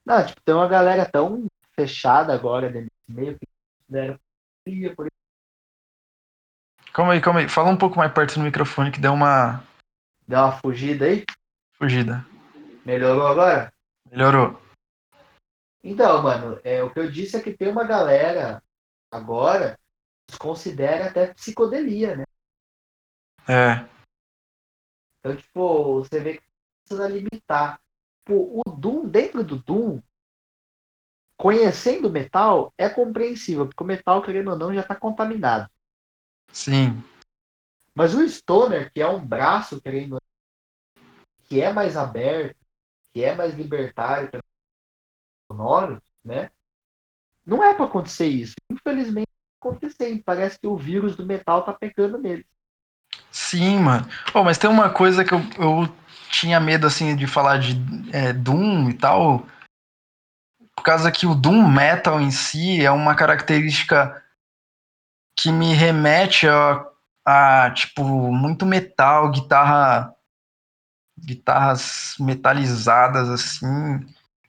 [0.06, 1.46] Não, tipo, tem uma galera tão
[1.76, 4.20] fechada agora dentro desse meio que
[4.64, 5.08] fria por
[6.92, 7.48] Calma aí, calma aí.
[7.48, 9.64] Fala um pouco mais perto do microfone que deu uma
[10.28, 11.24] dar uma fugida aí.
[11.78, 12.26] fugida.
[12.86, 13.72] Melhorou agora?
[14.12, 14.60] Melhorou.
[15.84, 18.62] Então, mano, é, o que eu disse é que tem uma galera
[19.12, 19.78] agora
[20.40, 22.24] considera até psicodelia, né?
[23.48, 23.90] É.
[25.20, 26.44] Então, tipo, você vê que
[26.84, 27.80] precisa limitar.
[28.20, 30.02] Tipo, o Doom, dentro do Doom,
[31.38, 35.70] conhecendo o metal, é compreensível, porque o metal, querendo ou não, já tá contaminado.
[36.52, 37.04] Sim.
[37.96, 41.06] Mas o Stoner, que é um braço, querendo ou não,
[41.46, 42.56] que é mais aberto,
[43.12, 44.30] que é mais libertário,
[45.52, 46.52] sonoro, né?
[47.46, 48.54] Não é pra acontecer isso.
[48.72, 50.22] Infelizmente, tá acontecendo.
[50.24, 52.46] Parece que o vírus do metal tá pegando nele.
[53.32, 54.08] Sim, mano.
[54.34, 55.96] Oh, mas tem uma coisa que eu, eu
[56.30, 57.74] tinha medo, assim, de falar de
[58.12, 59.46] é, Doom e tal.
[60.76, 64.24] Por causa que o Doom Metal em si é uma característica
[65.38, 66.86] que me remete a,
[67.26, 70.14] a tipo, muito metal, guitarra.
[71.22, 74.00] Guitarras metalizadas, assim.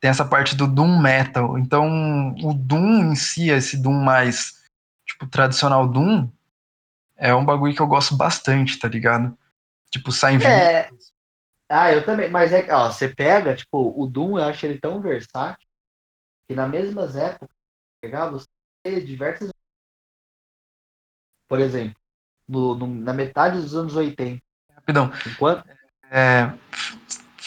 [0.01, 1.59] Tem essa parte do Doom Metal.
[1.59, 4.62] Então, o Doom em si, esse Doom mais,
[5.06, 6.28] tipo, tradicional Doom,
[7.16, 9.36] é um bagulho que eu gosto bastante, tá ligado?
[9.90, 10.90] Tipo, sai em É.
[11.68, 12.31] Ah, eu também.
[12.31, 15.68] Mas é que, ó, você pega, tipo, o Doom, eu acho ele tão versátil
[16.48, 17.48] que nas mesmas épocas,
[18.02, 18.47] pegar, você
[18.82, 19.51] tem diversas.
[21.48, 21.94] Por exemplo,
[22.48, 24.40] no, no- na metade dos anos 80,
[24.74, 25.12] Rapidão.
[25.27, 25.68] enquanto.
[26.10, 26.52] É,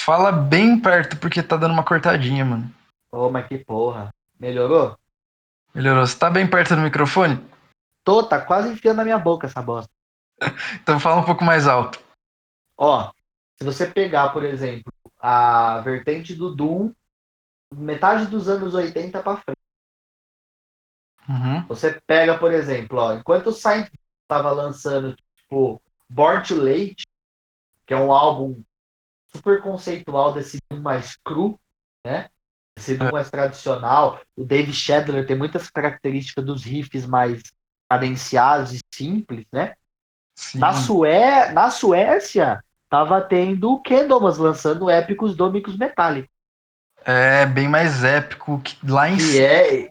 [0.04, 2.70] fala bem perto, porque tá dando uma cortadinha, mano.
[3.12, 4.14] Ô, mas que porra.
[4.40, 4.98] Melhorou?
[5.74, 6.06] Melhorou.
[6.06, 7.40] Você tá bem perto do microfone?
[8.04, 9.92] Tô, tá quase enfiando na minha boca essa bosta.
[10.82, 12.04] Então fala um pouco mais alto.
[12.78, 13.12] Ó,
[13.58, 16.92] se você pegar, por exemplo, a vertente do Doom,
[17.74, 19.60] metade dos anos 80 pra frente.
[21.30, 21.66] Uhum.
[21.68, 23.88] Você pega, por exemplo, ó, enquanto o Saint
[24.24, 27.08] estava lançando, tipo, Born to Late,
[27.86, 28.62] que é um álbum
[29.36, 31.60] super conceitual desse mais cru,
[32.06, 32.30] né?
[32.78, 34.20] Esse mais tradicional.
[34.36, 37.42] O Dave Shedler tem muitas características dos riffs mais
[37.90, 39.76] cadenciados e simples, né?
[40.36, 40.60] Sim.
[40.60, 41.52] Na, Sué...
[41.52, 46.28] Na Suécia, tava tendo o Candlemas lançando épicos Domicos Metallic.
[47.06, 49.46] É bem mais épico que lá em Que cima.
[49.46, 49.90] é,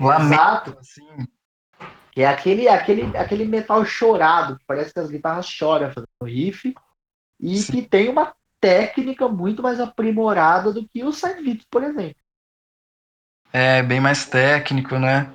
[0.00, 0.78] Lamento, Exato.
[0.78, 1.28] assim.
[2.12, 6.74] Que é aquele, aquele, aquele metal chorado, que parece que as guitarras choram fazendo riff,
[7.40, 7.72] e Sim.
[7.72, 12.20] que tem uma técnica muito mais aprimorada do que o Saint Vitus, por exemplo.
[13.52, 15.32] É bem mais técnico, né?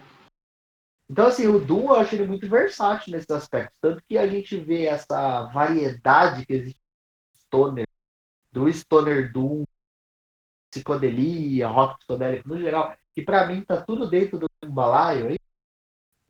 [1.09, 3.77] Então, assim, o Doom eu acho ele muito versátil nesses aspectos.
[3.81, 6.79] Tanto que a gente vê essa variedade que existe
[7.33, 7.87] no Stoner,
[8.51, 9.63] do Stoner Doom,
[10.71, 15.37] psicodelia, rock psicodélico no geral, que pra mim tá tudo dentro do balaio aí.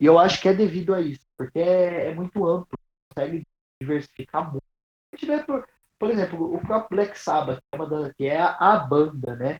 [0.00, 3.46] E eu acho que é devido a isso, porque é, é muito amplo, consegue
[3.80, 4.64] diversificar muito.
[5.12, 5.66] A gente vê, por,
[6.04, 9.58] por exemplo, o próprio Black Sabbath, que é, uma que é a, a banda, né?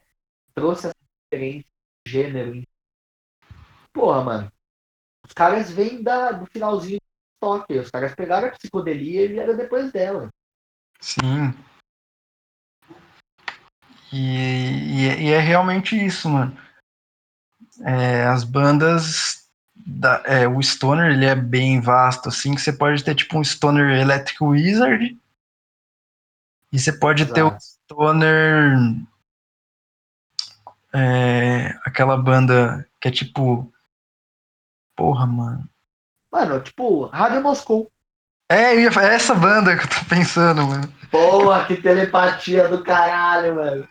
[0.53, 0.95] Trouxe essa
[1.33, 1.65] diferença
[2.05, 2.63] de gênero.
[3.91, 4.51] Porra, mano.
[5.25, 7.79] Os caras vêm da, do finalzinho do toque.
[7.79, 10.29] Os caras pegaram a psicodelia e vieram depois dela.
[10.99, 11.51] Sim.
[14.13, 16.55] E, e, é- e é realmente isso, mano.
[17.81, 19.49] É, as bandas.
[19.75, 23.43] Da, é, o Stoner ele é bem vasto, assim, que você pode ter tipo um
[23.43, 25.17] Stoner Electric Wizard.
[26.75, 27.63] E você pode ter o Exato.
[27.85, 28.73] Stoner.
[30.93, 33.71] é, aquela banda que é tipo.
[34.93, 35.69] Porra, mano.
[36.29, 37.89] Mano, tipo, Rádio Moscou.
[38.51, 40.93] É, é essa banda que eu tô pensando, mano.
[41.09, 43.87] Porra, que telepatia do caralho, mano.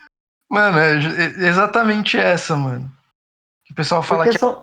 [0.51, 2.93] Mano, é é exatamente essa, mano.
[3.71, 4.63] O pessoal fala Porque que são,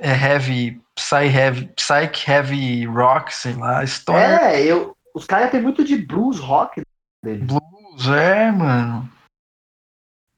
[0.00, 5.60] é heavy, psy heavy, psych heavy rock, sei lá, stoner É, eu, os caras têm
[5.60, 6.80] muito de blues rock
[7.28, 7.46] deles.
[7.46, 9.10] blues, é, mano.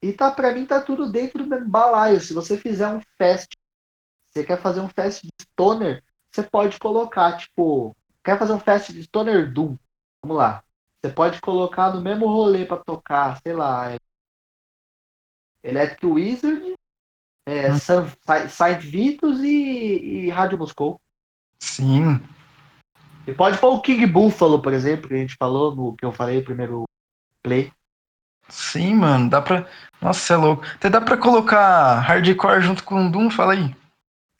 [0.03, 2.21] E tá, pra mim tá tudo dentro do mesmo balaio.
[2.21, 3.51] Se você fizer um fest,
[4.27, 6.03] você quer fazer um fest de stoner,
[6.33, 7.95] você pode colocar, tipo,
[8.25, 9.77] quer fazer um fest de stoner doom.
[10.23, 10.63] Vamos lá.
[11.03, 13.99] Você pode colocar no mesmo rolê pra tocar, sei lá, é,
[15.63, 16.75] Electric Wizard,
[17.47, 17.79] é, Hum.
[18.49, 21.01] Saint Vitus e, e Rádio Moscou.
[21.59, 22.21] Sim,
[23.31, 26.11] E pode pôr o King Buffalo, por exemplo, que a gente falou no que eu
[26.11, 26.85] falei no primeiro
[27.43, 27.73] play.
[28.49, 29.67] sim, mano, dá pra.
[30.01, 30.65] Nossa, você é louco.
[30.75, 33.75] Até dá pra colocar hardcore junto com o Doom, fala aí.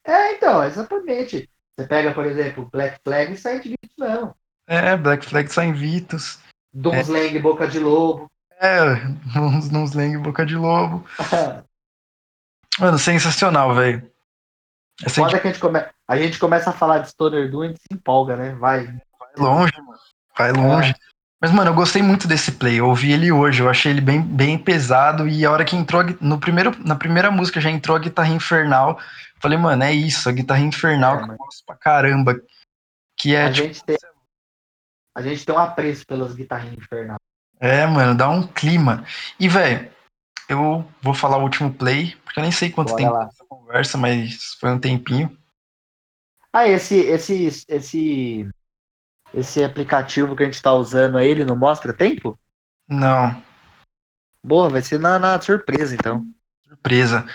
[0.05, 1.49] É, então, exatamente.
[1.77, 4.35] Você pega, por exemplo, Black Flag e Saint Vitus não.
[4.67, 6.41] É, Black Flag Saint Vitus.
[6.73, 8.31] Doomslang, Boca de Lobo.
[8.61, 8.83] É,
[9.39, 11.05] uns, uns Lang Boca de Lobo.
[12.79, 14.11] Mano, sensacional, velho.
[15.03, 15.81] Essa Foda que a gente, come...
[16.19, 18.53] a gente começa a falar de Stoner Doom e a gente se empolga, né?
[18.55, 18.87] Vai.
[18.87, 19.99] vai longe, mano.
[20.37, 20.95] Vai longe.
[21.41, 22.79] Mas, mano, eu gostei muito desse play.
[22.81, 25.27] Eu ouvi ele hoje, eu achei ele bem, bem pesado.
[25.27, 28.99] E a hora que entrou no primeiro, na primeira música já entrou a guitarra infernal.
[29.41, 31.39] Falei, mano, é isso, a guitarra infernal É, que eu mano.
[31.39, 32.39] gosto pra caramba.
[33.17, 33.97] Que é, a, tipo, gente tem...
[35.17, 37.19] a gente tem um apreço pelas guitarrinhas infernais.
[37.59, 39.05] é, mano, dá um clima.
[39.39, 39.91] E, velho,
[40.49, 43.29] eu vou falar o último play, porque eu nem sei quanto Bora tempo lá.
[43.33, 45.35] essa conversa, mas foi um tempinho.
[46.53, 48.49] Ah, esse, esse, esse,
[49.33, 52.39] esse aplicativo que a gente tá usando aí, ele não mostra tempo?
[52.89, 53.43] Não,
[54.43, 56.25] Boa, vai ser na, na surpresa, então.
[56.67, 57.27] surpresa.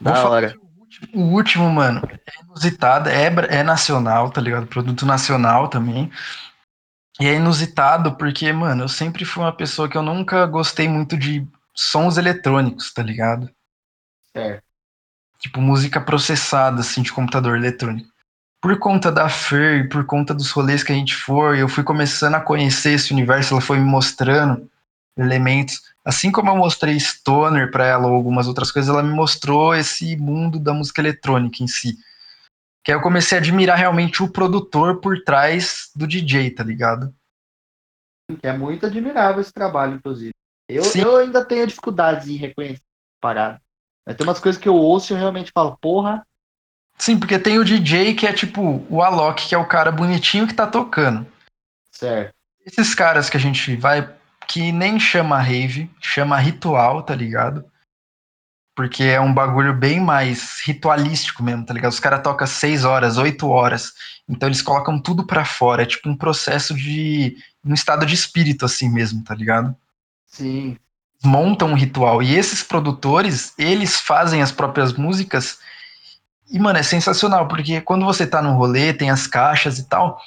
[0.00, 0.56] Vou Da falar hora.
[0.56, 4.66] o último, o último, mano, é inusitado, é, é nacional, tá ligado?
[4.66, 6.10] Produto nacional também.
[7.20, 11.16] E é inusitado porque, mano, eu sempre fui uma pessoa que eu nunca gostei muito
[11.16, 13.48] de sons eletrônicos, tá ligado?
[14.32, 14.64] Certo.
[15.38, 18.10] Tipo, música processada, assim, de computador eletrônico.
[18.60, 21.82] Por conta da Fer, e por conta dos rolês que a gente foi, eu fui
[21.82, 24.70] começando a conhecer esse universo, ela foi me mostrando
[25.16, 25.82] elementos.
[26.04, 30.16] Assim como eu mostrei Stoner pra ela ou algumas outras coisas, ela me mostrou esse
[30.16, 31.96] mundo da música eletrônica em si.
[32.84, 37.14] Que aí eu comecei a admirar realmente o produtor por trás do DJ, tá ligado?
[38.40, 40.32] Que é muito admirável esse trabalho, inclusive.
[40.68, 41.02] Eu, Sim.
[41.02, 42.82] eu ainda tenho dificuldades em reconhecer.
[43.22, 46.26] Mas tem umas coisas que eu ouço e eu realmente falo, porra,
[47.00, 50.46] Sim, porque tem o DJ que é tipo o Alok, que é o cara bonitinho
[50.46, 51.26] que tá tocando.
[51.90, 52.34] certo.
[52.66, 54.06] Esses caras que a gente vai,
[54.46, 57.64] que nem chama rave, chama ritual, tá ligado?
[58.76, 61.90] Porque é um bagulho bem mais ritualístico mesmo, tá ligado?
[61.90, 63.94] Os caras tocam 6 horas, 8 horas.
[64.28, 65.82] Então eles colocam tudo pra fora.
[65.82, 67.34] É tipo um processo de.
[67.64, 69.74] um estado de espírito, assim mesmo, tá ligado?
[70.26, 70.76] Sim.
[71.24, 72.22] montam um ritual.
[72.22, 75.58] E esses produtores, eles fazem as próprias músicas.
[76.50, 80.20] E, mano, é sensacional, porque quando você tá no rolê, tem as caixas e tal,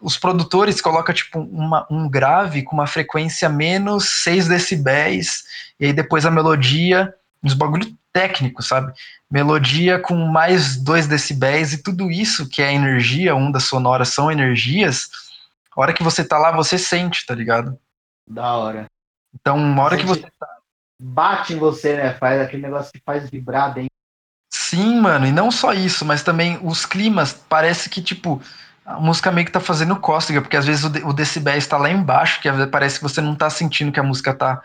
[0.00, 5.44] os produtores colocam, tipo, uma- um grave com uma frequência menos 6 decibéis,
[5.78, 8.92] e aí depois a melodia, uns bagulho técnico, sabe?
[9.30, 15.08] Melodia com mais 2 decibéis, e tudo isso que é energia, ondas sonoras são energias,
[15.74, 17.78] a hora que você tá lá, você sente, tá ligado?
[18.28, 18.86] Da hora.
[19.34, 20.26] Então, uma hora que você
[21.04, 22.14] Bate em você, né?
[22.14, 23.88] Faz aquele negócio que faz vibrar bem.
[24.54, 28.40] Sim, mano, e não só isso, mas também os climas, parece que, tipo,
[28.84, 31.78] a música meio que tá fazendo cócega, porque às vezes o, de, o decibel está
[31.78, 34.62] lá embaixo, que às vezes parece que você não tá sentindo que a música tá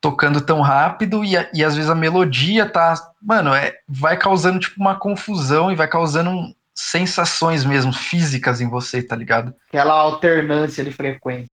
[0.00, 4.80] tocando tão rápido, e, e às vezes a melodia tá, mano, é, vai causando, tipo,
[4.80, 9.54] uma confusão e vai causando sensações mesmo, físicas em você, tá ligado?
[9.68, 11.46] Aquela alternância de frequência.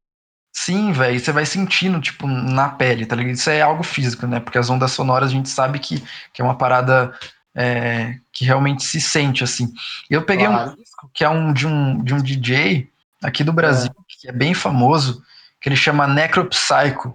[0.53, 3.35] Sim, velho, você vai sentindo, tipo, na pele, tá ligado?
[3.35, 4.39] Isso é algo físico, né?
[4.39, 6.01] Porque as ondas sonoras a gente sabe que,
[6.33, 7.13] que é uma parada
[7.55, 9.73] é, que realmente se sente, assim.
[10.09, 10.71] Eu peguei claro.
[10.71, 12.89] um disco que é um de, um de um DJ
[13.23, 14.03] aqui do Brasil, é.
[14.07, 15.23] que é bem famoso,
[15.59, 17.13] que ele chama Necropsycho.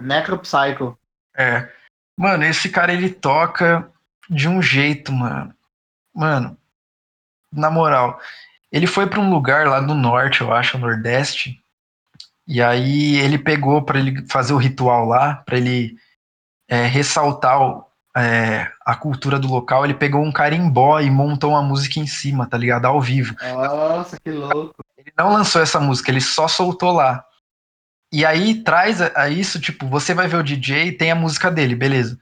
[0.00, 0.96] Necropsycho.
[1.36, 1.68] É.
[2.16, 3.88] Mano, esse cara ele toca
[4.28, 5.54] de um jeito, mano.
[6.14, 6.56] Mano,
[7.52, 8.20] na moral,
[8.70, 11.60] ele foi para um lugar lá do norte, eu acho, nordeste,
[12.46, 15.96] e aí ele pegou para ele fazer o ritual lá, para ele
[16.68, 17.83] é, ressaltar o,
[18.16, 22.46] é, a cultura do local, ele pegou um carimbó e montou uma música em cima,
[22.46, 22.86] tá ligado?
[22.86, 23.34] Ao vivo.
[23.42, 24.74] Nossa, que louco.
[24.96, 27.24] Ele não lançou essa música, ele só soltou lá.
[28.12, 31.50] E aí traz a, a isso, tipo, você vai ver o DJ tem a música
[31.50, 32.18] dele, beleza.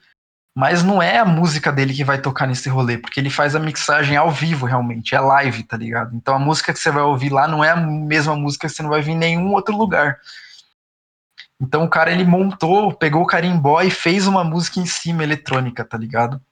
[0.56, 3.60] Mas não é a música dele que vai tocar nesse rolê, porque ele faz a
[3.60, 6.14] mixagem ao vivo, realmente, é live, tá ligado?
[6.14, 8.82] Então a música que você vai ouvir lá não é a mesma música que você
[8.82, 10.18] não vai ver em nenhum outro lugar.
[11.62, 15.84] Então o cara ele montou, pegou o carimbó e fez uma música em cima eletrônica,
[15.84, 16.42] tá ligado?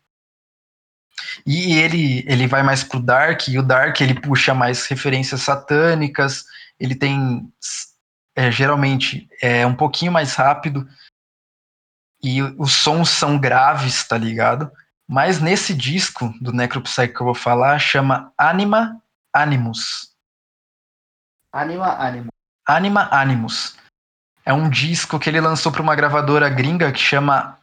[1.44, 6.44] E ele ele vai mais pro dark, e o dark ele puxa mais referências satânicas,
[6.78, 7.52] ele tem
[8.36, 10.88] é, geralmente é um pouquinho mais rápido
[12.22, 14.70] e os sons são graves, tá ligado?
[15.08, 19.02] Mas nesse disco do Necropsych que eu vou falar chama Anima
[19.34, 20.14] Animus.
[21.52, 22.30] Anima Animus.
[22.64, 23.80] Anima Animus.
[24.44, 27.58] É um disco que ele lançou para uma gravadora gringa que chama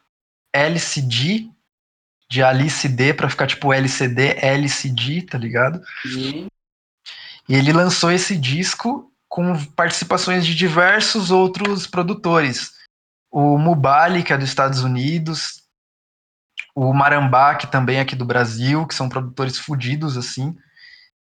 [0.53, 1.49] LCD,
[2.29, 5.81] de Alice D, pra ficar tipo LCD, LCD, tá ligado?
[6.03, 6.47] Sim.
[7.47, 12.73] E ele lançou esse disco com participações de diversos outros produtores.
[13.31, 15.63] O Mubali, que é dos Estados Unidos,
[16.75, 20.55] o Marambá, que também é aqui do Brasil, que são produtores fudidos, assim.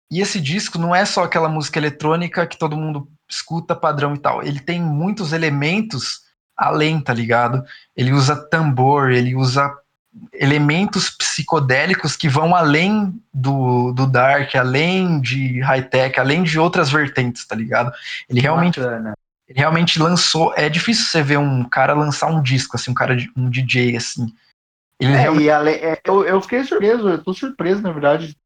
[0.09, 4.19] E esse disco não é só aquela música eletrônica que todo mundo escuta padrão e
[4.19, 4.43] tal.
[4.43, 6.21] Ele tem muitos elementos
[6.55, 7.63] além, tá ligado?
[7.95, 9.71] Ele usa tambor, ele usa
[10.33, 17.45] elementos psicodélicos que vão além do, do dark, além de high-tech, além de outras vertentes,
[17.45, 17.91] tá ligado?
[18.29, 20.53] Ele realmente, ele realmente lançou.
[20.55, 24.33] É difícil você ver um cara lançar um disco, assim, um cara, um DJ, assim.
[24.99, 25.49] Ele é, realmente...
[25.49, 25.71] ale...
[25.71, 28.37] é, eu, eu fiquei surpreso, eu tô surpreso, na verdade.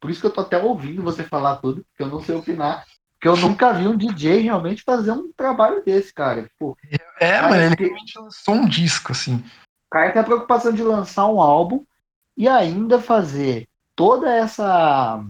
[0.00, 2.86] Por isso que eu tô até ouvindo você falar tudo, porque eu não sei opinar.
[3.20, 6.50] Porque eu nunca vi um DJ realmente fazer um trabalho desse, cara.
[6.58, 6.74] Pô,
[7.20, 7.82] é, cara, mano, ele que...
[7.84, 9.36] realmente lançou um disco, assim.
[9.36, 11.84] O cara tem a preocupação de lançar um álbum
[12.34, 15.22] e ainda fazer toda essa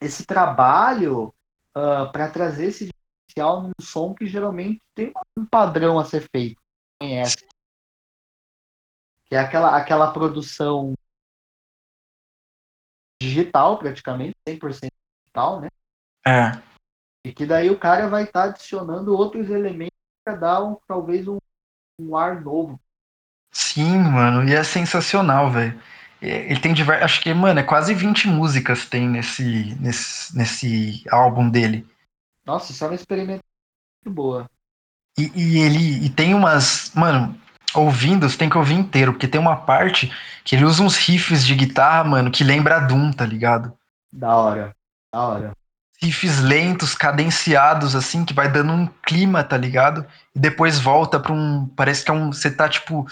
[0.00, 1.34] esse trabalho
[1.76, 6.28] uh, ah, para trazer esse diferencial num som que geralmente tem um padrão a ser
[6.30, 6.60] feito.
[7.00, 7.48] Conhece.
[9.26, 10.94] Que é aquela, aquela produção
[13.20, 14.88] digital, praticamente, 100%
[15.24, 15.68] digital, né?
[16.24, 16.73] É.
[17.24, 21.26] E que daí o cara vai estar tá adicionando outros elementos para dar um, talvez
[21.26, 21.38] um,
[21.98, 22.78] um, ar novo.
[23.50, 25.80] Sim, mano, e é sensacional, velho.
[26.20, 27.04] É, ele tem diversos.
[27.04, 31.86] Acho que, mano, é quase 20 músicas tem nesse, nesse, nesse álbum dele.
[32.44, 33.40] Nossa, isso é uma experiência
[34.04, 34.50] muito boa.
[35.16, 36.92] E, e, ele e tem umas.
[36.94, 37.38] Mano,
[37.74, 40.12] ouvindo, você tem que ouvir inteiro, porque tem uma parte
[40.44, 43.72] que ele usa uns riffs de guitarra, mano, que lembra Doom, tá ligado?
[44.12, 44.76] Da hora,
[45.12, 45.63] da hora
[46.02, 50.06] riffs lentos, cadenciados, assim, que vai dando um clima, tá ligado?
[50.34, 51.66] E depois volta pra um.
[51.76, 52.32] Parece que é um.
[52.32, 53.06] Você tá, tipo,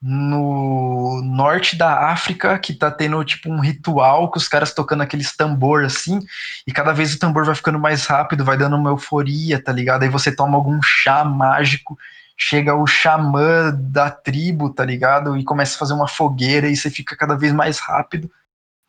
[0.00, 5.36] no norte da África, que tá tendo, tipo, um ritual com os caras tocando aqueles
[5.36, 6.20] tambor, assim,
[6.66, 10.02] e cada vez o tambor vai ficando mais rápido, vai dando uma euforia, tá ligado?
[10.02, 11.98] Aí você toma algum chá mágico.
[12.36, 15.36] Chega o xamã da tribo, tá ligado?
[15.36, 18.28] E começa a fazer uma fogueira e você fica cada vez mais rápido.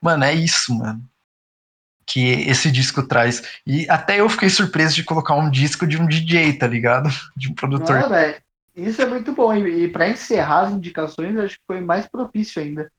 [0.01, 1.03] Mano, é isso, mano
[2.05, 3.41] que esse disco traz.
[3.65, 7.09] E até eu fiquei surpreso de colocar um disco de um DJ, tá ligado?
[7.35, 7.99] De um produtor.
[7.99, 8.35] Não, véio,
[8.75, 9.53] isso é muito bom.
[9.55, 12.91] E, para encerrar as indicações, acho que foi mais propício ainda.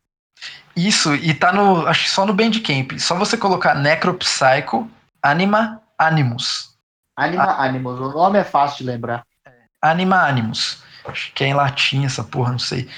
[0.74, 1.86] Isso, e tá no.
[1.86, 2.98] Acho que só no Bandcamp.
[2.98, 4.88] Só você colocar Necropsycho
[5.22, 6.76] Anima Animus.
[7.16, 9.24] Anima A Animus, o nome é fácil de lembrar.
[9.80, 10.82] Anima Animus.
[11.06, 12.88] Acho que é em latim essa porra, não sei.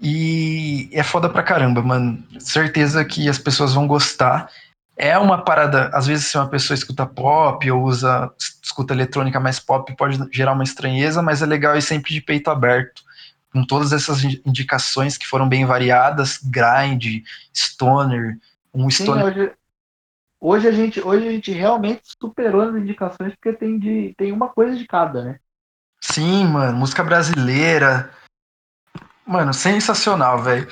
[0.00, 2.22] E é foda pra caramba, mano.
[2.38, 4.48] Certeza que as pessoas vão gostar
[4.96, 9.58] é uma parada, às vezes se uma pessoa escuta pop ou usa escuta eletrônica mais
[9.58, 13.02] pop pode gerar uma estranheza, mas é legal ir sempre de peito aberto,
[13.52, 18.38] com todas essas indicações que foram bem variadas, grind, stoner,
[18.72, 19.24] um Sim, stoner.
[19.24, 19.52] hoje,
[20.40, 24.48] hoje, a gente, hoje a gente realmente superou as indicações porque tem, de, tem uma
[24.48, 25.38] coisa de cada, né?
[26.00, 28.10] Sim, mano, música brasileira.
[29.26, 30.68] Mano, sensacional, velho.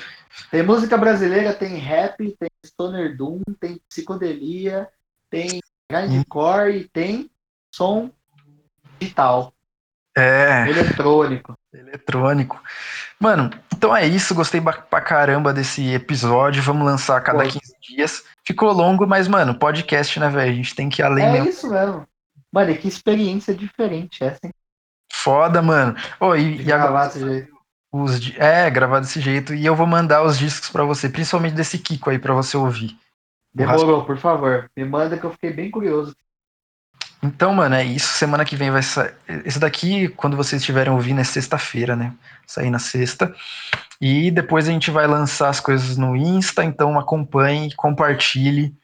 [0.49, 4.87] Tem música brasileira, tem rap, tem stoner doom, tem psicodelia,
[5.29, 5.59] tem
[5.91, 7.29] grindcore e tem
[7.71, 8.09] som
[8.99, 9.53] digital.
[10.15, 10.67] É.
[10.69, 11.57] Eletrônico.
[11.73, 12.61] Eletrônico.
[13.19, 14.35] Mano, então é isso.
[14.35, 16.61] Gostei pra caramba desse episódio.
[16.61, 17.49] Vamos lançar a cada Pô.
[17.49, 18.23] 15 dias.
[18.45, 20.51] Ficou longo, mas, mano, podcast, né, velho?
[20.51, 21.49] A gente tem que ir além É mesmo.
[21.49, 22.07] isso mesmo.
[22.51, 24.53] Mano, que experiência diferente essa, hein?
[25.11, 25.95] Foda, mano.
[26.19, 27.52] Oh, e, e agora, jeito.
[27.93, 29.53] Os, é, gravar desse jeito.
[29.53, 32.97] E eu vou mandar os discos para você, principalmente desse Kiko aí, para você ouvir.
[33.53, 34.67] Demorou, por favor.
[34.75, 36.15] Me manda que eu fiquei bem curioso.
[37.21, 38.13] Então, mano, é isso.
[38.13, 39.13] Semana que vem vai sair.
[39.45, 42.13] Esse daqui, quando vocês estiverem ouvindo, é sexta-feira, né?
[42.47, 43.33] Sair na sexta.
[44.01, 48.75] E depois a gente vai lançar as coisas no Insta, então acompanhe, compartilhe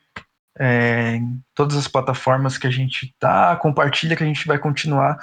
[0.58, 3.56] é, em todas as plataformas que a gente tá.
[3.56, 5.18] Compartilha que a gente vai continuar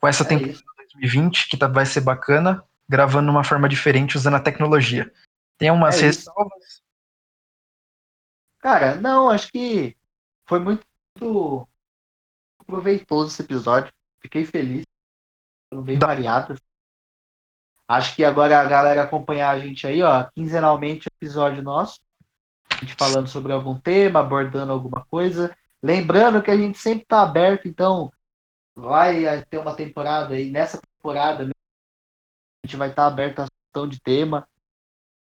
[0.00, 0.62] com essa é temporada isso.
[0.94, 5.12] 2020, que tá, vai ser bacana, gravando de uma forma diferente, usando a tecnologia.
[5.58, 6.82] Tem umas é ressalvas?
[8.60, 9.96] Cara, não, acho que
[10.46, 10.86] foi muito
[12.66, 13.92] proveitoso esse episódio.
[14.20, 14.84] Fiquei feliz.
[15.68, 16.06] Foram bem da...
[16.06, 16.58] variadas.
[17.86, 22.00] Acho que agora a galera acompanhar a gente aí, ó, quinzenalmente episódio nosso.
[22.70, 25.56] A gente falando sobre algum tema, abordando alguma coisa.
[25.82, 28.12] Lembrando que a gente sempre tá aberto, então
[28.76, 30.50] vai ter uma temporada aí.
[30.50, 31.48] Nessa temporada
[32.68, 34.46] gente vai estar aberto a sugestão de tema.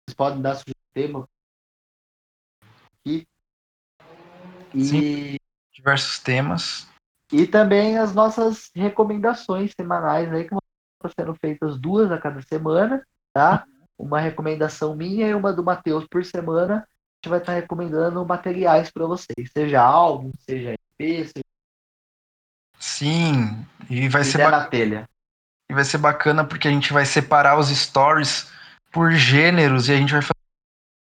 [0.05, 1.27] Vocês podem dar sugestão de tema.
[3.05, 3.27] E,
[4.73, 4.85] e...
[4.85, 5.37] Sim,
[5.73, 6.87] diversos temas.
[7.31, 13.03] E também as nossas recomendações semanais aí, que estão sendo feitas duas a cada semana,
[13.33, 13.65] tá?
[13.97, 16.75] Uma recomendação minha e uma do Matheus por semana.
[16.75, 21.43] A gente vai estar recomendando materiais para vocês, seja álbum, seja EP, seja...
[22.77, 24.57] Sim, e vai ser bacana.
[24.57, 25.09] na telha.
[25.69, 28.51] E vai ser bacana porque a gente vai separar os stories
[28.91, 30.21] por gêneros e a gente vai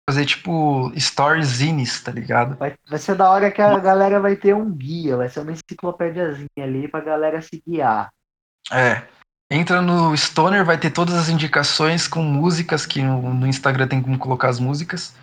[0.10, 1.60] fazer tipo stories
[2.04, 2.58] tá ligado?
[2.58, 5.52] Vai, vai ser da hora que a galera vai ter um guia, vai ser uma
[5.52, 8.10] enciclopédiazinha ali pra galera se guiar.
[8.72, 9.04] É.
[9.52, 14.02] Entra no Stoner, vai ter todas as indicações com músicas, que no, no Instagram tem
[14.02, 15.16] como colocar as músicas.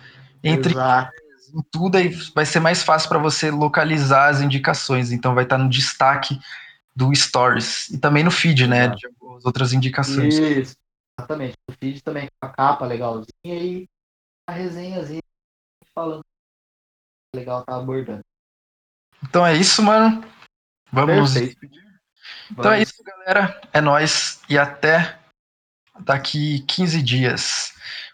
[0.43, 1.11] Entre Exato.
[1.53, 5.11] em tudo aí vai ser mais fácil para você localizar as indicações.
[5.11, 6.39] Então vai estar no destaque
[6.97, 7.89] do Stories.
[7.89, 8.87] E também no feed, né?
[8.87, 9.05] De
[9.37, 10.33] as outras indicações.
[10.33, 10.75] Isso,
[11.19, 11.55] exatamente.
[11.69, 13.87] No feed também com a capa legalzinha e
[14.47, 15.21] a resenhazinha
[15.93, 16.23] falando
[17.35, 18.23] legal tá abordando.
[19.23, 20.23] Então é isso, mano.
[20.91, 21.59] Vamos Perfeito.
[22.49, 23.61] Então é isso, galera.
[23.71, 25.19] É nós e até
[25.99, 27.73] daqui 15 dias.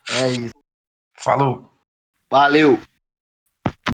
[0.10, 0.55] É isso.
[1.15, 1.72] Falou.
[2.30, 2.81] Valeu.